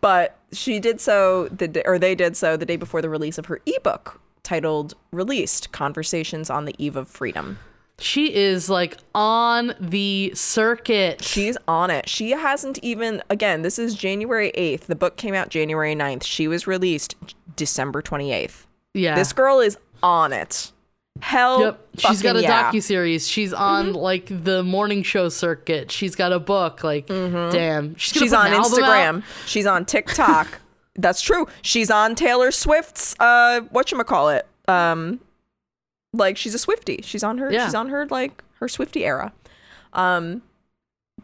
but 0.00 0.36
she 0.52 0.78
did 0.80 1.00
so 1.00 1.48
the 1.48 1.68
d- 1.68 1.82
or 1.84 1.98
they 1.98 2.14
did 2.14 2.36
so 2.36 2.56
the 2.56 2.66
day 2.66 2.76
before 2.76 3.00
the 3.02 3.08
release 3.08 3.38
of 3.38 3.46
her 3.46 3.60
ebook 3.66 4.20
titled 4.42 4.94
Released: 5.12 5.72
Conversations 5.72 6.50
on 6.50 6.64
the 6.64 6.74
Eve 6.78 6.96
of 6.96 7.08
Freedom. 7.08 7.58
She 7.98 8.34
is 8.34 8.68
like 8.68 8.96
on 9.14 9.74
the 9.78 10.32
circuit. 10.34 11.22
She's 11.22 11.56
on 11.68 11.90
it. 11.90 12.08
She 12.08 12.30
hasn't 12.30 12.78
even, 12.82 13.22
again, 13.30 13.62
this 13.62 13.78
is 13.78 13.94
January 13.94 14.50
8th. 14.56 14.82
The 14.86 14.96
book 14.96 15.16
came 15.16 15.34
out 15.34 15.50
January 15.50 15.94
9th. 15.94 16.24
She 16.24 16.48
was 16.48 16.66
released 16.66 17.14
December 17.54 18.02
28th. 18.02 18.64
yeah. 18.94 19.14
This 19.14 19.32
girl 19.32 19.60
is 19.60 19.78
on 20.02 20.32
it. 20.32 20.72
Hell, 21.22 21.60
Yep. 21.60 21.88
She's 21.98 22.20
got 22.20 22.34
a 22.36 22.42
yeah. 22.42 22.64
Mm-hmm. 22.64 22.76
docu 22.76 22.82
series. 22.82 23.28
She's 23.28 23.52
on 23.52 23.92
like 23.92 24.26
the 24.28 24.62
morning 24.64 25.04
show 25.04 25.28
circuit. 25.28 25.90
She's 25.92 26.16
got 26.16 26.32
a 26.32 26.40
book. 26.40 26.82
Like, 26.82 27.06
damn. 27.06 27.94
She's, 27.96 28.20
She's 28.20 28.32
on 28.32 28.48
an 28.48 28.54
album 28.54 28.82
out? 28.82 28.90
Instagram. 28.90 29.24
She's 29.46 29.64
on 29.66 29.84
TikTok. 29.84 30.58
That's 30.96 31.20
true. 31.22 31.46
She's 31.62 31.90
on 31.90 32.14
Taylor 32.16 32.50
Swift's 32.50 33.14
uh 33.20 33.60
whatchamacallit. 33.72 34.42
Um 34.66 35.20
like 36.12 36.36
she's 36.36 36.54
a 36.54 36.58
Swifty. 36.58 37.00
She's 37.02 37.22
on 37.22 37.38
her 37.38 37.52
Yeah. 37.52 37.66
she's 37.66 37.74
on 37.74 37.88
her 37.90 38.04
like 38.06 38.42
her 38.58 38.66
Swifty 38.68 39.04
era. 39.04 39.32
Um 39.92 40.42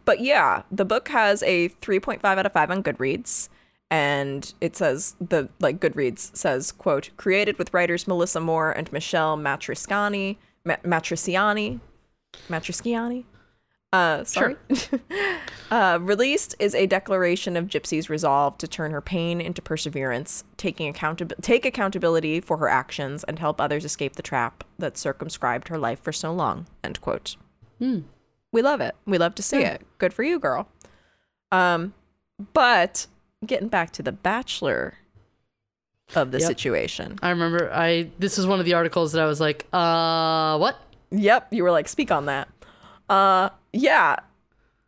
but 0.05 0.21
yeah, 0.21 0.63
the 0.71 0.85
book 0.85 1.09
has 1.09 1.43
a 1.43 1.69
3.5 1.69 2.23
out 2.23 2.45
of 2.45 2.53
5 2.53 2.71
on 2.71 2.83
Goodreads 2.83 3.49
and 3.91 4.53
it 4.61 4.75
says 4.75 5.15
the 5.19 5.49
like 5.59 5.79
Goodreads 5.79 6.35
says 6.35 6.71
quote 6.71 7.09
created 7.17 7.57
with 7.57 7.73
writers 7.73 8.07
Melissa 8.07 8.39
Moore 8.39 8.71
and 8.71 8.91
Michelle 8.91 9.37
Matrisciani 9.37 10.37
Ma- 10.65 10.75
Matriciani 10.83 11.79
Matriciani? 12.47 13.25
Uh 13.91 14.23
sorry? 14.23 14.55
Uh 15.71 15.99
released 16.01 16.55
is 16.57 16.73
a 16.73 16.87
declaration 16.87 17.55
of 17.55 17.67
Gypsy's 17.67 18.09
resolve 18.09 18.57
to 18.57 18.67
turn 18.67 18.91
her 18.91 19.01
pain 19.01 19.39
into 19.39 19.61
perseverance 19.61 20.43
taking 20.57 20.87
accountability 20.87 21.41
take 21.43 21.65
accountability 21.65 22.39
for 22.39 22.57
her 22.57 22.67
actions 22.67 23.23
and 23.23 23.37
help 23.39 23.61
others 23.61 23.85
escape 23.85 24.15
the 24.15 24.23
trap 24.23 24.63
that 24.79 24.97
circumscribed 24.97 25.67
her 25.67 25.77
life 25.77 25.99
for 26.01 26.11
so 26.11 26.31
long 26.33 26.65
end 26.83 26.99
quote. 27.01 27.35
We 28.51 28.61
love 28.63 28.81
it. 28.81 28.95
We 29.05 29.17
love 29.19 29.35
to 29.35 29.43
see 29.43 29.61
it. 29.61 29.81
Good 29.99 30.13
for 30.13 30.23
you 30.23 30.39
girl. 30.39 30.67
Um 31.51 31.93
but 32.53 33.07
getting 33.45 33.67
back 33.69 33.91
to 33.91 34.03
the 34.03 34.11
bachelor 34.11 34.95
of 36.15 36.31
the 36.31 36.39
Yep. 36.39 36.47
situation 36.47 37.19
I 37.21 37.29
remember 37.29 37.71
I 37.71 38.09
this 38.19 38.37
is 38.37 38.47
one 38.47 38.59
of 38.59 38.65
the 38.65 38.73
articles 38.73 39.11
that 39.13 39.21
I 39.21 39.25
was 39.27 39.39
like, 39.39 39.65
uh 39.71 40.57
what? 40.57 40.77
Yep, 41.11 41.47
you 41.53 41.63
were 41.63 41.71
like, 41.71 41.87
speak 41.87 42.11
on 42.11 42.25
that. 42.27 42.47
Uh, 43.09 43.49
yeah. 43.73 44.17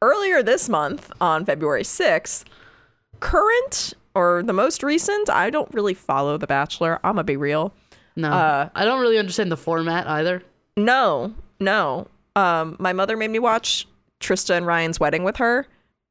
Earlier 0.04 0.44
this 0.44 0.70
month, 0.70 1.12
on 1.20 1.46
February 1.46 1.82
6th, 1.84 2.44
current 3.20 3.94
or 4.14 4.44
the 4.44 4.54
most 4.54 4.84
recent, 4.84 5.30
I 5.32 5.50
don't 5.50 5.72
really 5.74 5.94
follow 5.96 6.38
The 6.38 6.46
Bachelor. 6.48 7.00
I'm 7.04 7.14
gonna 7.14 7.24
be 7.24 7.38
real. 7.38 7.74
No. 8.16 8.30
Uh, 8.32 8.70
I 8.76 8.86
don't 8.86 9.02
really 9.02 9.18
understand 9.18 9.52
the 9.52 9.58
format 9.58 10.06
either. 10.08 10.44
No, 10.78 11.34
no. 11.60 12.08
Um, 12.36 12.76
my 12.80 12.94
mother 12.94 13.18
made 13.18 13.32
me 13.32 13.40
watch 13.40 13.88
Trista 14.20 14.56
and 14.56 14.66
Ryan's 14.68 15.00
wedding 15.00 15.24
with 15.24 15.38
her. 15.38 15.66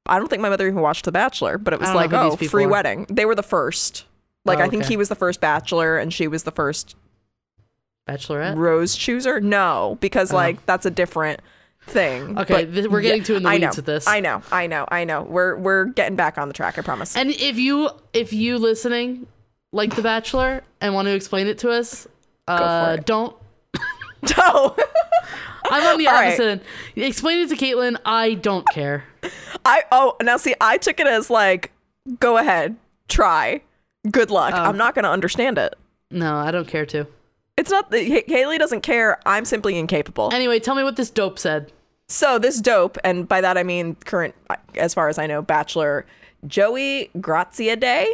I 0.06 0.18
don't 0.18 0.28
think 0.28 0.42
my 0.42 0.48
mother 0.48 0.66
even 0.66 0.80
watched 0.80 1.04
The 1.04 1.12
Bachelor, 1.12 1.58
but 1.58 1.72
it 1.74 1.80
was 1.80 1.88
I 1.90 1.92
don't 1.92 2.10
know 2.12 2.28
like, 2.30 2.40
oh, 2.42 2.48
free 2.48 2.64
are. 2.64 2.68
wedding. 2.68 3.06
They 3.10 3.24
were 3.26 3.34
the 3.34 3.42
first. 3.42 4.06
Like, 4.44 4.58
Oh, 4.58 4.62
I 4.62 4.68
think 4.68 4.82
okay. 4.84 4.94
he 4.94 4.96
was 4.96 5.08
the 5.08 5.14
first 5.14 5.40
Bachelor 5.40 5.98
and 5.98 6.12
she 6.12 6.26
was 6.26 6.42
the 6.44 6.50
first 6.50 6.96
Bachelorette. 8.08 8.56
rose 8.56 8.96
chooser. 8.96 9.40
No, 9.40 9.98
because 10.00 10.32
Oh. 10.32 10.36
like 10.36 10.64
that's 10.66 10.86
a 10.86 10.90
different 10.90 11.40
thing. 11.86 12.38
Okay, 12.38 12.64
But 12.64 12.74
th- 12.74 12.88
we're 12.88 13.02
getting 13.02 13.22
too 13.22 13.36
in 13.36 13.42
the 13.42 13.48
I 13.48 13.52
weeds 13.54 13.62
know, 13.62 13.72
with 13.76 13.86
this. 13.86 14.06
I 14.08 14.20
know, 14.20 14.42
I 14.50 14.66
know, 14.66 14.84
I 14.88 15.04
know. 15.04 15.22
We're 15.22 15.56
we're 15.56 15.84
getting 15.86 16.16
back 16.16 16.38
on 16.38 16.48
the 16.48 16.54
track. 16.54 16.78
I 16.78 16.82
promise. 16.82 17.16
And 17.16 17.30
if 17.30 17.58
you 17.58 17.90
if 18.12 18.32
you 18.32 18.58
listening 18.58 19.26
like 19.72 19.94
The 19.94 20.02
Bachelor 20.02 20.62
and 20.80 20.94
want 20.94 21.06
to 21.06 21.14
explain 21.14 21.46
it 21.46 21.58
to 21.58 21.70
us, 21.70 22.08
uh 22.48 22.96
it. 22.98 23.06
don't 23.06 23.36
no, 24.36 24.74
I'm 25.70 25.84
on 25.86 25.98
the 25.98 26.08
All 26.08 26.14
right. 26.14 26.28
opposite 26.28 26.44
end. 26.48 26.60
Explain 26.96 27.42
it 27.42 27.50
to 27.50 27.56
Kaitlin. 27.56 27.96
I 28.04 28.34
don't 28.34 28.66
care. 28.70 29.04
I 29.64 29.84
oh 29.92 30.16
now 30.22 30.36
see, 30.36 30.54
I 30.60 30.78
took 30.78 31.00
it 31.00 31.06
as 31.06 31.30
like, 31.30 31.72
go 32.18 32.36
ahead, 32.36 32.76
try, 33.08 33.62
good 34.10 34.30
luck. 34.30 34.54
Oh. 34.54 34.62
I'm 34.62 34.76
not 34.76 34.94
gonna 34.94 35.10
understand 35.10 35.58
it. 35.58 35.74
No, 36.10 36.36
I 36.36 36.50
don't 36.50 36.66
care 36.68 36.86
to. 36.86 37.06
It's 37.56 37.70
not 37.70 37.90
that 37.90 38.00
H- 38.00 38.24
Hayley 38.26 38.58
doesn't 38.58 38.80
care. 38.82 39.20
I'm 39.26 39.44
simply 39.44 39.78
incapable. 39.78 40.30
Anyway, 40.32 40.58
tell 40.60 40.74
me 40.74 40.82
what 40.82 40.96
this 40.96 41.10
dope 41.10 41.38
said. 41.38 41.72
So 42.08 42.38
this 42.38 42.60
dope, 42.60 42.98
and 43.04 43.28
by 43.28 43.40
that 43.40 43.56
I 43.56 43.62
mean 43.62 43.94
current, 44.04 44.34
as 44.74 44.94
far 44.94 45.08
as 45.08 45.18
I 45.18 45.26
know, 45.26 45.42
Bachelor 45.42 46.06
Joey 46.46 47.10
Graziadei. 47.16 48.06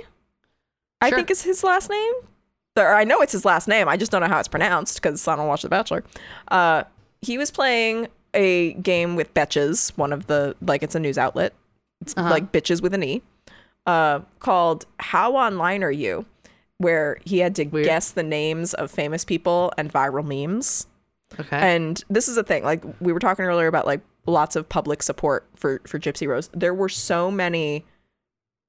I 1.01 1.11
think 1.11 1.31
is 1.31 1.43
his 1.43 1.63
last 1.63 1.91
name. 1.91 2.13
Or 2.77 2.95
I 2.95 3.05
know 3.05 3.23
it's 3.23 3.33
his 3.33 3.45
last 3.45 3.69
name. 3.69 3.89
I 3.89 3.97
just 3.97 4.13
don't 4.13 4.21
know 4.21 4.29
how 4.29 4.39
it's 4.39 4.49
pronounced 4.49 5.01
because 5.01 5.27
I 5.27 5.37
don't 5.37 5.47
watch 5.47 5.63
The 5.63 5.69
Bachelor. 5.69 6.05
Uh, 6.49 6.85
he 7.23 7.39
was 7.39 7.51
playing 7.51 8.09
a 8.37 8.75
game 8.75 9.17
with 9.17 9.33
Betches, 9.35 9.91
one 9.97 10.13
of 10.13 10.27
the 10.27 10.55
like 10.61 10.83
it's 10.83 10.95
a 10.95 11.01
news 11.01 11.19
outlet. 11.19 11.53
It's 12.03 12.15
Uh-huh. 12.17 12.29
like 12.31 12.53
bitches 12.53 12.81
with 12.83 12.95
an 12.95 13.03
e. 13.03 13.23
Uh, 13.87 14.21
called 14.41 14.85
"How 15.01 15.35
Online 15.37 15.83
Are 15.83 15.91
You," 15.93 16.27
where 16.79 17.19
he 17.25 17.39
had 17.39 17.55
to 17.57 17.65
Weird. 17.65 17.87
guess 17.87 18.11
the 18.11 18.23
names 18.23 18.75
of 18.75 18.91
famous 18.91 19.25
people 19.25 19.73
and 19.79 19.93
viral 19.93 20.25
memes. 20.25 20.87
Okay. 21.41 21.57
And 21.57 22.03
this 22.11 22.29
is 22.29 22.37
a 22.37 22.43
thing. 22.45 22.63
Like 22.65 22.85
we 23.01 23.13
were 23.13 23.19
talking 23.21 23.45
earlier 23.45 23.67
about 23.69 23.87
like 23.87 24.01
lots 24.27 24.57
of 24.57 24.69
public 24.69 25.03
support 25.03 25.47
for 25.57 25.81
for 25.87 25.99
Gypsy 25.99 26.27
Rose. 26.29 26.51
There 26.53 26.75
were 26.75 26.89
so 26.89 27.31
many 27.31 27.85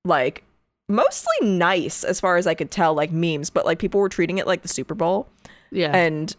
like 0.05 0.43
mostly 0.87 1.35
nice 1.41 2.03
as 2.03 2.19
far 2.19 2.37
as 2.37 2.47
I 2.47 2.53
could 2.53 2.71
tell 2.71 2.93
like 2.93 3.11
memes, 3.11 3.49
but 3.49 3.65
like 3.65 3.79
people 3.79 3.99
were 3.99 4.09
treating 4.09 4.37
it 4.37 4.47
like 4.47 4.61
the 4.61 4.67
Super 4.67 4.95
Bowl. 4.95 5.27
Yeah. 5.71 5.95
And 5.95 6.35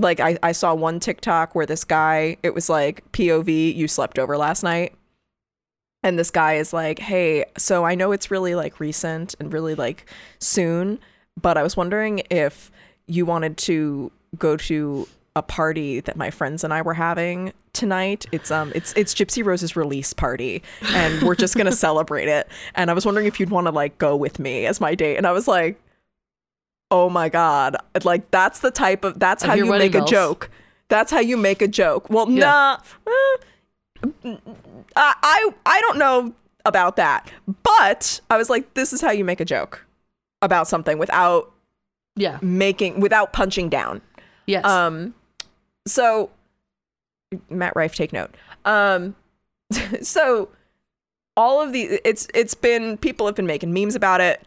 like 0.00 0.20
I, 0.20 0.38
I 0.42 0.52
saw 0.52 0.74
one 0.74 1.00
TikTok 1.00 1.54
where 1.54 1.66
this 1.66 1.84
guy, 1.84 2.36
it 2.42 2.54
was 2.54 2.68
like 2.68 3.10
POV, 3.12 3.74
you 3.74 3.86
slept 3.88 4.18
over 4.18 4.36
last 4.36 4.62
night. 4.62 4.94
And 6.02 6.18
this 6.18 6.30
guy 6.30 6.54
is 6.54 6.72
like, 6.72 6.98
hey, 6.98 7.44
so 7.58 7.84
I 7.84 7.94
know 7.94 8.12
it's 8.12 8.30
really 8.30 8.54
like 8.54 8.80
recent 8.80 9.34
and 9.38 9.52
really 9.52 9.74
like 9.74 10.10
soon, 10.38 10.98
but 11.40 11.58
I 11.58 11.62
was 11.62 11.76
wondering 11.76 12.22
if 12.30 12.72
you 13.06 13.26
wanted 13.26 13.58
to 13.58 14.10
go 14.38 14.56
to 14.56 15.06
a 15.36 15.42
party 15.42 16.00
that 16.00 16.16
my 16.16 16.30
friends 16.30 16.64
and 16.64 16.72
I 16.72 16.80
were 16.82 16.94
having 16.94 17.52
tonight. 17.72 18.26
It's 18.32 18.50
um 18.50 18.72
it's 18.74 18.92
it's 18.94 19.14
Gypsy 19.14 19.44
Rose's 19.44 19.76
release 19.76 20.12
party 20.12 20.62
and 20.94 21.22
we're 21.22 21.34
just 21.34 21.54
going 21.54 21.66
to 21.70 21.72
celebrate 21.72 22.28
it. 22.28 22.48
And 22.74 22.90
I 22.90 22.94
was 22.94 23.04
wondering 23.04 23.26
if 23.26 23.38
you'd 23.38 23.50
want 23.50 23.66
to 23.66 23.70
like 23.70 23.98
go 23.98 24.16
with 24.16 24.38
me 24.38 24.66
as 24.66 24.80
my 24.80 24.94
date. 24.94 25.16
And 25.16 25.26
I 25.26 25.32
was 25.32 25.46
like, 25.46 25.80
"Oh 26.90 27.08
my 27.08 27.28
god. 27.28 27.76
Like 28.04 28.30
that's 28.30 28.60
the 28.60 28.70
type 28.70 29.04
of 29.04 29.18
that's 29.18 29.44
I 29.44 29.48
how 29.48 29.54
you 29.54 29.66
make 29.66 29.94
a 29.94 30.04
joke. 30.04 30.50
That's 30.88 31.10
how 31.10 31.20
you 31.20 31.36
make 31.36 31.62
a 31.62 31.68
joke." 31.68 32.10
Well, 32.10 32.30
Yeah. 32.30 32.40
nah. 32.44 32.78
eh, 33.06 34.36
I 34.96 35.14
I 35.22 35.50
I 35.66 35.80
don't 35.82 35.98
know 35.98 36.32
about 36.64 36.96
that. 36.96 37.30
But 37.62 38.20
I 38.30 38.36
was 38.36 38.50
like, 38.50 38.74
this 38.74 38.92
is 38.92 39.00
how 39.00 39.10
you 39.10 39.24
make 39.24 39.40
a 39.40 39.44
joke 39.44 39.86
about 40.42 40.66
something 40.68 40.98
without 40.98 41.52
yeah. 42.16 42.38
making 42.42 43.00
without 43.00 43.32
punching 43.32 43.68
down. 43.68 44.00
Yes. 44.46 44.64
Um, 44.64 45.14
so 45.86 46.30
Matt 47.48 47.74
Rife, 47.76 47.94
take 47.94 48.12
note. 48.12 48.34
Um, 48.64 49.14
so 50.02 50.48
all 51.36 51.62
of 51.62 51.72
the 51.72 52.00
it's 52.04 52.26
it's 52.34 52.54
been 52.54 52.96
people 52.98 53.26
have 53.26 53.36
been 53.36 53.46
making 53.46 53.72
memes 53.72 53.94
about 53.94 54.20
it, 54.20 54.42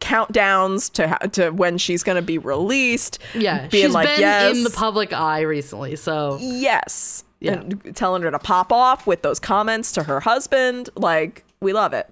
countdowns 0.00 0.92
to 0.92 1.28
to 1.30 1.50
when 1.50 1.76
she's 1.78 2.02
gonna 2.02 2.22
be 2.22 2.38
released. 2.38 3.18
yeah. 3.34 3.66
being 3.68 3.86
She's 3.86 3.94
like, 3.94 4.08
been 4.08 4.20
yes. 4.20 4.56
in 4.56 4.64
the 4.64 4.70
public 4.70 5.12
eye 5.12 5.40
recently, 5.40 5.96
so 5.96 6.38
Yes, 6.40 7.24
Yeah. 7.40 7.54
and 7.54 7.96
telling 7.96 8.22
her 8.22 8.30
to 8.30 8.38
pop 8.38 8.72
off 8.72 9.06
with 9.06 9.22
those 9.22 9.38
comments 9.40 9.92
to 9.92 10.04
her 10.04 10.20
husband. 10.20 10.90
Like 10.94 11.44
we 11.60 11.72
love 11.72 11.92
it. 11.92 12.08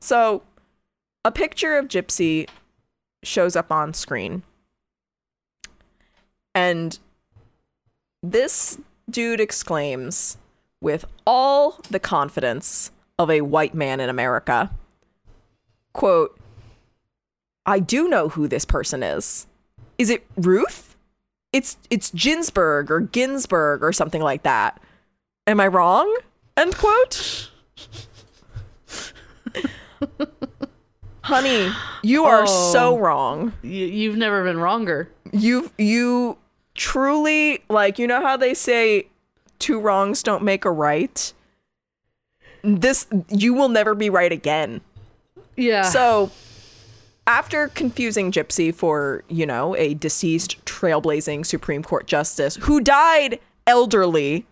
So 0.00 0.42
a 1.24 1.30
picture 1.32 1.78
of 1.78 1.86
Gypsy 1.88 2.48
shows 3.22 3.56
up 3.56 3.70
on 3.72 3.94
screen. 3.94 4.42
And 6.54 6.98
this 8.22 8.78
dude 9.08 9.40
exclaims 9.40 10.36
with 10.80 11.04
all 11.26 11.80
the 11.90 12.00
confidence 12.00 12.90
of 13.18 13.30
a 13.30 13.40
white 13.42 13.74
man 13.74 14.00
in 14.00 14.08
America, 14.10 14.70
quote, 15.92 16.38
I 17.66 17.78
do 17.78 18.08
know 18.08 18.28
who 18.30 18.48
this 18.48 18.64
person 18.64 19.02
is. 19.02 19.46
Is 19.98 20.10
it 20.10 20.24
Ruth? 20.36 20.96
It's 21.52 21.76
it's 21.90 22.10
Ginsburg 22.10 22.90
or 22.90 23.00
Ginsburg 23.00 23.82
or 23.82 23.92
something 23.92 24.22
like 24.22 24.42
that. 24.42 24.80
Am 25.46 25.60
I 25.60 25.66
wrong? 25.66 26.16
End 26.56 26.76
quote. 26.76 27.50
Honey, 31.22 31.70
you 32.02 32.24
are 32.24 32.42
Oh. 32.42 32.72
so 32.72 32.98
wrong 32.98 33.52
you, 33.62 33.86
you've 33.86 34.16
never 34.16 34.42
been 34.42 34.58
wronger. 34.58 35.08
you 35.32 35.70
you 35.78 36.36
truly 36.74 37.62
like 37.68 37.98
you 37.98 38.06
know 38.08 38.20
how 38.20 38.36
they 38.36 38.54
say 38.54 39.06
two 39.60 39.78
wrongs 39.78 40.22
don't 40.22 40.42
make 40.42 40.64
a 40.64 40.70
right 40.70 41.32
this 42.64 43.06
you 43.28 43.54
will 43.54 43.68
never 43.68 43.94
be 43.94 44.10
right 44.10 44.32
again 44.32 44.80
Yeah. 45.56 45.82
so 45.82 46.30
after 47.26 47.68
confusing 47.68 48.32
gypsy 48.32 48.74
for 48.74 49.22
you 49.28 49.46
know 49.46 49.76
a 49.76 49.94
deceased 49.94 50.62
trailblazing 50.64 51.44
supreme 51.46 51.82
court 51.82 52.06
justice 52.06 52.56
who 52.56 52.80
died 52.80 53.38
elderly 53.66 54.44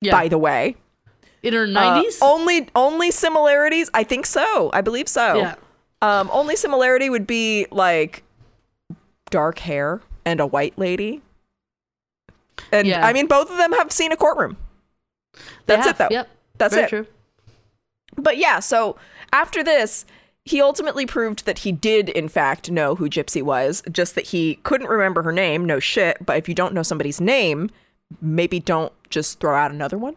yeah. 0.00 0.12
by 0.12 0.28
the 0.28 0.36
way 0.38 0.76
in 1.42 1.54
her 1.54 1.64
Uh, 1.64 1.66
nineties. 1.66 2.18
only 2.20 2.68
only 2.74 3.10
similarities 3.10 3.88
i 3.94 4.04
think 4.04 4.26
so 4.26 4.70
i 4.72 4.80
believe 4.82 5.08
so 5.08 5.36
yeah. 5.36 5.54
um 6.02 6.28
only 6.32 6.54
similarity 6.54 7.08
would 7.08 7.26
be 7.26 7.66
like 7.70 8.22
dark 9.30 9.58
hair 9.60 10.00
and 10.26 10.38
a 10.40 10.46
white 10.46 10.76
lady 10.78 11.22
and 12.70 12.86
Yeah. 12.86 13.06
i 13.06 13.12
mean 13.12 13.26
both 13.26 13.50
of 13.50 13.56
them 13.56 13.72
have 13.72 13.90
seen 13.90 14.12
a 14.12 14.16
courtroom 14.16 14.56
that's 15.66 15.86
it 15.86 15.96
though 15.96 16.08
Yep. 16.10 16.28
that's 16.58 16.74
Very 16.74 16.86
it 16.86 16.88
true. 16.90 17.06
but 18.16 18.36
yeah 18.36 18.60
so 18.60 18.96
after 19.32 19.64
this 19.64 20.04
he 20.44 20.60
ultimately 20.60 21.06
proved 21.06 21.44
that 21.46 21.58
he 21.60 21.72
did 21.72 22.08
in 22.08 22.28
fact 22.28 22.70
know 22.70 22.94
who 22.96 23.08
gypsy 23.08 23.42
was 23.42 23.82
just 23.92 24.14
that 24.16 24.26
he 24.26 24.56
couldn't 24.64 24.88
remember 24.88 25.22
her 25.22 25.32
name 25.32 25.64
no 25.64 25.78
shit 25.78 26.16
but 26.24 26.36
if 26.36 26.48
you 26.48 26.54
don't 26.54 26.74
know 26.74 26.82
somebody's 26.82 27.20
name 27.20 27.70
maybe 28.20 28.58
don't 28.60 28.92
just 29.10 29.38
throw 29.40 29.54
out 29.56 29.70
another 29.70 29.96
one 29.98 30.16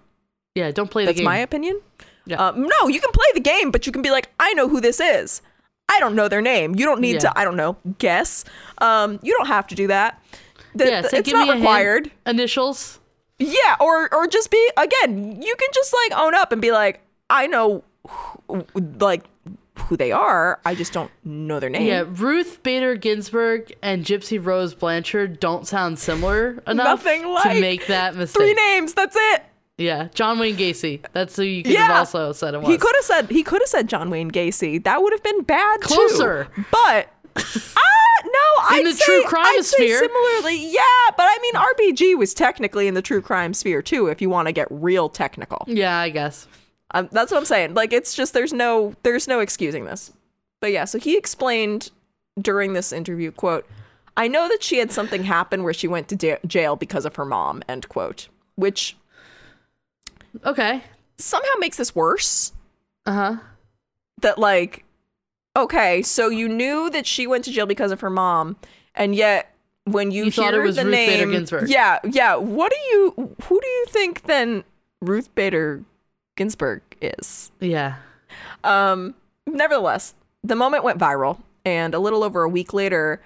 Yeah. 0.55 0.71
Don't 0.71 0.89
play 0.89 1.03
the 1.03 1.07
That's 1.07 1.19
game. 1.19 1.26
my 1.26 1.38
opinion. 1.38 1.82
Yeah. 2.26 2.38
Um, 2.47 2.63
no, 2.63 2.88
you 2.88 2.99
can 3.01 3.11
play 3.11 3.26
the 3.34 3.39
game, 3.41 3.69
but 3.71 3.86
you 3.86 3.91
can 3.91 4.01
be 4.01 4.09
like, 4.09 4.30
I 4.39 4.53
know 4.53 4.67
who 4.69 4.80
this 4.82 4.99
is. 5.01 5.41
I 5.89 5.99
don't 5.99 6.15
know 6.15 6.28
their 6.28 6.41
name. 6.41 6.76
You 6.76 6.86
don't 6.86 6.99
need 7.01 7.15
Yeah. 7.15 7.30
to. 7.32 7.38
I 7.39 7.43
don't 7.43 7.55
know. 7.57 7.76
Guess. 7.99 8.45
Um, 8.80 9.19
you 9.21 9.34
don't 9.38 9.47
have 9.47 9.67
to 9.67 9.76
do 9.76 9.88
that. 9.88 10.19
Th- 10.78 10.89
yeah. 10.89 11.01
So 11.03 11.17
it's 11.17 11.26
give 11.30 11.34
not 11.38 11.47
me 11.47 11.53
a 11.53 11.55
required. 11.57 12.09
Initials. 12.26 12.99
Yeah, 13.38 13.76
or 13.82 14.11
or 14.13 14.28
just 14.28 14.49
be 14.49 14.71
again. 14.78 15.39
You 15.41 15.55
can 15.55 15.69
just 15.73 15.93
like 15.93 16.17
own 16.19 16.34
up 16.34 16.51
and 16.53 16.61
be 16.61 16.71
like, 16.71 17.01
I 17.30 17.47
know, 17.47 17.84
who, 18.47 18.65
like 18.99 19.23
who 19.80 19.97
they 19.97 20.11
are. 20.11 20.59
I 20.65 20.76
just 20.76 20.93
don't 20.93 21.11
know 21.23 21.59
their 21.59 21.69
name. 21.69 21.88
Yeah. 21.88 22.03
Ruth 22.07 22.61
Bader 22.63 22.95
Ginsburg 22.95 23.73
and 23.82 24.03
Gypsy 24.05 24.43
Rose 24.43 24.73
Blanchard 24.73 25.39
don't 25.39 25.67
sound 25.67 25.99
similar 25.99 26.61
enough 26.67 27.03
Nothing 27.03 27.23
to 27.23 27.30
like 27.30 27.59
make 27.59 27.88
that 27.88 28.15
mistake. 28.15 28.41
Three 28.41 28.53
names. 28.53 28.93
That's 28.93 29.15
it. 29.19 29.43
Yeah. 29.78 30.07
John 30.13 30.39
Wayne 30.39 30.55
Gacy. 30.55 31.03
That's 31.11 31.36
who 31.36 31.43
you 31.43 31.63
could 31.63 31.76
have 31.76 31.97
also 31.97 32.32
said 32.32 32.53
it 32.53 32.61
was. 32.61 32.69
He 32.69 32.78
could 32.78 32.95
have 32.95 33.05
said 33.05 33.30
he 33.30 33.43
could 33.43 33.61
have 33.61 33.67
said 33.69 33.89
John 33.89 34.09
Wayne 34.09 34.32
Gacy. 34.32 34.82
That 34.84 35.01
would 35.01 35.11
have 35.11 35.23
been 35.23 35.41
bad 35.43 35.82
Closer. 35.82 36.47
too. 36.55 36.65
But 36.71 37.09
ah, 37.36 37.82
no, 38.23 38.63
I'd 38.69 38.84
the 38.86 38.93
say, 38.93 39.03
true 39.05 39.23
I'd 39.23 39.28
crime 39.28 39.63
say 39.63 39.76
sphere. 39.76 39.99
similarly, 39.99 40.71
yeah. 40.73 40.82
But 41.17 41.23
I 41.23 41.38
mean, 41.41 41.53
RBG 41.95 42.17
was 42.17 42.34
technically 42.34 42.88
in 42.88 42.93
the 42.93 43.01
true 43.01 43.21
crime 43.21 43.53
sphere 43.53 43.82
too. 43.82 44.07
If 44.07 44.21
you 44.21 44.30
want 44.30 44.47
to 44.47 44.53
get 44.53 44.67
real 44.71 45.09
technical, 45.09 45.65
Yeah, 45.67 45.97
I 45.99 46.09
guess. 46.09 46.47
Um, 46.91 47.09
that's 47.11 47.31
what 47.31 47.38
I'm 47.38 47.45
saying. 47.45 47.73
Like, 47.73 47.91
it's 47.93 48.13
just 48.13 48.33
there's 48.33 48.53
no 48.53 48.93
there's 49.03 49.27
no 49.27 49.39
excusing 49.39 49.86
this. 49.86 50.13
But 50.61 50.71
yeah, 50.71 50.86
so 50.86 50.97
he 50.99 51.17
explained 51.17 51.91
during 52.39 52.73
this 52.73 52.91
interview, 52.93 53.31
quote, 53.31 53.67
"I 54.17 54.27
know 54.27 54.47
that 54.49 54.63
she 54.63 54.77
had 54.77 54.91
something 54.91 55.23
happen 55.23 55.63
where 55.63 55.73
she 55.73 55.88
went 55.88 56.07
to 56.09 56.15
da- 56.15 56.38
jail 56.47 56.75
because 56.75 57.05
of 57.05 57.15
her 57.15 57.25
mom." 57.25 57.63
End 57.67 57.89
quote. 57.89 58.27
Which 58.55 58.95
Okay. 60.45 60.83
somehow 61.17 61.49
makes 61.59 61.77
this 61.77 61.95
worse. 61.95 62.51
Uh 63.05 63.13
huh. 63.13 63.36
that 64.21 64.39
like 64.39 64.83
okay 65.55 66.01
so 66.01 66.29
you 66.29 66.49
knew 66.49 66.89
that 66.89 67.05
she 67.05 67.27
went 67.27 67.43
to 67.45 67.51
jail 67.51 67.67
because 67.67 67.91
of 67.91 68.01
her 68.01 68.09
mom 68.09 68.55
and 68.95 69.13
yet 69.13 69.53
when 69.83 70.09
you, 70.09 70.25
You 70.25 70.31
hear 70.31 70.45
thought 70.45 70.53
it 70.55 70.61
was 70.61 70.77
the 70.77 70.86
Ruth 70.86 70.91
Bader 70.93 71.25
name 71.25 71.31
Ginsburg. 71.31 71.69
yeah 71.69 71.99
yeah 72.03 72.36
what 72.36 72.71
do 72.71 72.77
you 72.89 73.36
who 73.43 73.61
do 73.61 73.67
you 73.67 73.86
think 73.89 74.23
then 74.23 74.63
ruth 75.01 75.33
bader 75.36 75.83
ginsburg 76.36 76.81
is 77.01 77.51
Yeah. 77.59 77.95
um 78.63 79.15
nevertheless 79.45 80.13
the 80.43 80.55
moment 80.55 80.83
went 80.83 80.99
viral 80.99 81.39
and 81.65 81.93
a 81.93 81.99
little 81.99 82.23
over 82.23 82.43
a 82.43 82.49
week 82.49 82.73
later 82.73 83.21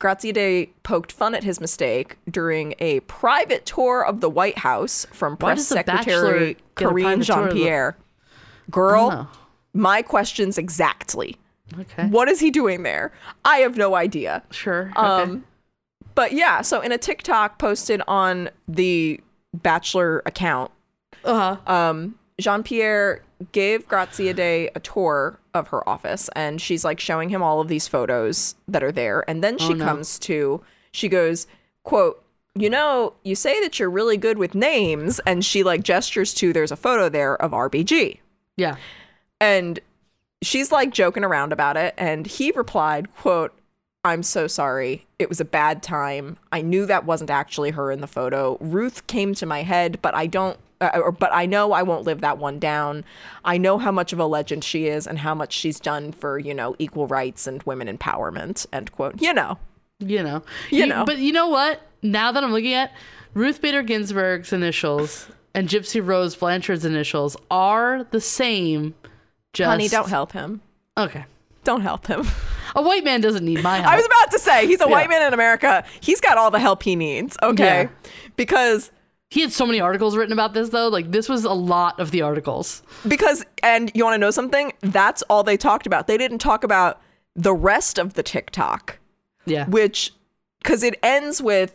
Graziadei 0.00 0.70
poked 0.82 1.12
fun 1.12 1.34
at 1.34 1.44
his 1.44 1.60
mistake 1.60 2.18
during 2.28 2.74
a 2.80 3.00
private 3.00 3.64
tour 3.64 4.04
of 4.04 4.20
the 4.20 4.28
White 4.28 4.58
House 4.58 5.06
from 5.12 5.34
Why 5.34 5.54
Press 5.54 5.58
does 5.60 5.68
The 5.68 5.84
Bachelor 5.84 6.14
Secretary 6.14 6.56
Karine 6.74 7.22
Jean 7.22 7.44
of 7.44 7.48
the- 7.50 7.54
Pierre. 7.54 7.96
Girl, 8.70 9.10
Oh. 9.12 9.38
my 9.72 10.02
questions 10.02 10.58
exactly. 10.58 11.36
Okay. 11.78 12.08
What 12.08 12.28
is 12.28 12.40
he 12.40 12.50
doing 12.50 12.82
there? 12.82 13.12
I 13.44 13.58
have 13.58 13.76
no 13.76 13.94
idea. 13.94 14.42
Sure. 14.50 14.90
Okay. 14.96 15.00
Um, 15.00 15.44
but 16.16 16.32
yeah, 16.32 16.60
so 16.60 16.80
in 16.80 16.90
a 16.92 16.98
TikTok 16.98 17.58
posted 17.58 18.02
on 18.08 18.50
the 18.66 19.20
Bachelor 19.54 20.22
account, 20.26 20.72
uh 21.24 21.56
huh. 21.64 21.72
um, 21.72 22.16
Jean 22.40 22.62
Pierre 22.62 23.22
gave 23.52 23.86
Graziadei 23.88 24.70
a 24.74 24.80
tour 24.80 25.38
of 25.54 25.68
her 25.68 25.88
office, 25.88 26.28
and 26.34 26.60
she's 26.60 26.84
like 26.84 26.98
showing 26.98 27.28
him 27.28 27.42
all 27.42 27.60
of 27.60 27.68
these 27.68 27.86
photos 27.86 28.54
that 28.66 28.82
are 28.82 28.92
there, 28.92 29.24
and 29.28 29.42
then 29.42 29.56
oh, 29.60 29.66
she 29.66 29.72
Oh, 29.74 29.76
no. 29.76 29.84
comes 29.84 30.18
to, 30.20 30.60
she 30.92 31.08
goes, 31.08 31.46
"quote." 31.82 32.20
You 32.56 32.70
know, 32.70 33.14
you 33.24 33.34
say 33.34 33.60
that 33.62 33.80
you're 33.80 33.90
really 33.90 34.16
good 34.16 34.38
with 34.38 34.54
names, 34.54 35.18
and 35.26 35.44
she 35.44 35.64
like 35.64 35.82
gestures 35.82 36.32
to 36.34 36.52
there's 36.52 36.70
a 36.70 36.76
photo 36.76 37.08
there 37.08 37.34
of 37.42 37.50
RBG. 37.50 38.20
Yeah. 38.56 38.76
And 39.40 39.80
she's 40.40 40.70
like 40.70 40.92
joking 40.92 41.24
around 41.24 41.52
about 41.52 41.76
it. 41.76 41.94
And 41.98 42.28
he 42.28 42.52
replied, 42.52 43.12
quote, 43.16 43.52
I'm 44.04 44.22
so 44.22 44.46
sorry. 44.46 45.04
It 45.18 45.28
was 45.28 45.40
a 45.40 45.44
bad 45.44 45.82
time. 45.82 46.36
I 46.52 46.62
knew 46.62 46.86
that 46.86 47.04
wasn't 47.04 47.30
actually 47.30 47.70
her 47.72 47.90
in 47.90 48.00
the 48.00 48.06
photo. 48.06 48.56
Ruth 48.60 49.04
came 49.08 49.34
to 49.34 49.46
my 49.46 49.62
head, 49.64 49.98
but 50.00 50.14
I 50.14 50.28
don't 50.28 50.56
uh, 50.92 50.98
or, 50.98 51.12
but 51.12 51.30
I 51.32 51.46
know 51.46 51.72
I 51.72 51.82
won't 51.82 52.04
live 52.04 52.20
that 52.22 52.38
one 52.38 52.58
down. 52.58 53.04
I 53.44 53.58
know 53.58 53.78
how 53.78 53.90
much 53.92 54.12
of 54.12 54.18
a 54.18 54.26
legend 54.26 54.64
she 54.64 54.86
is 54.86 55.06
and 55.06 55.18
how 55.18 55.34
much 55.34 55.52
she's 55.52 55.78
done 55.80 56.12
for, 56.12 56.38
you 56.38 56.54
know, 56.54 56.74
equal 56.78 57.06
rights 57.06 57.46
and 57.46 57.62
women 57.64 57.88
empowerment, 57.94 58.66
end 58.72 58.92
quote. 58.92 59.20
You 59.20 59.32
know. 59.32 59.58
You 60.00 60.22
know. 60.22 60.42
You 60.70 60.86
know. 60.86 61.04
But 61.04 61.18
you 61.18 61.32
know 61.32 61.48
what? 61.48 61.80
Now 62.02 62.32
that 62.32 62.42
I'm 62.44 62.52
looking 62.52 62.74
at 62.74 62.92
Ruth 63.34 63.60
Bader 63.62 63.82
Ginsburg's 63.82 64.52
initials 64.52 65.28
and 65.54 65.68
Gypsy 65.68 66.04
Rose 66.04 66.34
Blanchard's 66.36 66.84
initials 66.84 67.36
are 67.50 68.04
the 68.10 68.20
same. 68.20 68.94
Just 69.52 69.68
Honey, 69.68 69.88
don't 69.88 70.08
help 70.08 70.32
him. 70.32 70.60
Okay. 70.98 71.24
Don't 71.62 71.80
help 71.80 72.06
him. 72.06 72.26
A 72.76 72.82
white 72.82 73.04
man 73.04 73.20
doesn't 73.20 73.44
need 73.44 73.62
my 73.62 73.76
help. 73.76 73.86
I 73.92 73.96
was 73.96 74.04
about 74.04 74.30
to 74.32 74.38
say, 74.38 74.66
he's 74.66 74.80
a 74.80 74.84
Yeah. 74.84 74.90
white 74.90 75.08
man 75.08 75.22
in 75.22 75.32
America. 75.32 75.84
He's 76.00 76.20
got 76.20 76.36
all 76.36 76.50
the 76.50 76.58
help 76.58 76.82
he 76.82 76.96
needs, 76.96 77.36
okay? 77.42 77.84
Yeah. 77.84 78.10
Because 78.36 78.90
he 79.34 79.40
had 79.40 79.52
so 79.52 79.66
many 79.66 79.80
articles 79.80 80.16
written 80.16 80.32
about 80.32 80.54
this 80.54 80.68
though. 80.68 80.86
Like 80.86 81.10
this 81.10 81.28
was 81.28 81.44
a 81.44 81.52
lot 81.52 81.98
of 81.98 82.12
the 82.12 82.22
articles. 82.22 82.84
because 83.08 83.44
and 83.64 83.90
you 83.92 84.04
want 84.04 84.14
to 84.14 84.18
know 84.18 84.30
something? 84.30 84.72
That's 84.80 85.22
all 85.22 85.42
they 85.42 85.56
talked 85.56 85.88
about. 85.88 86.06
They 86.06 86.16
didn't 86.16 86.38
talk 86.38 86.62
about 86.62 87.00
the 87.34 87.52
rest 87.52 87.98
of 87.98 88.14
the 88.14 88.22
TikTok. 88.22 89.00
Yeah. 89.44 89.66
which 89.66 90.12
because 90.62 90.82
it 90.82 90.98
ends 91.02 91.42
with 91.42 91.74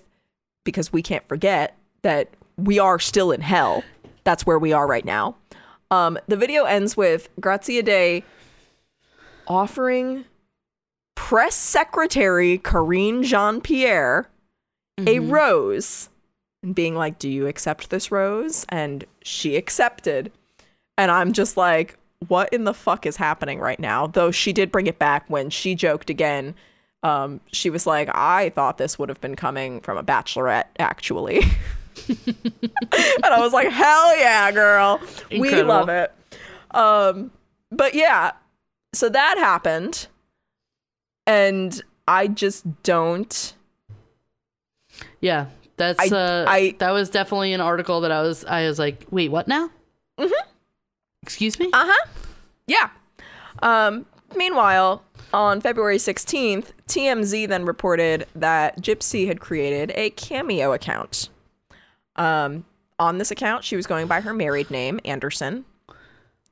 because 0.63 0.91
we 0.91 1.03
can't 1.03 1.27
forget 1.27 1.75
that 2.01 2.29
we 2.57 2.79
are 2.79 2.97
still 2.97 3.31
in 3.31 3.41
hell 3.41 3.83
that's 4.23 4.43
where 4.43 4.57
we 4.57 4.73
are 4.73 4.87
right 4.87 5.05
now 5.05 5.35
um 5.91 6.17
the 6.27 6.35
video 6.35 6.63
ends 6.63 6.97
with 6.97 7.29
graziadei 7.39 8.23
offering 9.47 10.25
press 11.13 11.53
secretary 11.53 12.57
Karine 12.57 13.21
Jean-Pierre 13.21 14.27
a 15.05 15.19
rose 15.19 16.08
and 16.63 16.75
being 16.75 16.95
like 16.95 17.19
do 17.19 17.29
you 17.29 17.47
accept 17.47 17.89
this 17.89 18.11
rose 18.11 18.65
and 18.69 19.05
she 19.21 19.55
accepted 19.55 20.31
and 20.97 21.11
I'm 21.11 21.33
just 21.33 21.57
like 21.57 21.97
what 22.27 22.51
in 22.53 22.65
the 22.65 22.73
fuck 22.73 23.05
is 23.05 23.15
happening 23.15 23.59
right 23.59 23.79
now 23.79 24.07
though 24.07 24.31
she 24.31 24.53
did 24.53 24.71
bring 24.71 24.87
it 24.87 24.99
back 24.99 25.29
when 25.29 25.49
she 25.49 25.75
joked 25.75 26.09
again 26.09 26.55
um, 27.03 27.39
she 27.51 27.69
was 27.69 27.87
like, 27.87 28.09
I 28.13 28.49
thought 28.49 28.77
this 28.77 28.99
would 28.99 29.09
have 29.09 29.21
been 29.21 29.35
coming 29.35 29.81
from 29.81 29.97
a 29.97 30.03
bachelorette, 30.03 30.65
actually. 30.79 31.39
and 32.07 33.25
I 33.25 33.39
was 33.39 33.53
like, 33.53 33.69
hell 33.69 34.17
yeah, 34.17 34.51
girl. 34.51 34.99
We 35.31 35.61
love 35.61 35.89
it. 35.89 36.11
Um, 36.71 37.31
but 37.71 37.93
yeah, 37.93 38.31
so 38.93 39.09
that 39.09 39.37
happened. 39.37 40.07
And 41.25 41.81
I 42.07 42.27
just 42.27 42.83
don't. 42.83 43.53
Yeah. 45.21 45.45
That's 45.79 46.11
I- 46.11 46.15
uh 46.15 46.45
I- 46.47 46.75
that 46.77 46.91
was 46.91 47.09
definitely 47.09 47.53
an 47.53 47.61
article 47.61 48.01
that 48.01 48.11
I 48.11 48.21
was 48.21 48.45
I 48.45 48.67
was 48.67 48.77
like, 48.77 49.05
wait, 49.09 49.31
what 49.31 49.47
now? 49.47 49.71
Mm-hmm. 50.19 50.49
Excuse 51.23 51.57
me? 51.59 51.67
Uh 51.73 51.85
huh. 51.87 52.07
Yeah. 52.67 52.89
Um, 53.63 54.05
meanwhile, 54.35 55.03
on 55.33 55.59
February 55.61 55.97
16th, 55.97 56.67
TMZ 56.87 57.47
then 57.47 57.65
reported 57.65 58.25
that 58.35 58.79
Gypsy 58.81 59.27
had 59.27 59.39
created 59.39 59.91
a 59.95 60.11
Cameo 60.11 60.71
account. 60.73 61.29
Um, 62.15 62.65
on 62.99 63.17
this 63.17 63.31
account, 63.31 63.63
she 63.63 63.75
was 63.75 63.87
going 63.87 64.07
by 64.07 64.21
her 64.21 64.33
married 64.33 64.69
name, 64.69 64.99
Anderson. 65.05 65.65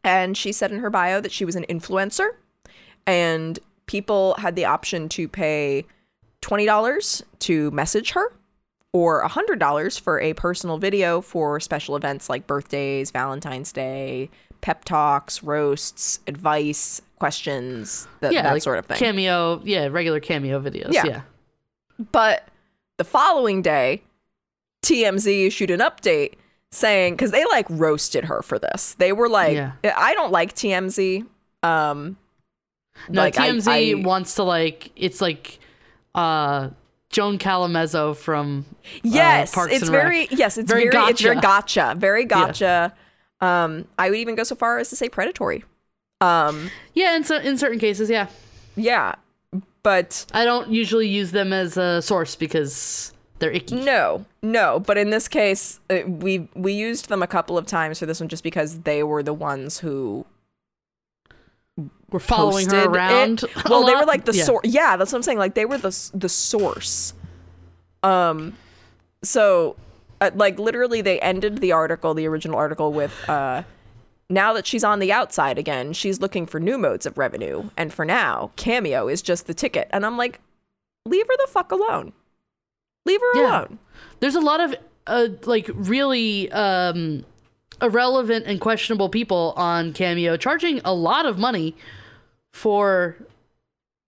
And 0.04 0.38
she 0.38 0.52
said 0.52 0.72
in 0.72 0.80
her 0.80 0.90
bio 0.90 1.20
that 1.22 1.32
she 1.32 1.44
was 1.46 1.56
an 1.56 1.66
influencer 1.70 2.30
and 3.06 3.60
people 3.86 4.36
had 4.38 4.56
the 4.56 4.66
option 4.66 5.10
to 5.10 5.28
pay 5.28 5.86
$20 6.42 7.24
to 7.40 7.72
message 7.72 8.12
her 8.12 8.32
or 8.94 9.24
$100 9.28 10.00
for 10.00 10.20
a 10.20 10.34
personal 10.34 10.78
video 10.78 11.22
for 11.22 11.60
special 11.60 11.96
events 11.96 12.30
like 12.30 12.48
birthdays, 12.48 13.12
Valentine's 13.12 13.72
Day, 13.72 14.30
pep 14.62 14.86
talks, 14.86 15.44
roasts, 15.44 16.20
advice, 16.28 17.02
questions, 17.20 18.08
that, 18.22 18.32
yeah, 18.32 18.44
that 18.44 18.54
like 18.54 18.62
sort 18.64 18.80
of 18.80 18.86
thing. 18.86 18.98
Cameo, 18.98 19.62
yeah, 19.64 19.88
regular 19.88 20.20
cameo 20.20 20.60
videos. 20.60 20.94
Yeah. 20.94 21.06
Yeah. 21.06 21.22
But 22.12 22.48
the 22.98 23.04
following 23.04 23.62
day, 23.62 24.02
TMZ 24.84 25.48
issued 25.48 25.70
an 25.72 25.80
update 25.80 26.34
saying 26.72 27.14
because 27.14 27.32
they 27.32 27.46
like 27.46 27.66
roasted 27.70 28.26
her 28.26 28.42
for 28.42 28.60
this. 28.60 28.94
They 28.96 29.12
were 29.14 29.30
like, 29.30 29.54
Yeah. 29.56 29.72
I 29.96 30.14
don't 30.14 30.32
like 30.32 30.54
TMZ. 30.54 31.26
Um, 31.64 32.18
No, 33.10 33.22
like, 33.22 33.38
I- 33.40 33.50
TMZ 33.50 34.02
I- 34.02 34.04
wants 34.06 34.36
to 34.36 34.44
like 34.44 34.92
it's 34.96 35.22
like 35.22 35.60
uh 36.16 36.70
Joan 37.10 37.38
Callamezzo 37.38 38.16
from 38.16 38.66
yes, 39.04 39.58
uh, 39.58 39.68
it's 39.70 39.84
and 39.84 39.92
Rec. 39.92 40.02
very 40.04 40.28
yes, 40.32 40.58
it's 40.58 40.70
Very 40.72 40.90
very, 40.90 41.06
it's 41.06 41.22
very 41.22 41.36
gotcha. 41.36 41.94
gotcha, 41.94 42.00
very 42.00 42.26
gotcha. 42.26 42.94
Um, 43.40 43.86
I 43.98 44.10
would 44.10 44.20
even 44.20 44.36
go 44.36 44.44
so 44.44 44.56
far 44.56 44.80
as 44.80 44.90
to 44.90 44.96
say 44.96 45.10
predatory. 45.10 45.64
Um, 46.22 46.72
Yeah, 46.94 47.16
in 47.16 47.24
so, 47.24 47.38
in 47.38 47.58
certain 47.58 47.80
cases, 47.80 48.10
yeah. 48.10 48.28
yeah, 48.76 49.16
but 49.84 50.26
I 50.34 50.44
don't 50.44 50.70
usually 50.72 51.08
use 51.08 51.32
them 51.32 51.54
as 51.54 51.78
a 51.78 52.02
source 52.02 52.36
because 52.36 53.14
they're 53.40 53.52
icky. 53.52 53.76
No, 53.76 54.26
no. 54.42 54.80
But 54.80 54.98
in 54.98 55.12
this 55.12 55.28
case, 55.28 55.80
uh, 55.90 56.00
we 56.08 56.50
we 56.56 56.74
used 56.74 57.08
them 57.10 57.22
a 57.24 57.28
couple 57.28 57.58
of 57.58 57.68
times 57.68 58.00
for 58.00 58.06
this 58.08 58.20
one 58.20 58.28
just 58.30 58.44
because 58.44 58.80
they 58.80 59.04
were 59.04 59.22
the 59.24 59.34
ones 59.34 59.78
who 59.80 60.26
We're 62.10 62.20
following 62.20 62.70
her 62.70 62.86
around. 62.86 63.44
it. 63.44 63.66
Well, 63.70 63.86
they 63.86 63.94
were 63.96 64.06
like 64.06 64.26
the 64.26 64.34
Yeah. 64.34 64.44
source. 64.46 64.66
Yeah, 64.66 64.96
that's 64.98 65.12
what 65.12 65.18
I'm 65.18 65.24
saying. 65.24 65.38
Like 65.40 65.56
they 65.56 65.66
were 65.66 65.78
the 65.78 66.10
the 66.14 66.30
source. 66.30 67.14
Um, 68.04 68.56
so, 69.24 69.76
uh, 70.22 70.32
like 70.36 70.58
literally, 70.60 71.02
they 71.02 71.20
ended 71.20 71.58
the 71.60 71.72
article, 71.74 72.14
the 72.14 72.26
original 72.28 72.58
article, 72.58 72.94
with 72.94 73.14
uh. 73.30 73.64
Now 74.30 74.52
that 74.54 74.68
she's 74.68 74.84
on 74.84 75.00
the 75.00 75.12
outside 75.14 75.58
again, 75.58 75.94
she's 75.94 76.20
looking 76.20 76.46
for 76.46 76.60
new 76.60 76.78
modes 76.78 77.06
of 77.06 77.18
revenue. 77.18 77.70
And 77.78 77.94
for 77.94 78.04
now, 78.04 78.52
Cameo 78.58 79.08
is 79.08 79.22
just 79.22 79.48
the 79.48 79.54
ticket. 79.54 79.88
And 79.90 80.06
I'm 80.06 80.18
like, 80.18 80.42
leave 81.06 81.26
her 81.26 81.38
the 81.38 81.48
fuck 81.50 81.72
alone. 81.72 82.12
Leave 83.06 83.22
her 83.22 83.40
Yeah. 83.40 83.50
alone. 83.62 83.80
There's 84.20 84.36
a 84.36 84.42
lot 84.42 84.60
of 84.60 84.76
uh 85.08 85.30
like 85.46 85.70
really 85.74 86.52
um 86.52 87.24
irrelevant 87.82 88.46
and 88.48 88.60
questionable 88.60 89.10
people 89.10 89.54
on 89.56 89.94
Cameo 89.94 90.38
charging 90.38 90.82
a 90.86 90.94
lot 90.94 91.26
of 91.26 91.38
money 91.38 91.76
for 92.52 93.18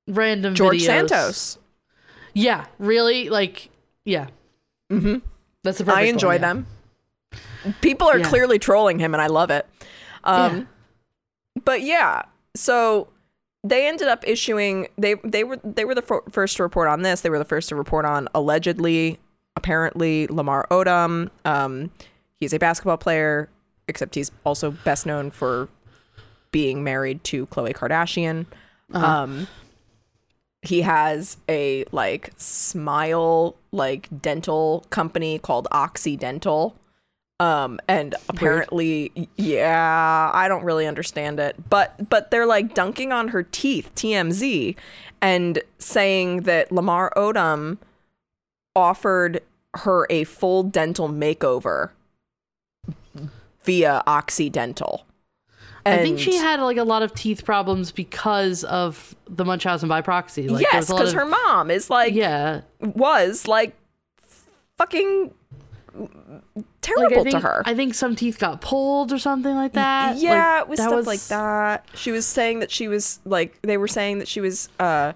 random 0.08 0.56
George 0.56 0.78
videos. 0.78 0.86
Santos. 0.86 1.58
Yeah, 2.34 2.66
really 2.78 3.30
like 3.30 3.70
yeah. 4.06 4.28
Mm-hmm. 4.92 5.18
That's 5.64 5.80
perfect 5.80 5.98
I 5.98 6.02
one, 6.02 6.10
enjoy 6.10 6.32
yeah. 6.34 6.38
them. 6.40 6.68
People 7.82 8.08
are 8.08 8.20
Yeah. 8.20 8.28
clearly 8.30 8.58
trolling 8.60 8.98
him, 9.00 9.14
and 9.14 9.22
I 9.22 9.28
love 9.28 9.52
it. 9.52 9.68
Um, 10.24 10.58
Yeah. 10.58 10.64
But 11.66 11.82
yeah, 11.82 12.24
so 12.56 13.10
they 13.64 13.88
ended 13.88 14.08
up 14.08 14.24
issuing. 14.26 14.88
They 14.98 15.16
they 15.24 15.44
were 15.44 15.60
they 15.64 15.84
were 15.84 15.94
the 15.96 16.02
fir- 16.02 16.24
first 16.32 16.58
to 16.58 16.64
report 16.64 16.88
on 16.88 17.02
this. 17.02 17.22
They 17.22 17.30
were 17.30 17.40
the 17.40 17.46
first 17.46 17.70
to 17.70 17.76
report 17.76 18.06
on 18.06 18.30
allegedly, 18.34 19.20
apparently 19.58 20.28
Lamar 20.28 20.66
Odom. 20.72 21.30
Um, 21.44 21.92
he's 22.38 22.54
a 22.54 22.60
basketball 22.60 22.98
player, 22.98 23.50
except 23.90 24.16
he's 24.16 24.32
also 24.44 24.72
best 24.72 25.06
known 25.06 25.32
for 25.32 25.70
being 26.52 26.84
married 26.84 27.24
to 27.26 27.46
Khloe 27.48 27.74
Kardashian. 27.74 28.46
Uh-huh. 28.94 29.06
Um, 29.06 29.48
he 30.62 30.82
has 30.82 31.38
a 31.48 31.86
like 31.92 32.32
smile 32.38 33.56
like 33.72 34.08
dental 34.22 34.86
company 34.90 35.40
called 35.40 35.68
Occidental. 35.72 36.76
Um, 37.40 37.80
and 37.88 38.16
apparently, 38.28 39.14
y- 39.16 39.28
yeah, 39.38 40.30
I 40.34 40.50
don't 40.50 40.66
really 40.66 40.86
understand 40.86 41.40
it, 41.40 41.56
but 41.70 42.10
but 42.10 42.32
they're 42.32 42.46
like 42.46 42.74
dunking 42.74 43.14
on 43.14 43.30
her 43.30 43.44
teeth, 43.44 43.90
TMZ, 43.96 44.76
and 45.22 45.62
saying 45.78 46.42
that 46.42 46.70
Lamar 46.72 47.14
Odom 47.16 47.78
offered 48.76 49.42
her 49.76 50.06
a 50.10 50.26
full 50.26 50.64
dental 50.64 51.08
makeover 51.08 51.92
via 53.70 54.02
Occidental. 54.08 55.06
I 55.86 56.00
think 56.00 56.18
she 56.18 56.36
had 56.38 56.60
like 56.60 56.78
a 56.78 56.84
lot 56.84 57.04
of 57.04 57.14
teeth 57.14 57.46
problems 57.46 57.92
because 57.92 58.64
of 58.64 59.16
the 59.28 59.46
Munchausen 59.46 59.88
by 59.88 60.02
proxy. 60.02 60.50
Like, 60.50 60.64
yes, 60.64 60.90
was 60.90 61.00
because 61.00 61.14
her 61.14 61.26
mom 61.26 61.70
is 61.70 61.88
like 61.88 62.16
yeah, 62.16 62.62
was 62.80 63.48
like 63.48 63.76
fucking 64.80 65.36
terrible 66.82 67.20
I 67.20 67.24
think, 67.24 67.32
to 67.36 67.40
her. 67.42 67.62
I 67.64 67.76
think 67.76 67.94
some 67.94 68.16
teeth 68.16 68.40
got 68.40 68.60
pulled 68.60 69.14
or 69.14 69.20
something 69.20 69.54
like 69.54 69.74
that. 69.74 70.16
Like, 70.16 70.24
yeah, 70.24 70.62
it 70.62 70.68
was 70.68 70.80
stuff 70.80 71.06
like 71.06 71.22
that. 71.28 71.86
She 71.94 72.12
was 72.12 72.26
saying 72.26 72.62
that 72.62 72.72
she 72.72 72.88
was 72.88 73.20
like 73.24 73.62
they 73.62 73.78
were 73.78 73.88
saying 73.88 74.18
that 74.18 74.28
she 74.28 74.42
was 74.42 74.70
uh 74.80 75.14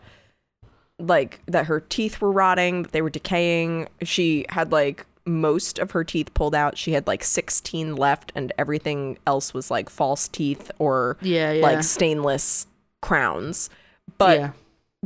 like 1.00 1.42
that 1.48 1.66
her 1.66 1.80
teeth 1.80 2.22
were 2.22 2.32
rotting, 2.32 2.84
that 2.84 2.92
they 2.92 3.02
were 3.02 3.10
decaying. 3.10 3.90
She 4.04 4.46
had 4.50 4.72
like 4.72 5.08
most 5.26 5.80
of 5.80 5.92
her 5.92 6.04
teeth 6.04 6.34
pulled 6.34 6.54
out. 6.56 6.78
She 6.78 6.92
had 6.94 7.08
like 7.08 7.24
16 7.24 7.96
left 7.96 8.32
and 8.36 8.52
everything 8.58 9.18
else 9.26 9.54
was 9.54 9.72
like 9.72 9.90
false 9.90 10.28
teeth 10.28 10.70
or 10.80 11.18
Yeah, 11.22 11.54
yeah. 11.54 11.62
like 11.64 11.84
stainless 11.84 12.68
crowns. 13.02 13.70
But 14.18 14.38
yeah. 14.40 14.52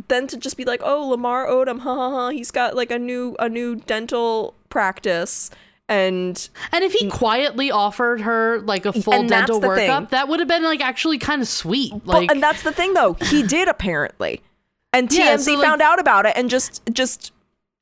then 0.08 0.28
to 0.28 0.38
just 0.38 0.58
be 0.58 0.66
like, 0.66 0.82
oh, 0.84 1.08
Lamar 1.10 1.48
Odom, 1.48 1.80
ha 1.80 1.96
ha 1.96 2.10
ha, 2.10 2.30
he's 2.30 2.52
got 2.52 2.76
like 2.76 2.92
a 2.92 3.00
new 3.00 3.36
a 3.40 3.48
new 3.50 3.76
dental 3.76 4.56
practice, 4.70 5.50
And 5.90 6.50
And 6.72 6.84
if 6.84 6.94
he 6.94 7.08
mm. 7.08 7.12
quietly 7.12 7.72
offered 7.72 8.22
her 8.22 8.60
like 8.62 8.86
a 8.86 8.94
full 8.94 9.24
dental 9.28 9.60
the 9.60 9.74
thing. 9.76 9.90
workup, 9.90 10.10
that 10.10 10.28
would 10.28 10.40
have 10.40 10.48
been 10.50 10.64
like 10.64 10.82
actually 10.82 11.18
kind 11.20 11.42
of 11.42 11.48
sweet. 11.48 11.94
Like 12.06 12.32
and 12.32 12.42
that's 12.42 12.64
the 12.64 12.72
thing 12.72 12.94
though. 12.94 13.14
He 13.14 13.44
did 13.44 13.68
apparently. 13.68 14.42
And 14.94 15.10
TMZ 15.10 15.18
Yeah, 15.18 15.38
so, 15.38 15.54
like- 15.54 15.64
found 15.68 15.82
out 15.82 16.00
about 16.00 16.26
it 16.26 16.34
and 16.36 16.50
just 16.50 16.82
just 16.92 17.32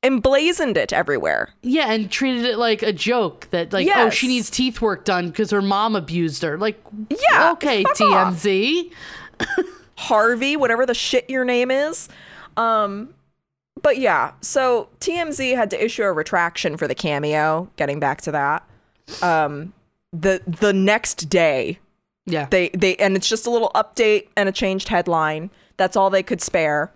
emblazoned 0.06 0.76
it 0.76 0.92
everywhere. 0.92 1.50
yeah, 1.62 1.90
and 1.92 2.10
treated 2.10 2.44
it 2.44 2.56
like 2.58 2.82
a 2.82 2.92
joke 2.92 3.48
that 3.50 3.72
like 3.72 3.88
oh 3.94 4.08
she 4.10 4.28
needs 4.28 4.48
teeth 4.50 4.80
work 4.80 5.04
done 5.04 5.28
because 5.30 5.50
her 5.50 5.62
mom 5.62 5.96
abused 5.96 6.42
her. 6.42 6.56
Like 6.58 6.80
Yeah, 7.10 7.52
okay. 7.52 7.84
TMZ. 7.84 8.92
Harvey, 9.98 10.56
whatever 10.56 10.84
the 10.86 10.94
shit 10.94 11.28
your 11.30 11.44
name 11.44 11.70
is. 11.70 12.08
Um 12.56 13.12
but 13.82 13.98
yeah, 13.98 14.32
so 14.40 14.88
TMZ 15.00 15.54
had 15.54 15.70
to 15.70 15.84
issue 15.84 16.02
a 16.02 16.12
retraction 16.12 16.76
for 16.78 16.88
the 16.88 16.94
cameo, 16.94 17.68
getting 17.76 18.00
back 18.00 18.20
to 18.22 18.32
that. 18.32 18.64
Um 19.22 19.72
the 20.12 20.40
the 20.46 20.72
next 20.72 21.28
day 21.28 21.78
Yeah. 22.26 22.46
they 22.50 22.70
they 22.70 22.96
and 22.96 23.16
it's 23.16 23.28
just 23.28 23.46
a 23.46 23.50
little 23.50 23.70
update 23.74 24.28
and 24.36 24.48
a 24.48 24.52
changed 24.52 24.88
headline 24.88 25.50
that's 25.76 25.96
all 25.96 26.08
they 26.10 26.22
could 26.22 26.40
spare 26.40 26.90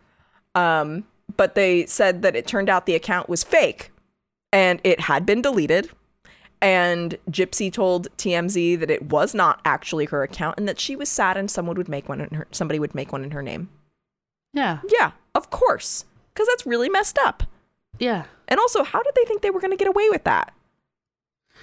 um 0.54 1.04
but 1.36 1.54
they 1.54 1.86
said 1.86 2.22
that 2.22 2.36
it 2.36 2.46
turned 2.46 2.68
out 2.68 2.86
the 2.86 2.94
account 2.94 3.28
was 3.28 3.42
fake 3.44 3.90
and 4.52 4.80
it 4.84 5.00
had 5.00 5.24
been 5.26 5.42
deleted 5.42 5.90
and 6.62 7.16
gypsy 7.30 7.72
told 7.72 8.08
tmz 8.16 8.78
that 8.80 8.90
it 8.90 9.02
was 9.04 9.34
not 9.34 9.60
actually 9.64 10.04
her 10.06 10.22
account 10.22 10.58
and 10.58 10.68
that 10.68 10.78
she 10.80 10.94
was 10.96 11.08
saddened 11.08 11.50
someone 11.50 11.76
would 11.76 11.88
make 11.88 12.08
one 12.08 12.20
in 12.20 12.30
her 12.30 12.46
somebody 12.50 12.78
would 12.78 12.94
make 12.94 13.12
one 13.12 13.24
in 13.24 13.30
her 13.30 13.42
name 13.42 13.68
yeah. 14.52 14.80
yeah 14.88 15.12
of 15.34 15.50
course 15.50 16.04
because 16.34 16.46
that's 16.48 16.66
really 16.66 16.88
messed 16.88 17.18
up 17.18 17.42
Yeah. 17.98 18.24
and 18.48 18.58
also 18.60 18.82
how 18.82 19.02
did 19.02 19.14
they 19.14 19.24
think 19.24 19.42
they 19.42 19.50
were 19.50 19.60
going 19.60 19.70
to 19.72 19.76
get 19.76 19.88
away 19.88 20.08
with 20.10 20.24
that 20.24 20.52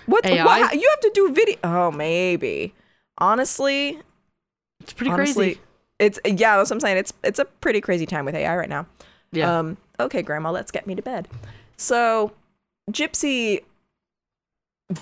what, 0.05 0.25
AI? 0.25 0.43
what 0.45 0.73
you 0.73 0.87
have 0.89 0.99
to 1.01 1.11
do 1.13 1.31
video 1.33 1.57
oh 1.63 1.91
maybe 1.91 2.73
honestly 3.17 3.99
It's 4.79 4.93
pretty 4.93 5.11
Honestly, 5.11 5.45
crazy. 5.55 5.61
It's 5.99 6.19
yeah, 6.23 6.57
that's 6.57 6.69
what 6.69 6.75
I'm 6.75 6.79
saying. 6.79 6.97
It's 6.97 7.11
it's 7.23 7.39
a 7.39 7.45
pretty 7.45 7.81
crazy 7.81 8.05
time 8.05 8.23
with 8.25 8.35
AI 8.35 8.55
right 8.55 8.69
now. 8.69 8.85
Yeah. 9.31 9.59
Um, 9.59 9.77
okay, 9.99 10.21
Grandma, 10.21 10.51
let's 10.51 10.71
get 10.71 10.87
me 10.87 10.95
to 10.95 11.01
bed. 11.01 11.27
So, 11.77 12.31
Gypsy 12.91 13.63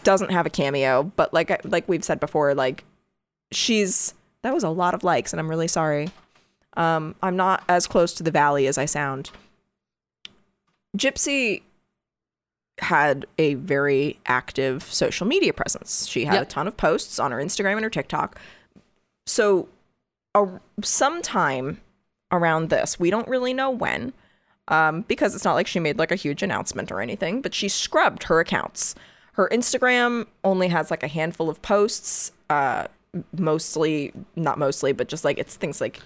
doesn't 0.04 0.32
have 0.32 0.46
a 0.46 0.50
cameo, 0.50 1.04
but 1.04 1.34
like 1.34 1.52
I- 1.52 1.60
like 1.64 1.88
we've 1.88 2.04
said 2.04 2.20
before, 2.20 2.54
like 2.56 2.84
she's 3.52 4.14
that 4.42 4.54
was 4.54 4.64
a 4.64 4.70
lot 4.70 4.94
of 4.94 5.04
likes, 5.04 5.32
and 5.34 5.40
I'm 5.40 5.50
really 5.50 5.68
sorry. 5.68 6.10
Um, 6.78 7.16
I'm 7.24 7.36
not 7.36 7.64
as 7.70 7.88
close 7.88 8.14
to 8.16 8.24
the 8.24 8.32
valley 8.32 8.68
as 8.68 8.78
I 8.78 8.86
sound. 8.86 9.32
Gypsy 10.98 11.62
had 12.80 13.26
a 13.38 13.54
very 13.56 14.20
active 14.26 14.84
social 14.84 15.26
media 15.26 15.54
presence. 15.54 16.08
She 16.08 16.26
had 16.26 16.34
Yep. 16.36 16.44
a 16.44 16.46
ton 16.46 16.68
of 16.68 16.78
posts 16.78 17.20
on 17.20 17.32
her 17.32 17.38
Instagram 17.38 17.74
and 17.76 17.84
her 17.84 17.90
TikTok. 17.90 18.38
So, 19.26 19.70
a, 20.34 20.46
sometime 20.84 21.80
around 22.32 22.70
this, 22.70 23.00
we 23.00 23.10
don't 23.10 23.28
really 23.28 23.54
know 23.54 23.70
when, 23.70 24.14
um, 24.68 25.02
because 25.02 25.36
it's 25.36 25.46
not 25.46 25.54
like 25.54 25.68
she 25.68 25.80
made 25.80 25.98
like 25.98 26.12
a 26.12 26.16
huge 26.16 26.42
announcement 26.44 26.92
or 26.92 27.02
anything, 27.02 27.42
but 27.42 27.54
she 27.54 27.70
scrubbed 27.70 28.24
her 28.24 28.40
accounts. 28.40 28.96
Her 29.34 29.50
Instagram 29.52 30.28
only 30.44 30.70
has 30.70 30.90
like 30.90 31.04
a 31.04 31.08
handful 31.08 31.50
of 31.50 31.62
posts, 31.62 32.32
uh, 32.50 32.88
mostly, 33.38 34.14
not 34.36 34.58
mostly, 34.58 34.92
but 34.92 35.08
just 35.08 35.24
like 35.26 35.38
it's 35.38 35.56
things 35.56 35.82
like 35.82 36.00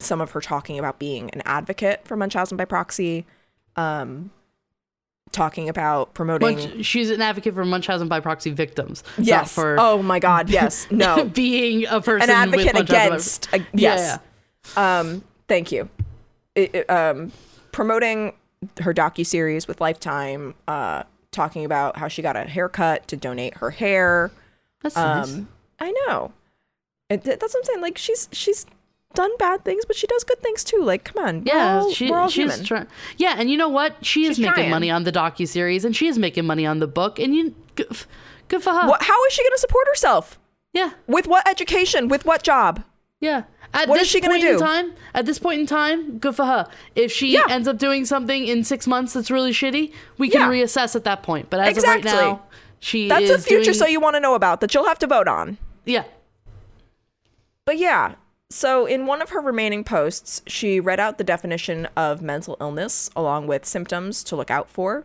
some 0.00 0.20
of 0.20 0.32
her 0.32 0.40
talking 0.40 0.78
about 0.78 0.98
being 0.98 1.30
an 1.30 1.42
advocate 1.44 2.02
for 2.04 2.16
Munchausen 2.16 2.56
by 2.56 2.64
proxy, 2.64 3.26
um, 3.76 4.30
talking 5.32 5.68
about 5.68 6.14
promoting. 6.14 6.56
Munch- 6.58 6.84
she's 6.84 7.10
an 7.10 7.20
advocate 7.22 7.54
for 7.54 7.64
Munchausen 7.64 8.08
by 8.08 8.20
proxy 8.20 8.50
victims. 8.52 9.02
yes. 9.18 9.52
for 9.54 9.76
oh 9.78 10.02
my 10.02 10.18
God. 10.18 10.48
Yes. 10.56 10.86
No. 10.90 11.24
being 11.34 11.86
a 11.86 12.00
person 12.00 12.30
An 12.30 12.36
advocate 12.36 12.78
against. 12.78 13.52
uh, 13.52 13.58
Yeah, 13.72 14.18
yes. 14.64 14.76
Um. 14.76 15.22
Thank 15.48 15.70
you. 15.72 15.88
It, 16.54 16.74
it, 16.74 16.90
um, 16.90 17.30
promoting 17.72 18.32
her 18.80 18.92
docu 18.94 19.24
series 19.24 19.68
with 19.68 19.80
Lifetime. 19.80 20.54
Uh, 20.66 21.04
talking 21.30 21.64
about 21.66 21.98
how 21.98 22.08
she 22.08 22.22
got 22.22 22.34
a 22.34 22.44
haircut 22.44 23.06
to 23.08 23.16
donate 23.16 23.54
her 23.58 23.70
hair. 23.70 24.30
That's 24.82 24.96
nice. 24.96 25.34
Um, 25.34 25.48
I 25.78 25.92
know. 26.06 26.32
Th- 27.10 27.22
that's 27.22 27.40
what 27.40 27.56
I'm 27.56 27.64
saying. 27.64 27.80
Like 27.82 27.98
she's 27.98 28.28
she's 28.32 28.66
done 29.14 29.30
bad 29.38 29.64
things, 29.64 29.84
but 29.86 29.96
she 29.96 30.06
does 30.06 30.24
good 30.24 30.40
things 30.42 30.62
too. 30.62 30.82
Like, 30.82 31.04
come 31.04 31.24
on. 31.24 31.38
we're 31.44 31.52
Yeah, 31.54 31.78
all- 31.80 31.90
she, 31.92 32.10
we're 32.10 32.18
all 32.18 32.28
she's 32.28 32.50
human. 32.52 32.64
trying. 32.66 32.86
Yeah, 33.16 33.34
and 33.38 33.50
you 33.50 33.56
know 33.56 33.68
what? 33.68 34.04
She 34.04 34.26
is 34.26 34.38
making 34.38 34.54
trying. 34.54 34.70
money 34.70 34.90
on 34.90 35.04
the 35.04 35.12
docu 35.12 35.48
series, 35.48 35.84
and 35.84 35.96
she 35.96 36.06
is 36.06 36.18
making 36.18 36.46
money 36.46 36.66
on 36.66 36.78
the 36.80 36.86
book, 36.86 37.18
and 37.18 37.34
you 37.34 37.54
good, 37.76 37.88
good 38.48 38.62
for 38.62 38.70
her. 38.72 38.86
What, 38.88 39.02
how 39.02 39.24
is 39.26 39.32
she 39.32 39.42
going 39.42 39.52
to 39.54 39.58
support 39.58 39.86
herself? 39.88 40.38
Yeah, 40.74 40.90
With 41.06 41.26
what 41.26 41.48
education? 41.48 42.08
With 42.08 42.24
what 42.26 42.42
job? 42.42 42.82
yeah. 43.20 43.44
At 43.74 43.88
What 43.88 43.96
is 43.96 44.02
this 44.02 44.08
she 44.10 44.20
gonna 44.20 44.34
point 44.34 44.44
in 44.44 44.52
do? 44.52 44.58
time, 44.58 44.92
at 45.12 45.26
this 45.26 45.38
point 45.40 45.60
in 45.60 45.66
time, 45.66 46.18
good 46.18 46.36
for 46.36 46.46
her. 46.46 46.66
If 46.94 47.10
she 47.10 47.32
Yeah. 47.34 47.42
ends 47.50 47.66
up 47.66 47.76
doing 47.78 48.04
something 48.06 48.46
in 48.46 48.62
six 48.62 48.86
months 48.86 49.12
that's 49.12 49.30
really 49.30 49.50
shitty, 49.50 49.92
we 50.18 50.28
can 50.30 50.42
Yeah. 50.42 50.48
reassess 50.48 50.94
at 50.94 51.02
that 51.04 51.22
point. 51.24 51.50
But 51.50 51.60
as 51.60 51.76
Exactly. 51.76 52.10
of 52.10 52.16
right 52.16 52.22
now, 52.26 52.42
she 52.78 53.08
That's 53.08 53.28
a 53.28 53.38
future 53.38 53.64
doing, 53.64 53.74
so 53.74 53.86
you 53.86 53.98
want 54.00 54.14
to 54.14 54.20
know 54.20 54.34
about 54.34 54.60
that 54.60 54.72
you'll 54.72 54.86
have 54.86 55.00
to 55.00 55.06
vote 55.06 55.26
on. 55.28 55.58
yeah. 55.84 56.04
But 57.66 57.78
yeah, 57.78 58.14
so 58.50 58.86
in 58.86 59.06
one 59.06 59.22
of 59.22 59.30
her 59.30 59.40
remaining 59.40 59.84
posts, 59.84 60.42
she 60.46 60.78
read 60.80 61.00
out 61.00 61.18
the 61.18 61.24
definition 61.24 61.86
of 61.96 62.22
mental 62.22 62.56
illness 62.60 63.10
along 63.16 63.46
with 63.46 63.64
symptoms 63.66 64.22
to 64.24 64.36
look 64.36 64.50
out 64.50 64.68
for. 64.68 65.04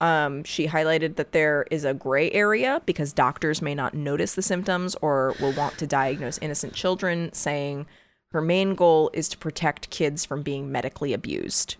Um, 0.00 0.44
she 0.44 0.68
highlighted 0.68 1.16
that 1.16 1.32
there 1.32 1.66
is 1.72 1.84
a 1.84 1.92
gray 1.92 2.30
area 2.30 2.80
because 2.86 3.12
doctors 3.12 3.60
may 3.60 3.74
not 3.74 3.94
notice 3.94 4.34
the 4.34 4.42
symptoms 4.42 4.94
or 5.02 5.34
will 5.40 5.52
want 5.52 5.76
to 5.78 5.88
diagnose 5.88 6.38
innocent 6.38 6.72
children, 6.72 7.32
saying 7.32 7.86
her 8.30 8.40
main 8.40 8.74
goal 8.76 9.10
is 9.12 9.28
to 9.30 9.38
protect 9.38 9.90
kids 9.90 10.24
from 10.24 10.42
being 10.42 10.70
medically 10.70 11.12
abused. 11.12 11.76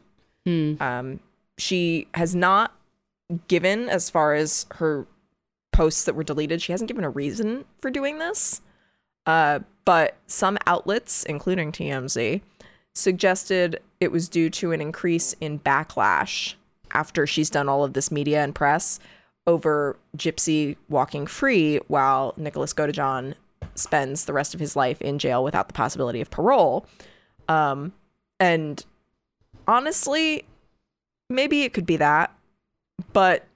Um, 0.82 1.20
she 1.58 2.08
has 2.14 2.34
not 2.34 2.74
given, 3.46 3.88
as 3.88 4.10
far 4.10 4.34
as 4.34 4.66
her 4.76 5.06
posts 5.72 6.04
that 6.04 6.14
were 6.16 6.24
deleted, 6.24 6.60
she 6.60 6.72
hasn't 6.72 6.88
given 6.88 7.04
a 7.04 7.10
reason 7.10 7.66
for 7.80 7.90
doing 7.90 8.18
this. 8.18 8.62
Uh, 9.28 9.60
but 9.84 10.16
some 10.26 10.58
outlets, 10.66 11.22
including 11.24 11.70
TMZ, 11.70 12.40
suggested 12.94 13.80
it 14.00 14.10
was 14.10 14.28
due 14.28 14.50
to 14.50 14.72
an 14.72 14.80
increase 14.80 15.34
in 15.40 15.60
backlash 15.60 16.54
after 16.92 17.26
she's 17.26 17.50
done 17.50 17.68
all 17.68 17.84
of 17.84 17.92
this 17.92 18.10
media 18.10 18.42
and 18.42 18.54
press 18.54 18.98
over 19.46 19.96
Gypsy 20.16 20.76
walking 20.88 21.26
free 21.26 21.76
while 21.88 22.34
Nicholas 22.36 22.74
Godejohn 22.74 23.34
spends 23.74 24.24
the 24.24 24.32
rest 24.32 24.54
of 24.54 24.60
his 24.60 24.74
life 24.74 25.00
in 25.00 25.18
jail 25.18 25.44
without 25.44 25.68
the 25.68 25.74
possibility 25.74 26.20
of 26.20 26.30
parole. 26.30 26.86
Um, 27.48 27.92
and 28.40 28.84
honestly, 29.66 30.44
maybe 31.30 31.62
it 31.62 31.72
could 31.72 31.86
be 31.86 31.96
that, 31.98 32.34
but 33.12 33.46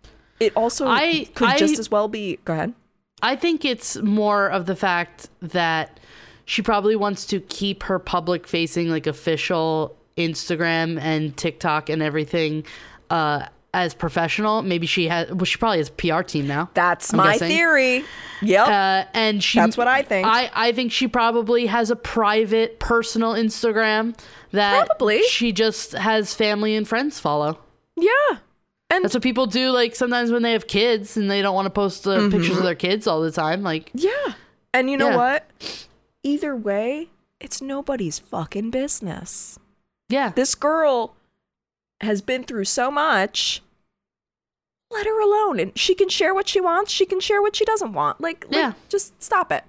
it 0.40 0.56
also 0.56 0.86
I- 0.86 1.26
could 1.34 1.48
I- 1.48 1.58
just 1.58 1.78
as 1.78 1.90
well 1.90 2.08
be. 2.08 2.38
Go 2.44 2.52
ahead. 2.52 2.74
I 3.22 3.36
think 3.36 3.64
it's 3.64 3.96
more 3.98 4.48
of 4.50 4.66
the 4.66 4.76
fact 4.76 5.28
that 5.40 6.00
she 6.44 6.60
probably 6.62 6.96
wants 6.96 7.24
to 7.26 7.40
keep 7.40 7.84
her 7.84 7.98
public 7.98 8.46
facing, 8.48 8.88
like 8.88 9.06
official 9.06 9.96
Instagram 10.16 11.00
and 11.00 11.36
TikTok 11.36 11.88
and 11.88 12.02
everything 12.02 12.64
uh, 13.10 13.46
as 13.72 13.94
professional. 13.94 14.62
Maybe 14.62 14.86
she 14.86 15.08
has, 15.08 15.30
well, 15.32 15.44
she 15.44 15.56
probably 15.56 15.78
has 15.78 15.88
a 15.88 15.92
PR 15.92 16.22
team 16.22 16.46
now. 16.48 16.68
That's 16.74 17.12
I'm 17.12 17.18
my 17.18 17.32
guessing. 17.34 17.48
theory. 17.48 18.04
Yep. 18.42 18.68
Uh, 18.68 19.04
and 19.14 19.42
she, 19.42 19.58
That's 19.60 19.76
what 19.76 19.86
I 19.88 20.02
think. 20.02 20.26
I, 20.26 20.50
I 20.52 20.72
think 20.72 20.90
she 20.90 21.06
probably 21.06 21.66
has 21.66 21.90
a 21.90 21.96
private, 21.96 22.80
personal 22.80 23.34
Instagram 23.34 24.18
that 24.50 24.86
Probably. 24.88 25.22
she 25.22 25.52
just 25.52 25.92
has 25.92 26.34
family 26.34 26.74
and 26.74 26.86
friends 26.86 27.20
follow. 27.20 27.58
yeah. 27.96 28.38
And 28.92 29.02
That's 29.04 29.14
what 29.14 29.22
people 29.22 29.46
do. 29.46 29.70
Like 29.70 29.96
sometimes 29.96 30.30
when 30.30 30.42
they 30.42 30.52
have 30.52 30.66
kids 30.66 31.16
and 31.16 31.30
they 31.30 31.40
don't 31.42 31.54
want 31.54 31.66
to 31.66 31.70
post 31.70 32.06
uh, 32.06 32.28
pictures 32.30 32.58
of 32.58 32.62
their 32.62 32.74
kids 32.74 33.06
all 33.06 33.22
the 33.22 33.32
time. 33.32 33.62
Like, 33.62 33.90
yeah. 33.94 34.34
And 34.74 34.90
you 34.90 34.96
know 34.96 35.10
Yeah. 35.10 35.16
what? 35.16 35.86
Either 36.22 36.54
way, 36.54 37.08
it's 37.40 37.60
nobody's 37.62 38.18
fucking 38.18 38.70
business. 38.70 39.58
yeah, 40.08 40.28
This 40.30 40.54
girl 40.54 41.16
has 42.02 42.20
been 42.20 42.44
through 42.44 42.64
so 42.66 42.90
much. 42.90 43.62
Let 44.90 45.06
her 45.06 45.20
alone. 45.20 45.58
And 45.58 45.76
she 45.78 45.94
can 45.94 46.08
share 46.10 46.34
what 46.34 46.48
she 46.48 46.60
wants. 46.60 46.92
She 46.92 47.06
can 47.06 47.18
share 47.18 47.40
what 47.40 47.56
she 47.56 47.64
doesn't 47.64 47.94
want. 47.94 48.20
Like, 48.20 48.44
like 48.48 48.54
Yeah. 48.56 48.72
just 48.90 49.20
stop 49.22 49.50
it. 49.50 49.64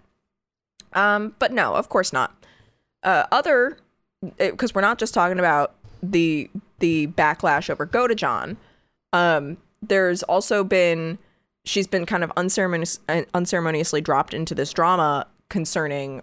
Um, 0.92 1.34
but 1.40 1.52
no, 1.54 1.76
of 1.76 1.88
course 1.90 2.12
not. 2.12 2.36
Uh, 3.04 3.24
other 3.32 3.78
because 4.38 4.76
we're 4.76 4.82
not 4.82 4.98
just 5.00 5.14
talking 5.14 5.40
about 5.40 5.74
the 6.02 6.50
the 6.80 7.08
backlash 7.08 7.70
over 7.70 7.86
Godejohn. 7.88 8.58
Um, 9.14 9.58
there's 9.82 10.24
also 10.24 10.64
been 10.64 11.18
she's 11.66 11.88
been 11.88 12.06
kind 12.06 12.24
of 12.24 12.32
unceremonious, 12.36 13.00
uh, 13.08 13.22
unceremoniously 13.34 14.02
dropped 14.02 14.34
into 14.34 14.54
this 14.54 14.74
drama 14.74 15.28
concerning 15.50 16.22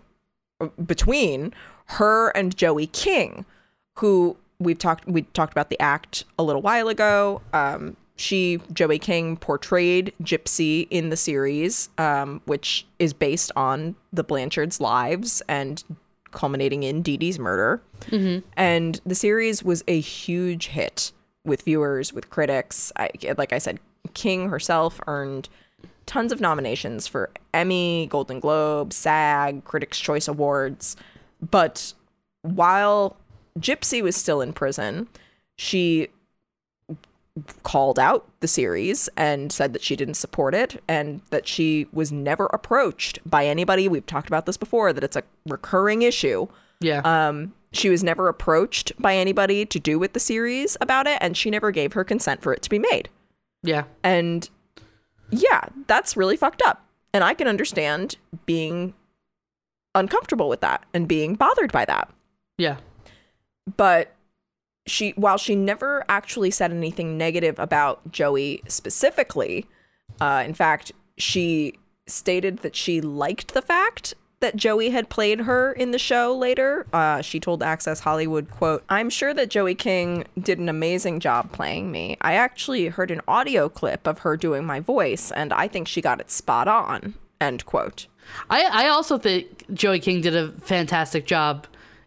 uh, 0.60 0.66
between 0.84 1.54
her 1.86 2.28
and 2.30 2.56
Joey 2.56 2.86
King, 2.88 3.46
who 3.98 4.36
we've 4.58 4.78
talked 4.78 5.06
we 5.06 5.22
talked 5.22 5.52
about 5.52 5.70
the 5.70 5.80
act 5.80 6.24
a 6.38 6.42
little 6.42 6.62
while 6.62 6.88
ago. 6.88 7.40
Um, 7.52 7.96
she 8.16 8.60
Joey 8.72 8.98
King 8.98 9.36
portrayed 9.36 10.12
Gypsy 10.22 10.86
in 10.90 11.08
the 11.08 11.16
series, 11.16 11.88
um, 11.96 12.42
which 12.44 12.86
is 12.98 13.14
based 13.14 13.50
on 13.56 13.96
the 14.12 14.22
Blanchards' 14.24 14.80
lives 14.80 15.40
and 15.48 15.82
culminating 16.32 16.82
in 16.82 17.02
Dee 17.02 17.16
Dee's 17.16 17.38
murder. 17.38 17.82
And 18.56 19.00
the 19.06 19.14
series 19.14 19.62
was 19.64 19.82
a 19.88 19.98
huge 20.00 20.68
hit 20.68 21.12
with 21.44 21.62
viewers, 21.62 22.12
with 22.12 22.30
critics. 22.30 22.92
I, 22.96 23.10
like 23.36 23.52
I 23.52 23.58
said, 23.58 23.80
King 24.14 24.48
herself 24.48 25.00
earned 25.06 25.48
tons 26.06 26.32
of 26.32 26.40
nominations 26.40 27.06
for 27.06 27.30
Emmy, 27.54 28.06
Golden 28.10 28.40
Globe, 28.40 28.92
SAG, 28.92 29.64
Critics' 29.64 29.98
Choice 29.98 30.28
Awards. 30.28 30.96
But 31.40 31.94
while 32.42 33.16
Gypsy 33.58 34.02
was 34.02 34.16
still 34.16 34.40
in 34.40 34.52
prison, 34.52 35.08
she 35.56 36.08
called 37.62 37.98
out 37.98 38.28
the 38.40 38.48
series 38.48 39.08
and 39.16 39.52
said 39.52 39.72
that 39.72 39.82
she 39.82 39.96
didn't 39.96 40.14
support 40.14 40.54
it 40.54 40.82
and 40.88 41.20
that 41.30 41.46
she 41.46 41.86
was 41.92 42.10
never 42.10 42.46
approached 42.46 43.18
by 43.24 43.46
anybody. 43.46 43.88
We've 43.88 44.04
talked 44.04 44.28
about 44.28 44.46
this 44.46 44.56
before 44.56 44.92
that 44.92 45.04
it's 45.04 45.16
a 45.16 45.22
recurring 45.46 46.02
issue. 46.02 46.48
Yeah. 46.80 47.00
Um, 47.04 47.54
she 47.72 47.88
was 47.88 48.02
never 48.02 48.28
approached 48.28 48.92
by 48.98 49.14
anybody 49.14 49.64
to 49.66 49.78
do 49.78 49.98
with 49.98 50.12
the 50.12 50.20
series 50.20 50.76
about 50.80 51.06
it, 51.06 51.18
and 51.20 51.36
she 51.36 51.50
never 51.50 51.70
gave 51.70 51.92
her 51.92 52.04
consent 52.04 52.42
for 52.42 52.52
it 52.52 52.62
to 52.62 52.70
be 52.70 52.78
made. 52.78 53.08
yeah. 53.62 53.84
And 54.02 54.48
yeah, 55.30 55.66
that's 55.86 56.16
really 56.16 56.36
fucked 56.36 56.62
up. 56.62 56.84
And 57.14 57.22
I 57.22 57.34
can 57.34 57.46
understand 57.46 58.16
being 58.46 58.94
uncomfortable 59.94 60.48
with 60.48 60.60
that 60.60 60.84
and 60.92 61.06
being 61.06 61.34
bothered 61.34 61.70
by 61.70 61.84
that. 61.84 62.12
Yeah. 62.58 62.78
But 63.76 64.14
she, 64.86 65.10
while 65.10 65.38
she 65.38 65.54
never 65.54 66.04
actually 66.08 66.50
said 66.50 66.72
anything 66.72 67.16
negative 67.16 67.58
about 67.58 68.10
Joey 68.10 68.62
specifically, 68.66 69.66
uh, 70.20 70.42
in 70.44 70.54
fact, 70.54 70.90
she 71.16 71.74
stated 72.06 72.58
that 72.58 72.74
she 72.74 73.00
liked 73.00 73.54
the 73.54 73.62
fact 73.62 74.14
that 74.40 74.56
Joey 74.56 74.90
had 74.90 75.08
played 75.08 75.40
her 75.40 75.72
in 75.72 75.90
the 75.90 75.98
show 75.98 76.36
later. 76.36 76.86
Uh, 76.92 77.20
she 77.22 77.38
told 77.38 77.62
Access 77.62 78.00
Hollywood, 78.00 78.50
quote, 78.50 78.82
I'm 78.88 79.10
sure 79.10 79.34
that 79.34 79.50
Joey 79.50 79.74
King 79.74 80.24
did 80.40 80.58
an 80.58 80.68
amazing 80.68 81.20
job 81.20 81.52
playing 81.52 81.92
me. 81.92 82.16
I 82.20 82.34
actually 82.34 82.88
heard 82.88 83.10
an 83.10 83.20
audio 83.28 83.68
clip 83.68 84.06
of 84.06 84.20
her 84.20 84.36
doing 84.36 84.64
my 84.64 84.80
voice, 84.80 85.30
and 85.30 85.52
I 85.52 85.68
think 85.68 85.88
she 85.88 86.00
got 86.00 86.20
it 86.20 86.30
spot 86.30 86.68
on, 86.68 87.14
end 87.40 87.66
quote. 87.66 88.06
I, 88.48 88.64
I 88.64 88.88
also 88.88 89.18
think 89.18 89.72
Joey 89.74 90.00
King 90.00 90.20
did 90.20 90.36
a 90.36 90.52
fantastic 90.52 91.26
job 91.26 91.66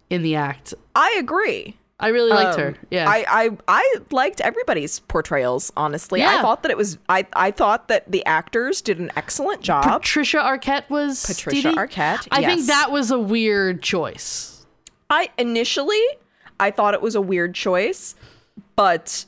in 0.09 0.21
the 0.23 0.35
act. 0.35 0.73
I 0.95 1.15
agree. 1.19 1.77
I 2.03 2.09
really 2.09 2.29
liked 2.31 2.55
Um, 2.55 2.59
her. 2.61 2.75
Yeah. 2.91 3.09
I, 3.09 3.25
I 3.27 3.57
I 3.67 3.95
liked 4.11 4.41
everybody's 4.41 4.99
portrayals, 4.99 5.71
honestly. 5.77 6.23
I 6.23 6.41
thought 6.41 6.63
that 6.63 6.71
it 6.71 6.77
was 6.77 6.97
I, 7.09 7.25
I 7.33 7.51
thought 7.51 7.87
that 7.87 8.11
the 8.11 8.25
actors 8.25 8.81
did 8.81 8.99
an 8.99 9.11
excellent 9.15 9.61
job. 9.61 9.83
Patricia 9.85 10.37
Arquette 10.37 10.89
was 10.89 11.25
Patricia 11.25 11.71
Dee. 11.71 11.75
Arquette, 11.77 12.27
I 12.31 12.43
think 12.45 12.65
that 12.67 12.91
was 12.91 13.09
a 13.11 13.19
weird 13.19 13.81
choice. 13.81 14.65
I 15.09 15.29
initially 15.37 16.01
I 16.59 16.71
thought 16.71 16.93
it 16.93 17.01
was 17.01 17.15
a 17.15 17.21
weird 17.21 17.55
choice, 17.55 18.15
but 18.75 19.25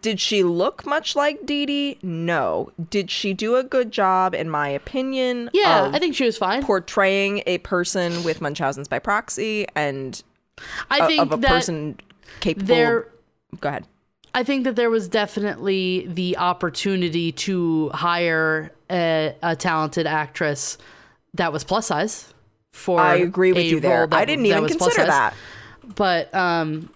did 0.00 0.20
she 0.20 0.42
look 0.42 0.86
much 0.86 1.14
like 1.14 1.44
Dee 1.44 1.66
Dee? 1.66 1.98
No. 2.02 2.72
Did 2.88 3.10
she 3.10 3.34
do 3.34 3.56
a 3.56 3.62
good 3.62 3.90
job, 3.90 4.34
in 4.34 4.48
my 4.48 4.68
opinion? 4.68 5.50
Yeah, 5.52 5.90
I 5.92 5.98
think 5.98 6.14
she 6.14 6.24
was 6.24 6.38
fine. 6.38 6.62
portraying 6.62 7.42
a 7.46 7.58
person 7.58 8.24
with 8.24 8.40
Munchausen's 8.40 8.88
by 8.88 8.98
proxy 9.00 9.66
and 9.74 10.22
I 10.90 11.06
think 11.06 11.20
of 11.22 11.32
a 11.32 11.36
that 11.38 11.48
person 11.48 11.98
capable. 12.40 12.66
there 12.66 13.08
go 13.60 13.68
ahead. 13.68 13.86
I 14.34 14.44
think 14.44 14.64
that 14.64 14.76
there 14.76 14.88
was 14.90 15.08
definitely 15.08 16.06
the 16.08 16.38
opportunity 16.38 17.32
to 17.32 17.90
hire 17.90 18.72
a, 18.90 19.34
a 19.42 19.56
talented 19.56 20.06
actress 20.06 20.78
that 21.34 21.52
was 21.52 21.64
plus 21.64 21.86
size 21.86 22.32
for 22.72 22.98
I 23.00 23.16
agree 23.16 23.52
with 23.52 23.66
you 23.66 23.80
there. 23.80 24.06
that- 24.06 24.16
I 24.16 24.24
didn't 24.24 24.46
even 24.46 24.66
consider 24.66 24.90
size. 24.90 25.06
that. 25.08 25.34
but 25.96 26.34
um 26.34 26.88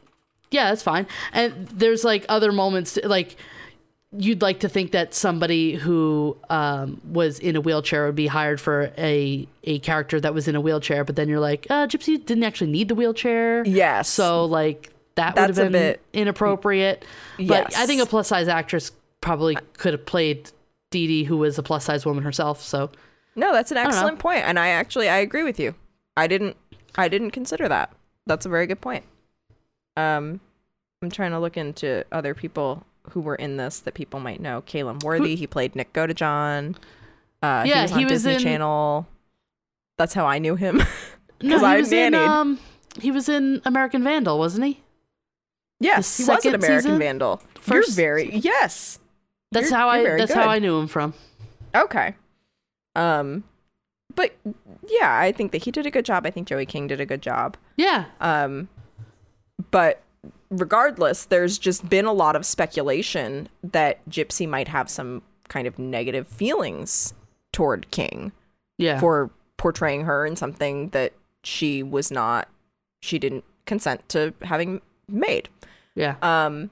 yeah 0.51 0.71
that's 0.71 0.83
fine 0.83 1.07
and 1.33 1.67
there's 1.69 2.05
like 2.05 2.25
other 2.29 2.53
moments 2.53 2.99
like 3.05 3.37
you'd 4.19 4.43
like 4.43 4.61
to 4.61 4.69
think 4.69 4.93
that 4.93 5.14
somebody 5.14 5.75
who 5.75 6.37
um, 6.51 7.01
was 7.11 7.39
in 7.39 7.57
a 7.57 7.61
wheelchair 7.61 8.07
would 8.07 8.14
be 8.14 8.27
hired 8.27 8.61
for 8.61 8.93
a 8.99 9.47
a 9.64 9.79
character 9.81 10.21
that 10.21 10.33
was 10.35 10.49
in 10.49 10.55
a 10.57 10.61
wheelchair 10.61 11.05
but 11.05 11.17
then 11.17 11.29
you're 11.29 11.41
like 11.41 11.67
uh 11.71 11.87
gypsy 11.87 12.25
didn't 12.25 12.45
actually 12.45 12.71
need 12.71 12.89
the 12.89 12.95
wheelchair 12.95 13.64
Yes. 13.67 14.09
so 14.09 14.45
like 14.45 14.91
that 15.17 15.35
would 15.37 15.47
have 15.49 15.57
been 15.57 15.73
bit- 15.73 16.03
inappropriate 16.12 17.05
but 17.47 17.77
i 17.77 17.87
think 17.87 18.01
a 18.03 18.07
plus 18.07 18.29
size 18.29 18.49
actress 18.49 18.93
probably 19.21 19.57
could 19.79 19.93
have 19.93 20.07
played 20.07 20.51
Dee 20.91 21.07
Dee, 21.09 21.25
who 21.25 21.37
was 21.37 21.59
a 21.59 21.62
plus 21.62 21.85
size 21.85 22.07
woman 22.07 22.23
herself 22.23 22.62
so 22.62 22.91
No, 23.35 23.53
that's 23.53 23.71
an 23.73 23.77
excellent 23.77 24.19
point, 24.21 24.45
and 24.45 24.59
I 24.59 24.69
actually 24.69 25.09
I 25.09 25.17
agree 25.19 25.43
with 25.43 25.59
you. 25.61 25.75
I 26.17 26.27
didn't 26.29 26.57
I 26.97 27.09
didn't 27.09 27.33
consider 27.33 27.69
that. 27.69 27.91
That's 28.27 28.47
a 28.47 28.49
very 28.49 28.67
good 28.67 28.81
point. 28.81 29.05
Um, 29.97 30.41
I'm 31.03 31.11
trying 31.11 31.33
to 31.33 31.39
look 31.39 31.57
into 31.57 32.05
other 32.12 32.35
people 32.35 32.85
who 33.11 33.21
were 33.21 33.35
in 33.37 33.57
this 33.57 33.81
that 33.81 33.95
people 33.95 34.21
might 34.21 34.41
know. 34.41 34.63
Caleb 34.63 35.03
Worthy, 35.03 35.37
he 35.37 35.47
played 35.47 35.75
Nick 35.77 35.93
Godejohn. 35.93 36.77
Uh, 37.43 37.63
he 37.65 37.71
Yeah, 37.71 37.83
was 37.83 37.93
on 37.93 37.99
he 37.99 38.05
was 38.05 38.13
Disney 38.23 38.35
in- 38.35 38.41
Channel. 38.41 39.07
That's 39.99 40.15
how 40.15 40.27
I 40.27 40.39
knew 40.39 40.57
him. 40.57 40.83
no 41.43 41.59
he 41.59 41.65
I 41.65 41.77
was 41.79 41.93
in 41.93 42.15
um 42.15 42.59
he 43.01 43.11
was 43.11 43.29
in 43.29 43.61
american 43.67 44.03
vandal 44.03 44.39
wasn't 44.39 44.65
he 44.65 44.81
yes, 45.81 46.17
The 46.17 46.23
he 46.25 46.31
was 46.31 46.45
in 46.47 46.55
American 46.55 46.81
season? 46.83 46.99
Vandal. 46.99 47.43
First- 47.61 47.89
You're 47.91 47.95
very 47.97 48.37
yes. 48.37 48.99
That's 49.53 49.71
You're- 49.71 49.77
how 49.81 49.89
I. 49.89 50.03
That's 50.17 50.33
good. 50.35 50.43
how 50.43 50.49
I 50.49 50.59
knew 50.59 50.79
him 50.79 50.87
from. 50.89 51.13
Okay. 51.75 52.15
Um, 52.95 53.45
but 54.15 54.35
yeah, 54.89 55.19
I 55.19 55.31
think 55.33 55.53
that 55.53 55.63
he 55.65 55.71
did 55.71 55.85
a 55.87 55.91
good 55.91 56.05
job. 56.07 56.25
I 56.27 56.31
think 56.31 56.49
Joey 56.49 56.65
King 56.67 56.87
did 56.87 57.01
a 57.01 57.07
good 57.07 57.21
job. 57.21 57.57
Yeah, 57.77 58.07
Um, 58.21 58.69
but 59.71 60.01
regardless, 60.51 61.27
there's 61.27 61.59
just 61.59 61.89
been 61.89 62.05
a 62.05 62.13
lot 62.13 62.37
of 62.37 62.47
speculation 62.47 63.49
that 63.63 64.07
Gypsy 64.09 64.49
might 64.49 64.69
have 64.69 64.89
some 64.89 65.23
kind 65.49 65.67
of 65.67 65.79
negative 65.79 66.27
feelings 66.27 67.15
toward 67.53 67.91
King 67.91 68.33
yeah, 68.79 69.01
for 69.01 69.31
portraying 69.57 70.05
her 70.05 70.27
in 70.27 70.37
something 70.37 70.91
that 70.91 71.13
she 71.45 71.83
was 71.83 72.11
not, 72.11 72.49
she 73.01 73.19
didn't 73.19 73.45
consent 73.65 74.07
to 74.11 74.35
having 74.43 74.81
made. 75.09 75.49
yeah. 75.95 76.17
Um, 76.23 76.71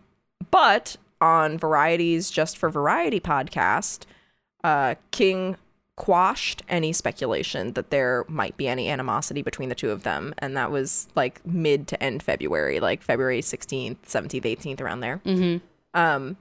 but 0.50 0.96
on 1.20 1.58
Variety's 1.58 2.30
Just 2.30 2.58
for 2.58 2.68
Variety 2.68 3.20
podcast, 3.20 4.04
uh, 4.62 4.94
King 5.10 5.56
quashed 5.96 6.62
any 6.68 6.92
speculation 6.92 7.72
that 7.74 7.90
there 7.90 8.24
might 8.28 8.56
be 8.56 8.66
any 8.66 8.88
animosity 8.88 9.42
between 9.42 9.68
the 9.68 9.74
two 9.74 9.90
of 9.90 10.02
them. 10.02 10.34
And 10.38 10.56
that 10.56 10.70
was 10.70 11.08
like 11.14 11.44
mid 11.46 11.86
to 11.88 12.02
end 12.02 12.22
February, 12.22 12.80
like 12.80 13.02
February 13.02 13.40
16th, 13.40 13.96
17th, 14.06 14.42
18th, 14.42 14.80
around 14.80 15.00
there. 15.00 15.18
hmm 15.18 15.56
Um, 15.94 16.36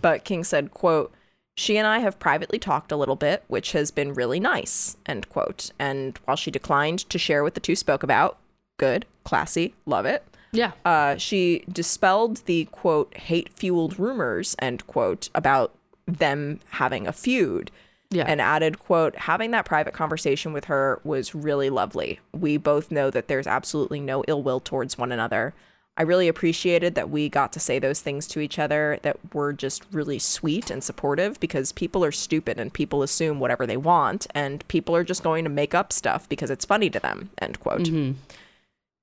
but 0.00 0.24
King 0.24 0.44
said, 0.44 0.72
quote, 0.72 1.12
she 1.56 1.76
and 1.76 1.86
I 1.86 1.98
have 1.98 2.18
privately 2.18 2.58
talked 2.58 2.92
a 2.92 2.96
little 2.96 3.16
bit, 3.16 3.44
which 3.48 3.72
has 3.72 3.90
been 3.90 4.14
really 4.14 4.40
nice, 4.40 4.96
end 5.06 5.28
quote. 5.28 5.70
And 5.78 6.18
while 6.24 6.36
she 6.36 6.50
declined 6.50 7.00
to 7.10 7.18
share 7.18 7.42
what 7.42 7.54
the 7.54 7.60
two 7.60 7.76
spoke 7.76 8.02
about, 8.02 8.38
good, 8.78 9.04
classy, 9.24 9.74
love 9.86 10.06
it. 10.06 10.24
Yeah, 10.52 10.72
Uh, 10.84 11.16
she 11.16 11.64
dispelled 11.70 12.38
the 12.44 12.66
quote 12.66 13.16
hate 13.16 13.48
fueled 13.54 13.98
rumors 13.98 14.54
end 14.58 14.86
quote 14.86 15.30
about 15.34 15.72
them 16.06 16.60
having 16.70 17.06
a 17.06 17.12
feud 17.12 17.70
yeah, 18.12 18.24
and 18.26 18.40
added 18.40 18.78
quote 18.78 19.16
having 19.16 19.50
that 19.52 19.64
private 19.64 19.94
conversation 19.94 20.52
with 20.52 20.66
her 20.66 21.00
was 21.04 21.34
really 21.34 21.70
lovely. 21.70 22.20
We 22.32 22.56
both 22.56 22.90
know 22.90 23.10
that 23.10 23.28
there's 23.28 23.46
absolutely 23.46 24.00
no 24.00 24.22
ill 24.28 24.42
will 24.42 24.60
towards 24.60 24.96
one 24.96 25.12
another. 25.12 25.54
I 25.96 26.02
really 26.02 26.28
appreciated 26.28 26.94
that 26.94 27.10
we 27.10 27.28
got 27.28 27.52
to 27.52 27.60
say 27.60 27.78
those 27.78 28.00
things 28.00 28.26
to 28.28 28.40
each 28.40 28.58
other 28.58 28.98
that 29.02 29.34
were 29.34 29.52
just 29.52 29.84
really 29.92 30.18
sweet 30.18 30.70
and 30.70 30.82
supportive 30.82 31.38
because 31.38 31.72
people 31.72 32.02
are 32.02 32.12
stupid 32.12 32.58
and 32.58 32.72
people 32.72 33.02
assume 33.02 33.40
whatever 33.40 33.66
they 33.66 33.76
want 33.76 34.26
and 34.34 34.66
people 34.68 34.96
are 34.96 35.04
just 35.04 35.22
going 35.22 35.44
to 35.44 35.50
make 35.50 35.74
up 35.74 35.92
stuff 35.92 36.26
because 36.30 36.50
it's 36.50 36.64
funny 36.64 36.88
to 36.88 37.00
them 37.00 37.30
end 37.40 37.60
quote. 37.60 37.88
Hmm 37.88 38.12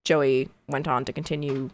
Joey 0.10 0.50
went 0.68 0.88
on 0.88 1.06
to 1.06 1.14
continue, 1.14 1.70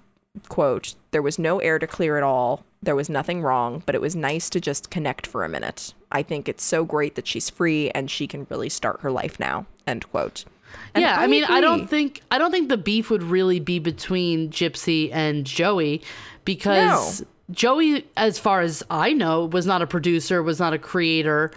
quote, 0.49 0.95
there 1.11 1.21
was 1.21 1.39
no 1.39 1.59
air 1.59 1.79
to 1.79 1.87
clear 1.87 2.17
at 2.17 2.23
all. 2.23 2.63
There 2.81 2.95
was 2.95 3.09
nothing 3.09 3.41
wrong, 3.41 3.83
but 3.85 3.95
it 3.95 4.01
was 4.01 4.15
nice 4.15 4.49
to 4.51 4.59
just 4.59 4.89
connect 4.89 5.25
for 5.25 5.43
a 5.43 5.49
minute. 5.49 5.93
I 6.11 6.23
think 6.23 6.47
it's 6.47 6.63
so 6.63 6.85
great 6.85 7.15
that 7.15 7.27
she's 7.27 7.49
free 7.49 7.89
and 7.91 8.09
she 8.09 8.27
can 8.27 8.45
really 8.49 8.69
start 8.69 9.01
her 9.01 9.11
life 9.11 9.39
now. 9.39 9.65
End 9.87 10.09
quote. 10.11 10.45
And 10.93 11.01
yeah. 11.01 11.17
I, 11.19 11.27
mean, 11.27 11.45
I 11.45 11.61
don't 11.61 11.87
think 11.87 12.21
I 12.31 12.37
don't 12.37 12.51
think 12.51 12.69
the 12.69 12.77
beef 12.77 13.09
would 13.09 13.23
really 13.23 13.59
be 13.59 13.79
between 13.79 14.49
Gypsy 14.49 15.09
and 15.11 15.45
Joey, 15.45 16.01
because 16.43 17.23
Joey, 17.51 18.05
as 18.17 18.39
far 18.39 18.61
as 18.61 18.83
I 18.89 19.13
know, 19.13 19.45
was 19.45 19.65
not 19.65 19.81
a 19.81 19.87
producer, 19.87 20.41
was 20.43 20.59
not 20.59 20.73
a 20.73 20.79
creator, 20.79 21.51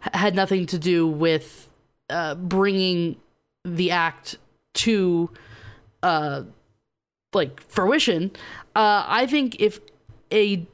had 0.00 0.34
nothing 0.34 0.66
to 0.66 0.78
do 0.78 1.06
with 1.06 1.68
uh, 2.10 2.34
bringing 2.34 3.16
the 3.64 3.90
act 3.90 4.36
to 4.74 5.30
uh, 6.02 6.42
like 7.34 7.60
fruition. 7.62 8.30
Uh, 8.76 9.04
I 9.06 9.26
think 9.26 9.60
if 9.60 9.80
a 10.32 10.66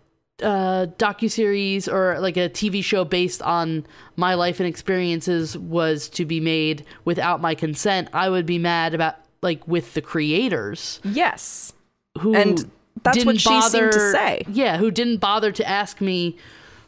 uh, 0.43 0.87
docu 0.99 1.31
series 1.31 1.87
or 1.89 2.19
like 2.21 2.37
a 2.37 2.49
TV 2.49 2.83
show 2.83 3.05
based 3.05 3.43
on 3.43 3.87
my 4.17 4.35
life 4.35 4.59
and 4.61 4.67
experiences 4.69 5.57
was 5.59 6.09
to 6.11 6.25
be 6.25 6.41
made 6.41 6.85
without 7.05 7.41
my 7.41 7.55
consent, 7.55 8.09
I 8.13 8.29
would 8.31 8.47
be 8.47 8.59
mad 8.59 8.95
about 8.95 9.17
like 9.43 9.67
with 9.69 9.95
the 9.95 10.01
creators 10.03 11.01
Yes. 11.05 11.73
who 12.21 12.35
And 12.35 12.71
that's 13.03 13.19
what 13.25 13.37
didn't 13.37 13.41
she 13.41 13.61
seemed 13.63 13.93
to 13.93 14.13
say. 14.13 14.43
Yeah, 14.49 14.77
who 14.79 14.91
didn't 14.91 15.19
bother 15.19 15.53
to 15.53 15.69
ask 15.69 16.01
me 16.01 16.37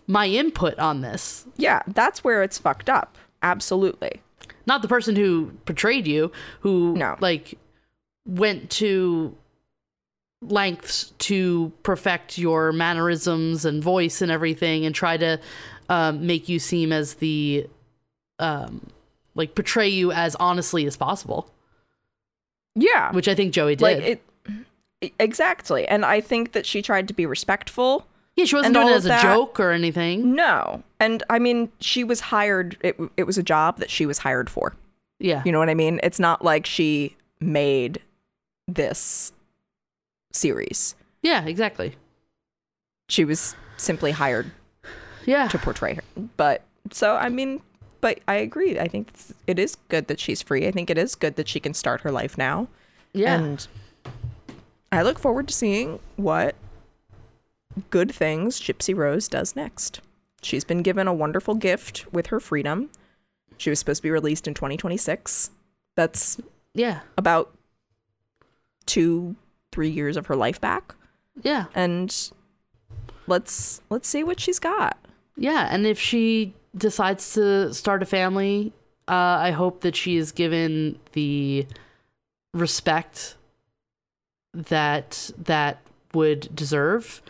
my 0.07 0.27
input 0.27 0.79
on 0.79 1.01
this. 1.03 1.47
Yeah, 1.57 1.83
that's 1.87 2.25
where 2.25 2.43
it's 2.43 2.59
fucked 2.59 2.89
up. 2.91 3.17
Absolutely. 3.43 4.21
Not 4.67 4.83
the 4.83 4.89
person 4.89 5.17
who 5.17 5.53
portrayed 5.67 6.07
you, 6.07 6.33
who 6.61 6.95
No. 6.97 7.17
like 7.21 7.59
went 8.27 8.71
to 8.71 9.37
lengths 10.43 11.13
to 11.19 11.73
perfect 11.83 12.37
your 12.37 12.73
mannerisms 12.73 13.65
and 13.65 13.83
voice 13.83 14.21
and 14.21 14.31
everything 14.31 14.85
and 14.85 14.95
try 14.95 15.17
to 15.17 15.39
um, 15.89 16.27
make 16.27 16.49
you 16.49 16.59
seem 16.59 16.93
as 16.93 17.15
the 17.15 17.67
um, 18.39 18.87
like 19.35 19.55
portray 19.55 19.89
you 19.89 20.11
as 20.13 20.35
honestly 20.37 20.85
as 20.87 20.97
possible, 20.97 21.49
Yeah. 22.75 23.13
which 23.13 23.29
I 23.29 23.35
think 23.35 23.53
Joey 23.53 23.77
did. 23.77 23.83
like 23.83 23.99
it 23.99 24.23
exactly. 25.19 25.87
And 25.87 26.05
I 26.05 26.21
think 26.21 26.53
that 26.53 26.67
she 26.67 26.83
tried 26.83 27.09
to 27.09 27.15
be 27.15 27.27
respectful. 27.27 28.07
yeah, 28.37 28.45
she 28.45 28.55
wasn't 28.57 28.75
doing 28.75 28.89
it 28.89 28.93
as 28.93 29.07
a 29.07 29.21
joke 29.21 29.59
or 29.61 29.71
anything. 29.73 30.35
No. 30.35 30.83
And 31.01 31.23
I 31.31 31.39
mean, 31.39 31.71
she 31.81 32.05
was 32.05 32.21
hired 32.21 32.77
it 32.81 32.97
it 33.17 33.25
was 33.25 33.39
a 33.39 33.43
job 33.43 33.79
that 33.79 33.91
she 33.91 34.07
was 34.07 34.19
hired 34.19 34.49
for. 34.51 34.75
Yeah, 35.19 35.43
You 35.45 35.53
know 35.53 35.61
what 35.61 35.69
I 35.71 35.75
mean? 35.75 36.01
It's 36.03 36.19
not 36.19 36.43
like 36.45 36.67
she 36.67 37.17
made 37.41 38.01
this 38.67 39.33
series. 40.33 40.95
yeah, 41.23 41.45
exactly. 41.45 41.95
She 43.09 43.25
was 43.25 43.55
simply 43.77 44.11
hired 44.13 44.51
Yeah, 45.27 45.49
to 45.49 45.59
portray 45.59 45.95
her. 45.95 46.03
But 46.37 46.63
so 46.91 47.15
I 47.17 47.29
mean, 47.29 47.61
but 48.01 48.21
I 48.27 48.35
agree. 48.37 48.79
I 48.79 48.89
think 48.89 49.09
it's- 49.47 49.77
good 49.89 50.09
that 50.09 50.19
she's 50.19 50.43
free. 50.43 50.67
I 50.67 50.71
think 50.73 50.89
it 50.91 50.99
is 50.99 51.15
good 51.15 51.37
that 51.37 51.49
she 51.49 51.61
can 51.61 51.75
start 51.75 52.01
her 52.03 52.11
life 52.11 52.37
now. 52.39 52.69
yeah. 53.13 53.35
And 53.39 53.67
I 54.91 55.03
look 55.03 55.19
forward 55.19 55.49
to 55.49 55.55
seeing 55.55 56.01
what 56.17 56.55
good 57.91 58.11
things 58.13 58.61
Gypsy 58.61 58.95
Rose 58.95 59.29
does 59.29 59.55
next. 59.57 60.01
She's 60.43 60.65
been 60.65 60.83
given 60.83 61.07
a 61.09 61.15
wonderful 61.15 61.55
gift 61.55 62.13
with 62.13 62.27
her 62.27 62.41
freedom. 62.41 62.91
She 63.59 63.71
was 63.71 63.79
supposed 63.79 63.99
to 63.99 64.03
be 64.03 64.11
released 64.11 64.47
in 64.49 64.55
2026. 64.55 65.51
That's 65.97 66.39
yeah, 66.75 67.01
about 67.17 67.55
two, 68.87 69.37
three 69.73 69.91
years 69.91 70.17
of 70.17 70.27
her 70.27 70.37
life 70.37 70.61
back. 70.61 70.95
yeah. 71.43 71.67
And 71.75 72.15
let's 73.27 73.81
let's 73.91 74.09
see 74.09 74.23
what 74.23 74.39
she's 74.39 74.59
got. 74.59 74.99
Yeah, 75.37 75.67
and 75.71 75.87
if 75.87 75.99
she 75.99 76.55
decides 76.77 77.33
to 77.35 77.73
start 77.73 78.03
a 78.03 78.07
family, 78.07 78.73
uh, 79.09 79.13
I 79.41 79.51
hope 79.51 79.81
that 79.81 79.97
she 79.97 80.17
is 80.17 80.31
given 80.33 80.99
the 81.13 81.67
respect 82.53 83.37
that 84.53 85.31
that 85.39 85.81
would 86.13 86.55
deserve 86.55 87.23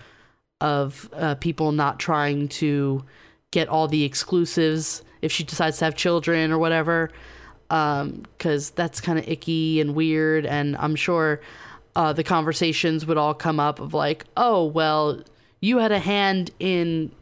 of 0.61 1.09
uh, 1.13 1.37
people 1.37 1.71
not 1.73 2.01
trying 2.01 2.49
to 2.49 3.05
get 3.53 3.69
all 3.69 3.87
the 3.87 4.03
exclusives 4.05 5.05
if 5.21 5.31
she 5.31 5.45
decides 5.45 5.79
to 5.79 5.85
have 5.85 5.95
children 5.95 6.51
or 6.51 6.59
whatever 6.59 7.11
because 7.69 8.71
that's 8.71 9.01
kind 9.01 9.19
of 9.19 9.27
icky 9.29 9.81
and 9.81 9.95
weird 9.95 10.45
and 10.45 10.77
i'm 10.77 10.95
sure 10.95 11.41
uh, 11.97 12.13
the 12.13 12.25
conversations 12.25 13.05
would 13.07 13.17
all 13.19 13.35
come 13.35 13.61
up 13.61 13.79
of 13.81 13.93
like 13.95 14.25
oh 14.37 14.65
well 14.65 15.21
you 15.61 15.79
had 15.79 15.93
a 15.93 15.99
hand 15.99 16.51
in 16.59 17.13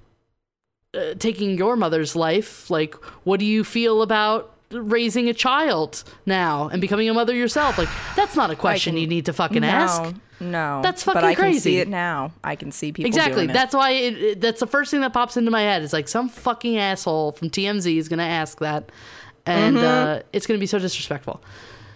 uh, 0.94 1.14
taking 1.18 1.56
your 1.58 1.76
mother's 1.76 2.16
life. 2.16 2.70
Like 2.70 2.94
what 3.24 3.38
do 3.40 3.46
you 3.46 3.64
feel 3.64 4.02
about 4.02 4.54
raising 4.72 5.28
a 5.28 5.34
child 5.34 6.04
now 6.26 6.68
and 6.68 6.80
becoming 6.80 7.08
a 7.08 7.14
mother 7.14 7.34
yourself? 7.34 7.78
Like 7.78 7.88
that's 8.16 8.36
not 8.36 8.50
a 8.50 8.56
question 8.56 8.96
you 8.96 9.06
need 9.06 9.26
to 9.26 9.32
fucking 9.32 9.64
ask. 9.64 10.14
No, 10.42 10.80
That's 10.82 11.04
But 11.04 11.14
fucking 11.16 11.28
I 11.28 11.34
can 11.34 11.42
crazy. 11.44 11.58
see 11.60 11.78
it 11.80 11.88
now. 11.88 12.32
I 12.42 12.56
can 12.56 12.72
see 12.72 12.92
people 12.92 13.06
exactly. 13.08 13.34
doing 13.42 13.50
it. 13.50 13.52
that's 13.52 13.74
why 13.74 13.90
it, 13.90 14.22
it- 14.22 14.40
that's 14.40 14.60
the 14.60 14.66
first 14.66 14.90
thing 14.90 15.02
that 15.02 15.12
pops 15.12 15.36
into 15.36 15.50
my 15.50 15.60
head 15.60 15.82
is 15.82 15.92
like 15.92 16.08
some 16.08 16.30
fucking 16.30 16.78
asshole 16.78 17.32
from 17.32 17.50
tmz 17.50 17.94
is 17.98 18.08
gonna 18.08 18.22
ask 18.22 18.58
that. 18.60 18.90
And 19.44 19.76
uh, 19.76 20.22
it's 20.32 20.46
gonna 20.46 20.58
be 20.60 20.66
so 20.66 20.78
disrespectful 20.78 21.42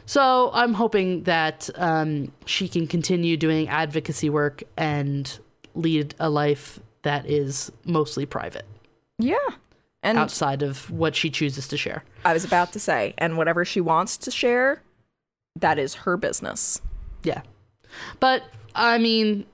so 0.07 0.51
i'm 0.53 0.75
hoping 0.75 1.23
that 1.25 1.71
um, 1.77 2.31
she 2.47 2.69
can 2.69 2.87
continue 2.87 3.37
doing 3.37 3.69
advocacy 3.69 4.31
work 4.31 4.63
and 4.77 5.39
lead 5.75 6.15
a 6.21 6.29
life 6.29 6.79
that 7.03 7.29
is 7.29 7.71
mostly 7.85 8.27
private 8.27 8.67
Yeah. 9.19 9.37
And 10.03 10.19
outside 10.19 10.63
of 10.63 10.91
what 10.91 11.17
she 11.17 11.31
chooses 11.31 11.67
to 11.69 11.79
share 11.79 12.05
I 12.25 12.33
was 12.33 12.45
about 12.45 12.73
to 12.73 12.81
say, 12.81 13.15
and 13.19 13.37
whatever 13.37 13.65
she 13.65 13.81
wants 13.81 14.17
to 14.19 14.31
share, 14.31 14.83
that 15.57 15.79
is 15.79 15.95
her 15.95 16.17
business. 16.17 16.81
Yeah. 17.23 17.43
But 18.19 18.45
I 18.75 18.99
mean, 18.99 19.47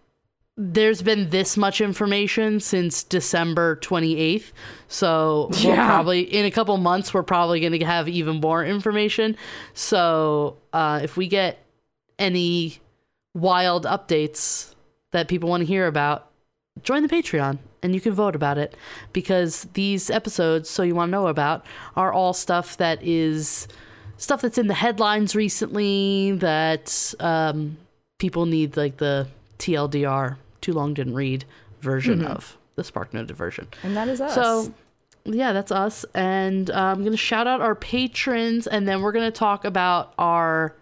there's 0.56 1.02
been 1.02 1.30
this 1.30 1.56
much 1.56 1.80
information 1.80 2.60
since 2.60 3.02
December 3.02 3.76
28th. 3.76 4.52
So 4.90 5.50
we'll 5.62 5.76
probably 5.76 6.20
in 6.22 6.44
a 6.44 6.50
couple 6.50 6.76
months 6.76 7.14
we're 7.14 7.22
probably 7.22 7.60
going 7.60 7.78
to 7.78 7.84
have 7.86 8.08
even 8.08 8.40
more 8.40 8.64
information. 8.64 9.36
So, 9.72 10.56
uh, 10.72 11.00
if 11.02 11.16
we 11.16 11.28
get 11.28 11.58
any 12.18 12.80
wild 13.32 13.84
updates 13.86 14.74
that 15.12 15.28
people 15.28 15.48
want 15.48 15.60
to 15.60 15.66
hear 15.66 15.86
about, 15.86 16.28
join 16.82 17.02
the 17.02 17.08
Patreon 17.08 17.58
and 17.84 17.94
you 17.94 18.00
can 18.00 18.12
vote 18.12 18.34
about 18.34 18.58
it. 18.58 18.74
Because 19.12 19.68
these 19.74 20.10
episodes, 20.10 20.68
so 20.68 20.82
you 20.82 20.96
want 20.96 21.08
to 21.08 21.12
know 21.12 21.28
about, 21.28 21.64
are 21.94 22.12
all 22.12 22.32
stuff 22.32 22.76
that 22.78 23.00
is 23.00 23.68
stuff 24.16 24.42
that's 24.42 24.58
in 24.58 24.66
the 24.66 24.74
headlines 24.74 25.36
recently 25.36 26.32
that 26.32 27.14
um, 27.20 27.76
people 28.18 28.44
need 28.44 28.76
like 28.76 28.96
the 28.96 29.28
TLDR, 29.60 30.36
too 30.60 30.72
long 30.72 30.94
didn't 30.94 31.14
read 31.14 31.44
version 31.80 32.24
of 32.24 32.58
the 32.80 32.84
Spark 32.84 33.12
Noted 33.12 33.36
version. 33.36 33.68
And 33.82 33.94
that 33.94 34.08
is 34.08 34.20
us. 34.22 34.34
So, 34.34 34.72
yeah, 35.24 35.52
that's 35.52 35.70
us. 35.70 36.06
And 36.14 36.70
uh, 36.70 36.74
I'm 36.74 37.00
going 37.00 37.10
to 37.12 37.16
shout 37.18 37.46
out 37.46 37.60
our 37.60 37.74
patrons, 37.74 38.66
and 38.66 38.88
then 38.88 39.02
we're 39.02 39.12
going 39.12 39.30
to 39.30 39.38
talk 39.38 39.66
about 39.66 40.14
our 40.18 40.74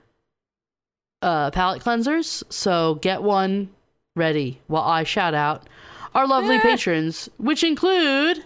uh, 1.23 1.51
palate 1.51 1.83
cleansers. 1.83 2.45
So, 2.53 2.95
get 2.97 3.23
one 3.23 3.71
ready 4.15 4.61
while 4.69 4.85
I 4.85 5.03
shout 5.03 5.35
out 5.35 5.69
our 6.15 6.27
lovely 6.27 6.57
Eh. 6.57 6.61
patrons, 6.61 7.29
which 7.39 7.63
include 7.65 8.45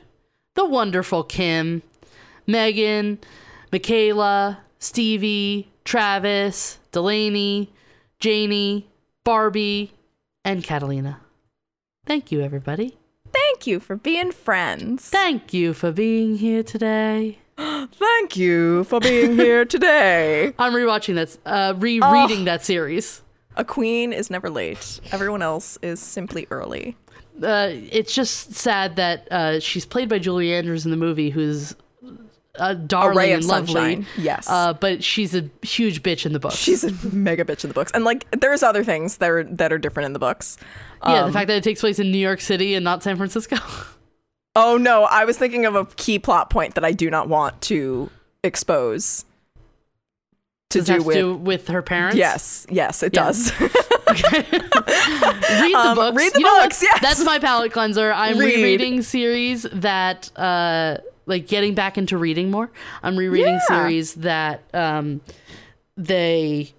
the 0.54 0.64
wonderful 0.64 1.22
Kim, 1.24 1.82
Megan, 2.46 3.18
Michaela, 3.70 4.60
Stevie, 4.78 5.68
Travis, 5.84 6.78
Delaney, 6.90 7.70
Janie, 8.18 8.88
Barbie, 9.24 9.92
and 10.44 10.64
Catalina. 10.64 11.20
Thank 12.06 12.32
you, 12.32 12.40
everybody. 12.40 12.96
Thank 13.62 13.68
you 13.68 13.78
for 13.78 13.94
being 13.94 14.32
friends. 14.32 15.08
Thank 15.08 15.54
you 15.54 15.72
for 15.72 15.92
being 15.92 16.36
here 16.36 16.64
today. 16.64 17.38
Thank 17.56 18.36
you 18.36 18.82
for 18.82 18.98
being 18.98 19.36
here 19.36 19.64
today. 19.64 20.52
I'm 20.58 20.72
rewatching 20.72 21.14
that, 21.14 21.38
uh, 21.46 21.74
rereading 21.76 22.44
that 22.46 22.64
series. 22.64 23.22
A 23.54 23.64
queen 23.64 24.12
is 24.12 24.30
never 24.30 24.50
late. 24.50 24.98
Everyone 25.12 25.42
else 25.42 25.78
is 25.80 26.00
simply 26.00 26.48
early. 26.50 26.96
Uh, 27.40 27.68
it's 27.70 28.12
just 28.12 28.52
sad 28.52 28.96
that 28.96 29.30
uh, 29.30 29.60
she's 29.60 29.86
played 29.86 30.08
by 30.08 30.18
Julie 30.18 30.52
Andrews 30.52 30.84
in 30.84 30.90
the 30.90 30.96
movie, 30.96 31.30
who's 31.30 31.76
a 32.56 32.70
A 32.70 32.74
darling 32.74 33.16
ray 33.16 33.32
of 33.32 33.38
and 33.40 33.46
lovely. 33.48 33.72
sunshine. 33.74 34.06
Yes. 34.18 34.46
Uh, 34.48 34.74
but 34.74 35.02
she's 35.02 35.34
a 35.34 35.48
huge 35.62 36.02
bitch 36.02 36.26
in 36.26 36.32
the 36.34 36.38
books. 36.38 36.56
She's 36.56 36.84
a 36.84 36.92
mega 37.14 37.44
bitch 37.44 37.64
in 37.64 37.68
the 37.68 37.74
books. 37.74 37.90
And 37.94 38.04
like 38.04 38.26
there's 38.38 38.62
other 38.62 38.84
things 38.84 39.16
that 39.18 39.30
are 39.30 39.44
that 39.44 39.72
are 39.72 39.78
different 39.78 40.06
in 40.06 40.12
the 40.12 40.18
books. 40.18 40.58
yeah, 41.06 41.22
Um, 41.22 41.26
the 41.28 41.32
fact 41.32 41.48
that 41.48 41.56
it 41.56 41.64
takes 41.64 41.80
place 41.80 41.98
in 41.98 42.10
New 42.12 42.18
York 42.18 42.40
City 42.42 42.74
and 42.74 42.84
not 42.84 43.02
San 43.02 43.16
Francisco. 43.16 43.56
Oh 44.54 44.76
no, 44.76 45.04
I 45.04 45.24
was 45.24 45.38
thinking 45.38 45.64
of 45.64 45.74
a 45.76 45.86
key 45.86 46.18
plot 46.18 46.50
point 46.50 46.74
that 46.74 46.84
I 46.84 46.92
do 46.92 47.08
not 47.08 47.26
want 47.26 47.58
to 47.62 48.10
expose. 48.44 49.24
To 50.68 50.82
do 50.82 50.92
have 50.92 51.06
with 51.06 51.16
do 51.16 51.34
with 51.34 51.68
her 51.68 51.80
parents? 51.80 52.16
Yes, 52.18 52.66
yes, 52.68 53.02
it 53.02 53.14
Yeah. 53.14 53.24
does. 53.28 53.50
read 53.60 53.72
the 54.50 55.74
Um, 55.74 55.94
books. 55.96 56.16
read 56.18 56.32
the 56.34 56.40
You 56.40 56.44
books, 56.44 56.82
yes. 56.82 56.98
That's 57.00 57.24
my 57.24 57.38
palate 57.38 57.72
cleanser. 57.72 58.12
I'm 58.12 58.36
Read. 58.36 58.56
rereading 58.56 59.00
series 59.00 59.62
that 59.72 60.30
uh 60.38 60.98
like 61.26 61.46
getting 61.46 61.74
back 61.74 61.96
into 61.98 62.16
reading 62.18 62.50
more. 62.50 62.70
I'm 63.02 63.16
rereading 63.16 63.54
Yeah. 63.54 63.60
series 63.68 64.14
that 64.14 64.62
um 64.74 65.20
they 65.96 66.72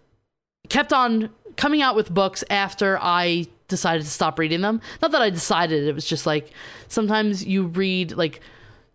kept 0.69 0.91
on 0.93 1.29
coming 1.55 1.81
out 1.81 1.95
with 1.95 2.13
books 2.13 2.43
after 2.49 2.97
I 3.01 3.47
decided 3.67 4.03
to 4.03 4.09
stop 4.09 4.39
reading 4.39 4.61
them. 4.61 4.81
Not 5.01 5.11
that 5.11 5.21
I 5.21 5.29
decided, 5.29 5.87
it 5.87 5.93
was 5.93 6.05
just 6.05 6.25
like 6.25 6.51
sometimes 6.87 7.45
you 7.45 7.63
read 7.67 8.13
like 8.13 8.41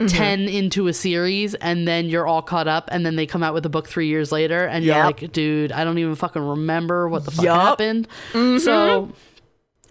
Mm-hmm. 0.01 0.16
10 0.16 0.40
into 0.42 0.86
a 0.86 0.92
series 0.92 1.57
and 1.57 1.88
then 1.88 2.07
you're 2.07 2.24
all 2.24 2.40
caught 2.40 2.68
up 2.68 2.88
and 2.92 3.05
then 3.05 3.16
they 3.16 3.26
come 3.26 3.42
out 3.42 3.53
with 3.53 3.66
a 3.66 3.68
book 3.68 3.88
3 3.88 4.07
years 4.07 4.30
later 4.30 4.64
and 4.64 4.84
you're 4.84 4.94
like, 4.94 5.32
dude, 5.32 5.72
I 5.72 5.82
don't 5.82 5.99
even 5.99 6.14
fucking 6.14 6.40
remember 6.40 7.09
what 7.09 7.24
the 7.24 7.32
fuck 7.32 7.44
happened. 7.46 8.07
So 8.32 9.09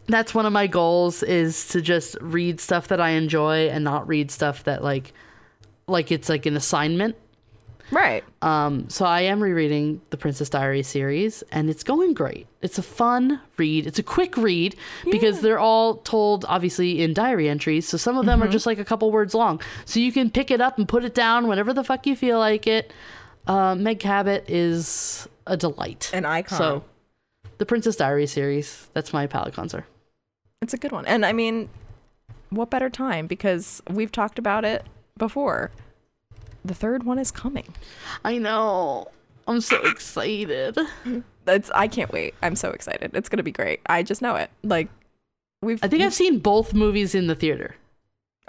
that's 0.07 0.33
one 0.33 0.45
of 0.45 0.53
my 0.53 0.65
goals 0.67 1.23
is 1.23 1.67
to 1.67 1.81
just 1.81 2.15
read 2.21 2.61
stuff 2.61 2.87
that 2.87 3.01
I 3.01 3.09
enjoy 3.09 3.67
and 3.67 3.83
not 3.83 4.07
read 4.07 4.31
stuff 4.31 4.63
that 4.63 4.81
like 4.81 5.11
like 5.87 6.11
it's 6.11 6.29
like 6.29 6.45
an 6.45 6.55
assignment. 6.55 7.15
Right. 7.89 8.23
Um, 8.41 8.89
so 8.89 9.05
I 9.05 9.21
am 9.21 9.41
rereading 9.41 10.01
the 10.09 10.17
Princess 10.17 10.49
Diary 10.49 10.83
series, 10.83 11.41
and 11.51 11.69
it's 11.69 11.83
going 11.83 12.13
great. 12.13 12.47
It's 12.61 12.77
a 12.77 12.83
fun 12.83 13.39
read. 13.55 13.87
It's 13.87 13.97
a 13.97 14.03
quick 14.03 14.35
read 14.35 14.75
because 15.09 15.39
they're 15.39 15.59
all 15.59 15.95
told 15.95 16.43
obviously 16.49 17.01
in 17.01 17.13
diary 17.13 17.47
entries. 17.47 17.87
So 17.87 17.97
some 17.97 18.17
of 18.17 18.25
them 18.25 18.43
are 18.43 18.47
just 18.49 18.65
like 18.65 18.77
a 18.77 18.85
couple 18.85 19.09
words 19.11 19.33
long, 19.33 19.61
so 19.85 19.99
you 19.99 20.11
can 20.11 20.29
pick 20.29 20.51
it 20.51 20.59
up 20.59 20.77
and 20.77 20.87
put 20.87 21.05
it 21.05 21.15
down 21.15 21.47
whenever 21.47 21.73
the 21.73 21.83
fuck 21.83 22.05
you 22.05 22.15
feel 22.15 22.39
like 22.39 22.67
it. 22.67 22.91
Uh, 23.45 23.75
Meg 23.75 23.99
Cabot 23.99 24.43
is 24.49 25.27
a 25.45 25.55
delight. 25.55 26.11
An 26.13 26.25
icon. 26.25 26.57
So 26.57 26.83
the 27.57 27.65
Princess 27.65 27.95
Diary 27.95 28.27
series, 28.27 28.89
that's 28.93 29.13
my 29.13 29.27
palate 29.27 29.53
cleanser. 29.53 29.85
It's 30.61 30.73
a 30.73 30.77
good 30.77 30.91
one. 30.91 31.05
And 31.05 31.25
I 31.25 31.31
mean, 31.31 31.69
what 32.49 32.69
better 32.69 32.89
time? 32.89 33.27
Because 33.27 33.81
we've 33.89 34.11
talked 34.11 34.37
about 34.37 34.65
it 34.65 34.83
before. 35.17 35.71
The 36.63 36.73
third 36.73 37.03
one 37.03 37.17
is 37.19 37.31
coming. 37.31 37.73
I 38.25 38.37
know. 38.37 39.07
I'm 39.47 39.61
so 39.61 39.77
excited. 39.85 40.77
That's 41.45 41.71
I 41.71 41.87
can't 41.87 42.11
wait. 42.11 42.35
I'm 42.43 42.55
so 42.55 42.71
excited. 42.71 43.11
It's 43.13 43.29
gonna 43.29 43.43
be 43.43 43.51
great. 43.51 43.79
I 43.85 44.03
just 44.03 44.21
know 44.21 44.35
it. 44.35 44.49
Like 44.63 44.89
we've 45.61 45.81
I 45.83 45.87
think 45.87 46.03
I've 46.03 46.13
seen 46.13 46.39
both 46.39 46.73
movies 46.73 47.15
in 47.15 47.27
the 47.27 47.35
theater. 47.35 47.75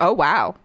Oh 0.00 0.12
wow. 0.12 0.56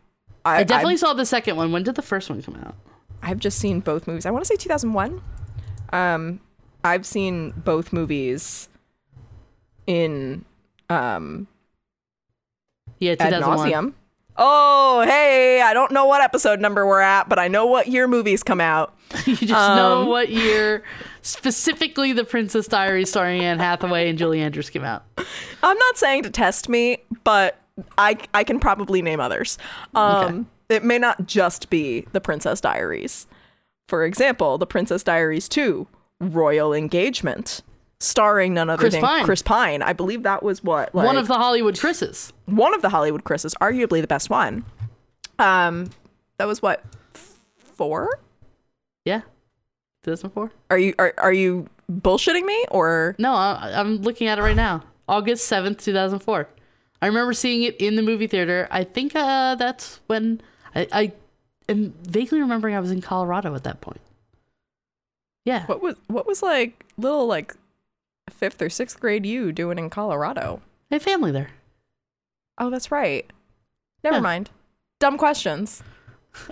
I, 0.45 0.57
I 0.59 0.63
definitely 0.63 0.93
I've, 0.93 0.99
saw 0.99 1.13
the 1.13 1.25
second 1.25 1.55
one. 1.55 1.71
When 1.71 1.83
did 1.83 1.95
the 1.95 2.01
first 2.01 2.29
one 2.29 2.41
come 2.41 2.55
out? 2.55 2.75
I've 3.21 3.39
just 3.39 3.59
seen 3.59 3.79
both 3.79 4.07
movies. 4.07 4.25
I 4.25 4.31
want 4.31 4.43
to 4.43 4.47
say 4.47 4.55
2001. 4.55 5.21
Um 5.91 6.39
I've 6.83 7.05
seen 7.05 7.51
both 7.51 7.93
movies 7.93 8.67
in 9.85 10.43
um 10.89 11.47
Yeah, 12.99 13.11
ad 13.19 13.19
2001. 13.31 13.69
nauseum. 13.71 13.93
Oh, 14.35 15.03
hey, 15.05 15.61
I 15.61 15.73
don't 15.73 15.91
know 15.91 16.05
what 16.05 16.21
episode 16.21 16.59
number 16.59 16.87
we're 16.87 16.99
at, 17.01 17.29
but 17.29 17.37
I 17.39 17.47
know 17.47 17.65
what 17.67 17.87
year 17.87 18.07
movies 18.07 18.41
come 18.43 18.59
out. 18.61 18.93
you 19.25 19.35
just 19.35 19.51
know 19.51 20.01
Um, 20.01 20.07
what 20.07 20.29
year 20.29 20.83
specifically 21.21 22.13
the 22.13 22.23
Princess 22.23 22.67
Diaries 22.67 23.09
starring 23.09 23.41
Anne 23.43 23.59
Hathaway 23.59 24.09
and 24.09 24.17
Julie 24.17 24.41
Andrews 24.41 24.69
came 24.69 24.83
out. 24.83 25.03
I'm 25.61 25.77
not 25.77 25.97
saying 25.97 26.23
to 26.23 26.29
test 26.31 26.67
me, 26.67 26.97
but 27.23 27.57
I 27.97 28.17
I 28.33 28.43
can 28.43 28.59
probably 28.59 29.01
name 29.01 29.19
others. 29.19 29.57
Um, 29.93 30.47
It 30.69 30.83
may 30.83 30.97
not 30.97 31.27
just 31.27 31.69
be 31.69 32.07
the 32.13 32.21
Princess 32.21 32.59
Diaries. 32.61 33.27
For 33.87 34.03
example, 34.05 34.57
the 34.57 34.65
Princess 34.65 35.03
Diaries 35.03 35.47
2, 35.49 35.87
Royal 36.19 36.73
Engagement, 36.73 37.61
starring 38.03 38.53
none 38.53 38.69
other 38.69 38.81
Chris 38.81 38.93
than 38.93 39.01
Pine. 39.01 39.25
Chris 39.25 39.41
Pine. 39.41 39.81
I 39.81 39.93
believe 39.93 40.23
that 40.23 40.43
was 40.43 40.63
what 40.63 40.93
like, 40.93 41.05
one 41.05 41.17
of 41.17 41.27
the 41.27 41.35
Hollywood 41.35 41.79
Chris's. 41.79 42.33
one 42.45 42.73
of 42.73 42.81
the 42.81 42.89
Hollywood 42.89 43.23
Chris's, 43.23 43.53
arguably 43.55 44.01
the 44.01 44.07
best 44.07 44.29
one. 44.29 44.65
Um, 45.39 45.89
that 46.37 46.45
was 46.45 46.61
what 46.61 46.83
four? 47.57 48.19
Yeah. 49.05 49.21
2004? 50.03 50.51
Are 50.69 50.77
you 50.77 50.93
are 50.99 51.13
are 51.17 51.33
you 51.33 51.67
bullshitting 51.91 52.45
me 52.45 52.65
or 52.71 53.15
No, 53.17 53.33
I, 53.33 53.73
I'm 53.75 53.97
looking 53.97 54.27
at 54.27 54.39
it 54.39 54.41
right 54.41 54.55
now. 54.55 54.83
August 55.07 55.51
7th, 55.51 55.79
2004. 55.79 56.47
I 57.01 57.07
remember 57.07 57.33
seeing 57.33 57.63
it 57.63 57.75
in 57.81 57.95
the 57.95 58.01
movie 58.01 58.27
theater. 58.27 58.67
I 58.71 58.85
think 58.85 59.15
uh, 59.15 59.55
that's 59.55 59.99
when 60.07 60.41
I, 60.73 60.87
I 60.91 61.11
am 61.67 61.93
vaguely 62.03 62.39
remembering 62.39 62.75
I 62.75 62.79
was 62.79 62.91
in 62.91 63.01
Colorado 63.01 63.53
at 63.55 63.63
that 63.63 63.81
point. 63.81 63.99
Yeah. 65.45 65.65
what 65.65 65.81
was 65.81 65.95
what 66.07 66.25
was 66.25 66.41
like 66.41 66.85
little 66.97 67.27
like 67.27 67.53
fifth 68.29 68.61
or 68.61 68.69
sixth 68.69 68.99
grade 68.99 69.25
you 69.25 69.51
doing 69.51 69.77
in 69.77 69.89
Colorado? 69.89 70.61
I 70.91 70.95
have 70.95 71.03
family 71.03 71.31
there. 71.31 71.49
Oh, 72.57 72.69
that's 72.69 72.91
right. 72.91 73.29
Never 74.03 74.17
Yeah. 74.17 74.21
mind. 74.21 74.49
Dumb 74.99 75.17
questions. 75.17 75.81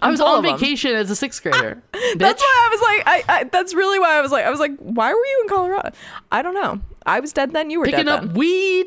I 0.01 0.11
was 0.11 0.21
on 0.21 0.43
vacation 0.43 0.93
as 0.95 1.09
a 1.09 1.15
sixth 1.15 1.41
grader. 1.43 1.81
That's 2.15 2.41
why 2.41 2.67
I 2.67 2.69
was 2.71 2.81
like, 2.81 3.03
I, 3.29 3.39
I. 3.39 3.43
That's 3.45 3.73
really 3.73 3.97
why 3.99 4.17
I 4.17 4.21
was 4.21 4.31
like, 4.31 4.45
I 4.45 4.49
was 4.51 4.59
like, 4.59 4.75
why 4.77 5.11
were 5.11 5.25
you 5.25 5.39
in 5.43 5.49
Colorado? 5.49 5.91
I 6.31 6.41
don't 6.41 6.53
know. 6.53 6.81
I 7.05 7.19
was 7.19 7.33
dead 7.33 7.51
then. 7.51 7.69
You 7.71 7.79
were 7.79 7.85
Picking 7.85 8.07
up 8.07 8.25
weed. 8.33 8.85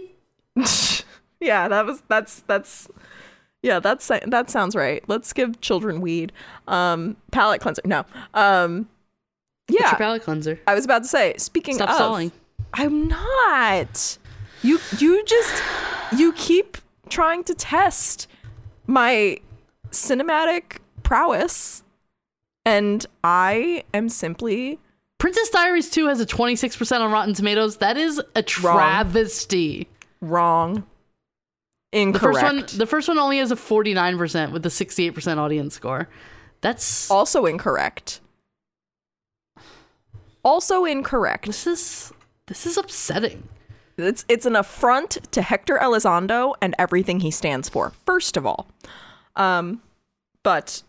yeah, 1.40 1.68
that 1.68 1.84
was. 1.86 2.00
That's 2.08 2.40
that's. 2.40 2.88
Yeah, 3.62 3.80
that's 3.80 4.06
that 4.08 4.50
sounds 4.50 4.76
right. 4.76 5.02
Let's 5.08 5.32
give 5.32 5.60
children 5.60 6.00
weed. 6.00 6.32
Um, 6.68 7.16
palate 7.32 7.60
cleanser. 7.60 7.82
No. 7.84 8.04
Um, 8.34 8.88
What's 9.66 9.80
yeah. 9.80 9.90
your 9.92 9.98
palate 9.98 10.22
cleanser? 10.22 10.60
I 10.66 10.74
was 10.74 10.84
about 10.84 11.02
to 11.02 11.08
say. 11.08 11.34
Speaking 11.38 11.74
Stop 11.76 11.88
of, 11.88 11.94
stalling. 11.96 12.32
I'm 12.74 13.08
not. 13.08 14.18
You 14.62 14.78
you 14.98 15.24
just 15.24 15.62
you 16.16 16.32
keep 16.32 16.76
trying 17.08 17.44
to 17.44 17.54
test 17.54 18.26
my 18.86 19.38
cinematic 19.90 20.78
prowess 21.02 21.82
and 22.64 23.04
I 23.22 23.84
am 23.92 24.08
simply 24.08 24.78
Princess 25.18 25.48
Diaries 25.50 25.90
2 25.90 26.08
has 26.08 26.20
a 26.20 26.26
26% 26.26 27.00
on 27.00 27.12
Rotten 27.12 27.32
Tomatoes. 27.34 27.76
That 27.78 27.96
is 27.96 28.20
a 28.34 28.42
travesty. 28.42 29.88
wrong. 30.20 30.84
The 31.92 32.00
Incorrect. 32.00 32.22
first 32.22 32.42
one 32.44 32.78
the 32.78 32.86
first 32.86 33.08
one 33.08 33.18
only 33.18 33.38
has 33.38 33.52
a 33.52 33.56
49% 33.56 34.50
with 34.52 34.66
a 34.66 34.68
68% 34.68 35.36
audience 35.38 35.74
score. 35.74 36.08
That's 36.60 37.10
also 37.10 37.46
incorrect. 37.46 38.20
Also 40.42 40.84
incorrect. 40.84 41.46
this 41.46 41.66
is 41.66 42.12
this 42.46 42.66
is 42.66 42.76
upsetting. 42.76 43.48
It's 43.96 44.24
it's 44.28 44.44
an 44.46 44.56
affront 44.56 45.18
to 45.32 45.42
Hector 45.42 45.76
Elizondo 45.76 46.54
and 46.60 46.74
everything 46.78 47.20
he 47.20 47.30
stands 47.30 47.68
for. 47.68 47.92
First 48.04 48.36
of 48.36 48.44
all, 48.44 48.66
um, 49.36 49.82
but 50.42 50.82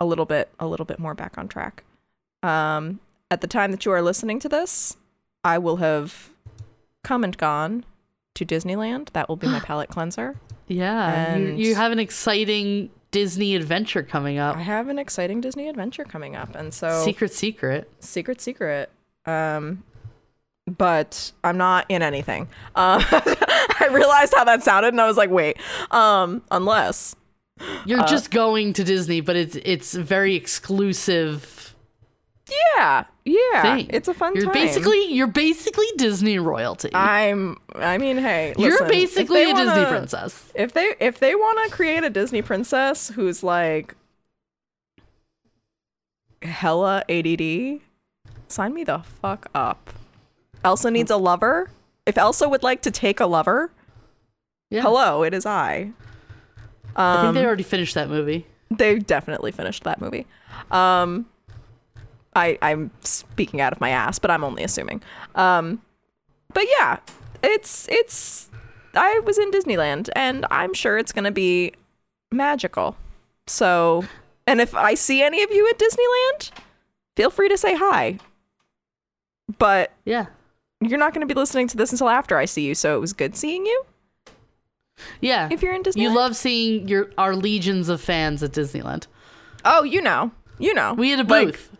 a 0.00 0.06
little 0.06 0.24
bit 0.26 0.50
a 0.58 0.66
little 0.66 0.86
bit 0.86 0.98
more 0.98 1.14
back 1.14 1.38
on 1.38 1.48
track. 1.48 1.84
Um, 2.42 3.00
at 3.30 3.40
the 3.42 3.46
time 3.46 3.70
that 3.70 3.84
you 3.84 3.92
are 3.92 4.02
listening 4.02 4.40
to 4.40 4.48
this, 4.48 4.96
I 5.44 5.58
will 5.58 5.76
have 5.76 6.30
come 7.04 7.22
and 7.22 7.36
gone 7.36 7.84
to 8.34 8.44
Disneyland. 8.44 9.10
That 9.12 9.28
will 9.28 9.36
be 9.36 9.46
my 9.46 9.60
palate 9.64 9.88
cleanser. 9.88 10.36
Yeah, 10.66 11.36
you, 11.36 11.54
you 11.54 11.74
have 11.76 11.92
an 11.92 11.98
exciting 11.98 12.90
Disney 13.12 13.54
adventure 13.54 14.02
coming 14.02 14.38
up. 14.38 14.56
I 14.56 14.62
have 14.62 14.88
an 14.88 14.98
exciting 14.98 15.40
Disney 15.40 15.68
adventure 15.68 16.04
coming 16.04 16.34
up, 16.36 16.54
and 16.56 16.74
so 16.74 17.04
Secret 17.04 17.32
secret. 17.32 17.90
secret 18.00 18.40
secret. 18.40 18.90
Um, 19.26 19.84
but 20.68 21.32
I'm 21.44 21.56
not 21.56 21.86
in 21.88 22.02
anything. 22.02 22.48
Uh, 22.74 23.02
I 23.80 23.88
realized 23.92 24.34
how 24.36 24.44
that 24.44 24.62
sounded, 24.62 24.88
and 24.94 25.00
I 25.00 25.06
was 25.06 25.16
like, 25.16 25.30
wait. 25.30 25.56
Um, 25.90 26.42
unless 26.50 27.14
You're 27.86 28.00
Uh, 28.00 28.06
just 28.06 28.30
going 28.30 28.72
to 28.74 28.84
Disney, 28.84 29.20
but 29.20 29.34
it's 29.36 29.56
it's 29.64 29.92
very 29.94 30.34
exclusive 30.36 31.74
Yeah, 32.76 33.04
yeah, 33.24 33.62
thing. 33.62 33.86
it's 33.90 34.08
a 34.08 34.14
fun 34.14 34.34
You're 34.36 34.44
time. 34.44 34.52
basically 34.54 35.12
you're 35.12 35.26
basically 35.26 35.86
Disney 35.96 36.38
royalty. 36.38 36.90
I'm. 36.94 37.56
I 37.74 37.98
mean, 37.98 38.16
hey, 38.18 38.54
you're 38.58 38.86
basically 38.86 39.42
a 39.50 39.54
Disney 39.54 39.66
wanna- 39.66 39.88
princess. 39.88 40.52
If 40.54 40.72
they 40.72 40.94
if 41.00 41.18
they 41.18 41.34
want 41.34 41.58
to 41.68 41.74
create 41.76 42.04
a 42.04 42.10
Disney 42.10 42.42
princess 42.42 43.08
who's 43.08 43.42
like 43.42 43.94
hella 46.42 47.02
ADD, 47.08 47.80
sign 48.48 48.72
me 48.74 48.84
the 48.84 49.00
fuck 49.20 49.48
up. 49.54 49.90
Elsa 50.64 50.90
needs 50.90 51.10
a 51.10 51.16
lover. 51.16 51.70
If 52.06 52.16
Elsa 52.18 52.48
would 52.48 52.62
like 52.62 52.82
to 52.82 52.90
take 52.90 53.20
a 53.20 53.26
lover, 53.26 53.70
Yeah. 54.70 54.82
hello, 54.82 55.22
it 55.22 55.34
is 55.34 55.46
I. 55.46 55.92
I 56.96 57.14
think 57.16 57.28
Um, 57.28 57.34
they 57.34 57.44
already 57.46 57.62
finished 57.62 57.94
that 57.94 58.08
movie. 58.08 58.46
they 58.70 58.98
definitely 58.98 59.52
finished 59.52 59.84
that 59.84 60.00
movie. 60.00 60.26
Um, 60.70 61.26
I 62.34 62.58
I'm 62.60 62.90
speaking 63.02 63.60
out 63.60 63.72
of 63.72 63.80
my 63.80 63.90
ass, 63.90 64.18
but 64.18 64.30
I'm 64.30 64.44
only 64.44 64.62
assuming. 64.64 65.00
Um, 65.34 65.80
but 66.52 66.64
yeah, 66.78 66.98
it's 67.42 67.88
it's. 67.88 68.50
I 68.94 69.20
was 69.24 69.38
in 69.38 69.50
Disneyland, 69.50 70.08
and 70.16 70.44
I'm 70.50 70.74
sure 70.74 70.98
it's 70.98 71.12
gonna 71.12 71.30
be 71.32 71.72
magical. 72.32 72.96
So, 73.46 74.04
and 74.46 74.60
if 74.60 74.74
I 74.74 74.94
see 74.94 75.22
any 75.22 75.42
of 75.42 75.50
you 75.50 75.68
at 75.68 75.78
Disneyland, 75.78 76.50
feel 77.16 77.30
free 77.30 77.48
to 77.48 77.56
say 77.56 77.74
hi. 77.76 78.18
But 79.58 79.92
Yeah. 80.04 80.26
You're 80.80 80.98
not 80.98 81.14
gonna 81.14 81.26
be 81.26 81.34
listening 81.34 81.68
to 81.68 81.76
this 81.76 81.92
until 81.92 82.08
after 82.08 82.36
I 82.36 82.44
see 82.44 82.64
you, 82.66 82.74
so 82.74 82.96
it 82.96 83.00
was 83.00 83.12
good 83.12 83.36
seeing 83.36 83.64
you. 83.66 83.84
Yeah. 85.20 85.48
If 85.50 85.62
you're 85.62 85.74
in 85.74 85.82
Disneyland, 85.82 85.96
you 86.02 86.14
love 86.14 86.36
seeing 86.36 86.88
your 86.88 87.10
our 87.18 87.34
legions 87.36 87.88
of 87.88 88.00
fans 88.00 88.42
at 88.42 88.52
Disneyland. 88.52 89.06
Oh, 89.64 89.82
you 89.84 90.00
know, 90.00 90.30
you 90.58 90.74
know. 90.74 90.94
We 90.94 91.10
had 91.10 91.20
a 91.20 91.24
Like, 91.24 91.46
booth. 91.48 91.70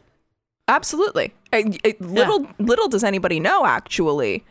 Absolutely. 0.68 1.32
I- 1.52 1.78
I- 1.84 1.96
little 2.00 2.46
little 2.58 2.88
does 2.88 3.02
anybody 3.04 3.40
know 3.40 3.66
actually. 3.66 4.44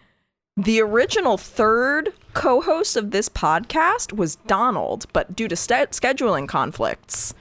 The 0.59 0.81
original 0.81 1.37
third 1.37 2.13
co-host 2.33 2.97
of 2.97 3.11
this 3.11 3.29
podcast 3.29 4.13
was 4.13 4.37
Donald, 4.47 5.05
but 5.13 5.35
due 5.35 5.47
to 5.47 5.55
st- 5.55 5.91
scheduling 5.91 6.47
conflicts, 6.47 7.35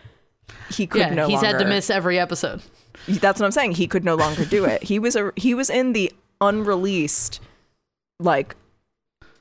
he 0.71 0.87
could 0.87 1.01
yeah, 1.01 1.15
no 1.15 1.27
he's 1.27 1.37
longer. 1.37 1.47
had 1.49 1.59
to 1.61 1.65
miss 1.65 1.89
every 1.89 2.19
episode. 2.19 2.61
That's 3.09 3.41
what 3.41 3.47
I'm 3.47 3.53
saying. 3.53 3.73
He 3.73 3.87
could 3.87 4.05
no 4.05 4.17
longer 4.17 4.45
do 4.45 4.65
it. 4.67 4.83
He 4.83 4.99
was 4.99 5.17
a 5.17 5.33
he 5.37 5.55
was 5.55 5.71
in 5.71 5.93
the 5.95 6.13
unreleased 6.41 7.41
like 8.19 8.57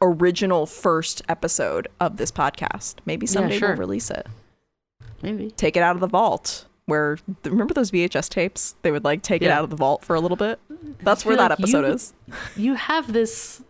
original 0.02 0.66
first 0.66 1.22
episode 1.30 1.88
of 2.00 2.18
this 2.18 2.32
podcast. 2.32 2.96
Maybe 3.06 3.26
someday 3.26 3.58
sure. 3.58 3.70
we'll 3.70 3.78
release 3.78 4.10
it. 4.12 4.28
Maybe. 5.22 5.52
Take 5.52 5.76
it 5.78 5.84
out 5.84 5.96
of 5.96 6.02
the 6.02 6.08
vault. 6.08 6.66
Where 6.88 7.18
remember 7.44 7.74
those 7.74 7.90
VHS 7.90 8.30
tapes? 8.30 8.76
They 8.84 8.92
would 8.92 9.04
like 9.04 9.24
take 9.24 9.42
it 9.42 9.50
out 9.50 9.64
of 9.64 9.72
the 9.72 9.76
vault 9.76 10.04
for 10.04 10.16
a 10.16 10.20
little 10.20 10.38
bit. 10.38 10.60
That's 11.02 11.26
where 11.26 11.36
that 11.36 11.50
like 11.50 11.60
episode 11.60 11.86
you- 11.86 11.94
is. 11.94 12.14
You 12.56 12.76
have 12.76 13.12
this 13.12 13.64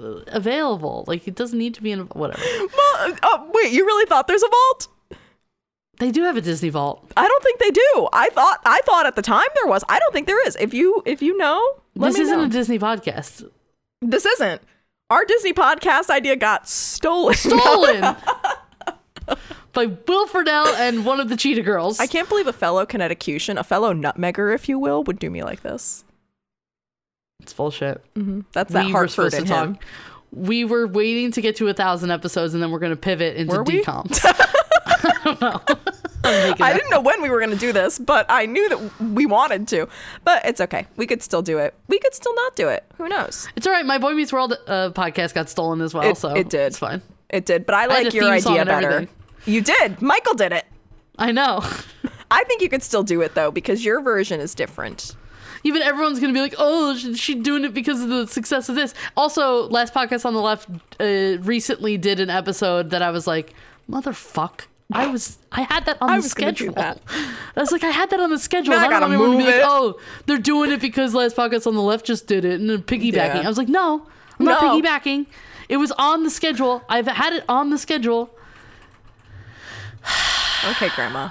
uh, 0.00 0.20
available. 0.28 1.04
Like 1.08 1.26
it 1.26 1.34
doesn't 1.34 1.58
need 1.58 1.74
to 1.74 1.82
be 1.82 1.90
in 1.92 2.00
whatever. 2.00 2.42
Well, 3.02 3.16
oh, 3.22 3.50
wait, 3.54 3.72
you 3.72 3.84
really 3.86 4.06
thought 4.06 4.28
there's 4.28 4.42
a 4.42 4.48
vault? 4.48 4.88
They 6.00 6.10
do 6.10 6.22
have 6.24 6.36
a 6.36 6.40
Disney 6.40 6.70
Vault. 6.70 7.12
I 7.16 7.28
don't 7.28 7.42
think 7.44 7.58
they 7.60 7.70
do. 7.70 8.08
I 8.12 8.30
thought 8.30 8.60
I 8.64 8.80
thought 8.86 9.06
at 9.06 9.16
the 9.16 9.22
time 9.22 9.46
there 9.54 9.66
was. 9.70 9.84
I 9.88 9.98
don't 9.98 10.12
think 10.12 10.26
there 10.26 10.44
is. 10.46 10.56
If 10.58 10.74
you 10.74 11.02
if 11.06 11.20
you 11.22 11.36
know, 11.36 11.62
this 11.94 12.18
isn't 12.18 12.38
know. 12.38 12.44
a 12.44 12.48
Disney 12.48 12.78
podcast. 12.78 13.48
this 14.00 14.24
isn't. 14.24 14.62
Our 15.10 15.24
Disney 15.24 15.52
podcast 15.52 16.08
idea 16.08 16.36
got 16.36 16.68
stolen. 16.68 17.34
Stolen 17.34 18.00
by 19.72 19.86
Will 19.86 20.26
Friedle 20.26 20.66
and 20.78 21.04
one 21.04 21.20
of 21.20 21.28
the 21.28 21.36
Cheetah 21.36 21.62
Girls. 21.62 22.00
I 22.00 22.06
can't 22.06 22.28
believe 22.28 22.46
a 22.46 22.52
fellow 22.52 22.86
Connecticutian, 22.86 23.58
a 23.58 23.64
fellow 23.64 23.92
nutmegger, 23.92 24.54
if 24.54 24.68
you 24.68 24.78
will, 24.78 25.02
would 25.04 25.18
do 25.18 25.28
me 25.28 25.42
like 25.42 25.62
this. 25.62 26.04
It's 27.42 27.52
bullshit. 27.52 28.02
hmm 28.14 28.40
That's 28.52 28.72
that 28.72 28.86
we 28.86 28.92
Hartford 28.92 29.34
in 29.34 29.46
him. 29.46 29.74
talk. 29.74 29.84
We 30.32 30.64
were 30.64 30.86
waiting 30.86 31.32
to 31.32 31.40
get 31.40 31.56
to 31.56 31.68
a 31.68 31.74
thousand 31.74 32.10
episodes, 32.12 32.54
and 32.54 32.62
then 32.62 32.70
we're 32.70 32.78
going 32.78 32.92
to 32.92 32.96
pivot 32.96 33.36
into 33.36 33.56
Were 33.56 33.62
we? 33.64 33.84
I 35.02 35.12
don't 35.24 35.40
know. 35.40 35.60
I 36.24 36.72
didn't 36.74 36.90
know 36.90 37.00
when 37.00 37.22
we 37.22 37.30
were 37.30 37.38
going 37.38 37.50
to 37.50 37.56
do 37.56 37.72
this, 37.72 37.98
but 37.98 38.26
I 38.28 38.46
knew 38.46 38.68
that 38.68 39.00
we 39.00 39.26
wanted 39.26 39.66
to. 39.68 39.88
But 40.24 40.44
it's 40.44 40.60
okay. 40.60 40.86
We 40.96 41.06
could 41.06 41.22
still 41.22 41.42
do 41.42 41.58
it. 41.58 41.74
We 41.88 41.98
could 41.98 42.14
still 42.14 42.34
not 42.34 42.56
do 42.56 42.68
it. 42.68 42.84
Who 42.98 43.08
knows? 43.08 43.48
It's 43.56 43.66
all 43.66 43.72
right. 43.72 43.86
My 43.86 43.98
Boy 43.98 44.12
Meets 44.14 44.32
World 44.32 44.52
uh, 44.66 44.90
podcast 44.90 45.34
got 45.34 45.48
stolen 45.48 45.80
as 45.80 45.94
well, 45.94 46.04
It- 46.04 46.16
so 46.16 46.34
it 46.34 46.50
did. 46.50 46.66
It's 46.68 46.78
fine. 46.78 47.00
It 47.30 47.46
did, 47.46 47.64
but 47.64 47.74
I 47.74 47.86
like 47.86 48.08
a 48.12 48.16
your 48.16 48.24
idea 48.28 48.64
better. 48.64 48.90
everything. 48.90 49.14
You 49.46 49.60
did. 49.62 50.02
Michael 50.02 50.34
did 50.34 50.52
it. 50.52 50.66
I 51.18 51.32
know. 51.32 51.60
I 52.30 52.44
think 52.44 52.60
you 52.62 52.68
could 52.68 52.82
still 52.82 53.02
do 53.02 53.20
it 53.22 53.34
though 53.34 53.50
because 53.50 53.84
your 53.84 54.00
version 54.02 54.40
is 54.40 54.54
different. 54.54 55.14
Even 55.62 55.82
everyone's 55.82 56.18
gonna 56.20 56.32
be 56.32 56.40
like, 56.40 56.54
"Oh, 56.58 56.96
she- 56.96 57.14
she's 57.14 57.42
doing 57.42 57.64
it 57.64 57.72
because 57.74 58.02
of 58.02 58.08
the 58.08 58.26
success 58.26 58.68
of 58.68 58.74
this." 58.74 58.94
Also, 59.16 59.68
last 59.68 59.92
podcast 59.94 60.24
on 60.24 60.34
the 60.34 60.40
left 60.40 60.68
uh, 61.00 61.38
recently 61.42 61.96
did 61.98 62.18
an 62.20 62.30
episode 62.30 62.90
that 62.90 63.02
I 63.02 63.10
was 63.10 63.26
like, 63.26 63.54
"Motherfuck." 63.88 64.62
I 64.92 65.06
was, 65.08 65.38
I 65.52 65.62
had 65.62 65.84
that 65.86 65.98
on 66.00 66.10
I 66.10 66.16
the 66.16 66.22
was 66.22 66.34
gonna 66.34 66.52
do 66.52 66.70
schedule. 66.70 67.00
I 67.56 67.60
was 67.60 67.72
like, 67.72 67.84
I 67.84 67.90
had 67.90 68.10
that 68.10 68.20
on 68.20 68.30
the 68.30 68.38
schedule. 68.38 68.74
Now 68.74 68.80
I 68.86 68.88
gotta 68.88 69.06
want 69.06 69.14
everyone 69.14 69.30
to 69.30 69.36
move 69.38 69.46
be. 69.46 69.52
Like, 69.52 69.62
oh, 69.64 70.00
they're 70.26 70.38
doing 70.38 70.72
it 70.72 70.80
because 70.80 71.14
last 71.14 71.36
podcast 71.36 71.66
on 71.66 71.74
the 71.74 71.82
left 71.82 72.06
just 72.06 72.26
did 72.26 72.44
it 72.44 72.60
and 72.60 72.68
then 72.68 72.82
piggybacking. 72.82 73.12
Yeah. 73.12 73.42
I 73.44 73.48
was 73.48 73.58
like, 73.58 73.68
no, 73.68 74.06
I'm 74.38 74.46
not 74.46 74.60
piggybacking. 74.62 75.26
It 75.68 75.76
was 75.76 75.92
on 75.92 76.24
the 76.24 76.30
schedule. 76.30 76.82
I've 76.88 77.06
had 77.06 77.32
it 77.32 77.44
on 77.48 77.70
the 77.70 77.78
schedule. 77.78 78.30
Okay, 80.72 80.90
Grandma. 80.90 81.30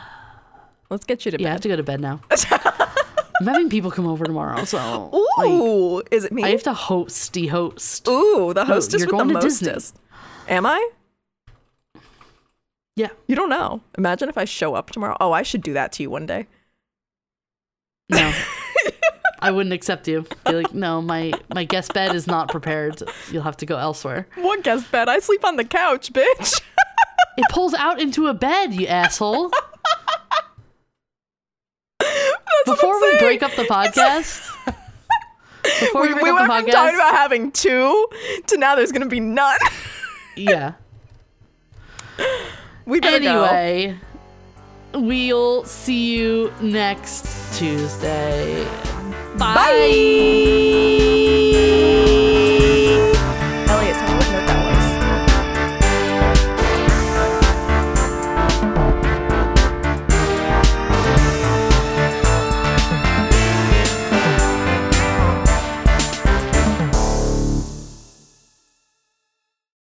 Let's 0.90 1.06
get 1.06 1.23
you 1.23 1.30
to 1.30 1.40
Yeah, 1.40 1.49
I 1.49 1.52
have 1.52 1.61
to 1.61 1.68
go 1.68 1.76
to 1.76 1.84
bed 1.84 2.02
now. 2.02 2.19
I'm 2.31 3.45
having 3.45 3.69
people 3.69 3.91
come 3.91 4.07
over 4.07 4.26
tomorrow, 4.26 4.65
so 4.65 4.77
like, 5.38 5.48
Ooh, 5.48 6.02
is 6.10 6.23
it 6.26 6.31
me? 6.31 6.44
I 6.44 6.49
have 6.49 6.64
to 6.64 6.73
host 6.73 7.31
the 7.34 7.45
host. 7.45 8.07
Ooh, 8.07 8.53
the 8.56 8.65
hostess 8.65 9.02
you're 9.02 9.07
with 9.07 9.27
the 9.27 9.34
going 9.34 9.36
to 9.36 9.40
Disney. 9.40 9.99
Am 10.48 10.65
I? 10.65 10.90
Yeah. 12.99 13.11
You 13.27 13.35
don't 13.38 13.47
know. 13.47 13.80
Imagine 13.97 14.27
if 14.27 14.38
I 14.38 14.43
show 14.43 14.76
up 14.76 14.89
tomorrow. 14.89 15.15
Oh, 15.21 15.31
I 15.31 15.41
should 15.41 15.61
do 15.61 15.71
that 15.71 15.93
to 15.93 16.03
you 16.03 16.09
one 16.09 16.26
day. 16.26 16.47
No. 18.09 18.34
I 19.39 19.51
wouldn't 19.51 19.71
accept 19.71 20.05
you. 20.09 20.26
Be 20.45 20.51
like, 20.51 20.73
no, 20.73 21.01
my 21.01 21.31
my 21.55 21.63
guest 21.63 21.93
bed 21.93 22.13
is 22.13 22.27
not 22.27 22.49
prepared. 22.49 23.01
You'll 23.31 23.43
have 23.43 23.55
to 23.57 23.65
go 23.65 23.77
elsewhere. 23.77 24.27
What 24.35 24.65
guest 24.65 24.91
bed? 24.91 25.07
I 25.07 25.19
sleep 25.19 25.45
on 25.45 25.55
the 25.55 25.63
couch, 25.63 26.11
bitch. 26.11 26.61
It 27.38 27.45
pulls 27.49 27.73
out 27.73 28.01
into 28.01 28.27
a 28.27 28.34
bed, 28.34 28.73
you 28.73 28.85
asshole. 28.85 29.49
Before 32.65 32.99
we 32.99 33.17
break 33.19 33.41
up 33.41 33.55
the 33.55 33.63
podcast, 33.63 34.45
before 35.63 36.01
we, 36.01 36.09
we, 36.09 36.13
break 36.15 36.23
we 36.23 36.30
up 36.31 36.35
went 36.35 36.47
the 36.49 36.53
from 36.53 36.65
podcast, 36.65 36.71
talking 36.73 36.95
about 36.95 37.15
having 37.15 37.51
two 37.53 38.07
to 38.47 38.57
now 38.57 38.76
there's 38.76 38.91
gonna 38.91 39.05
be 39.05 39.21
none. 39.21 39.57
yeah. 40.35 40.73
We 42.90 42.99
better 42.99 43.20
go. 43.20 43.44
Anyway, 43.44 43.98
we'll 44.94 45.64
see 45.64 46.18
you 46.18 46.52
next 46.61 47.57
Tuesday. 47.57 48.66
Bye. 49.38 49.53
Bye. 49.56 51.09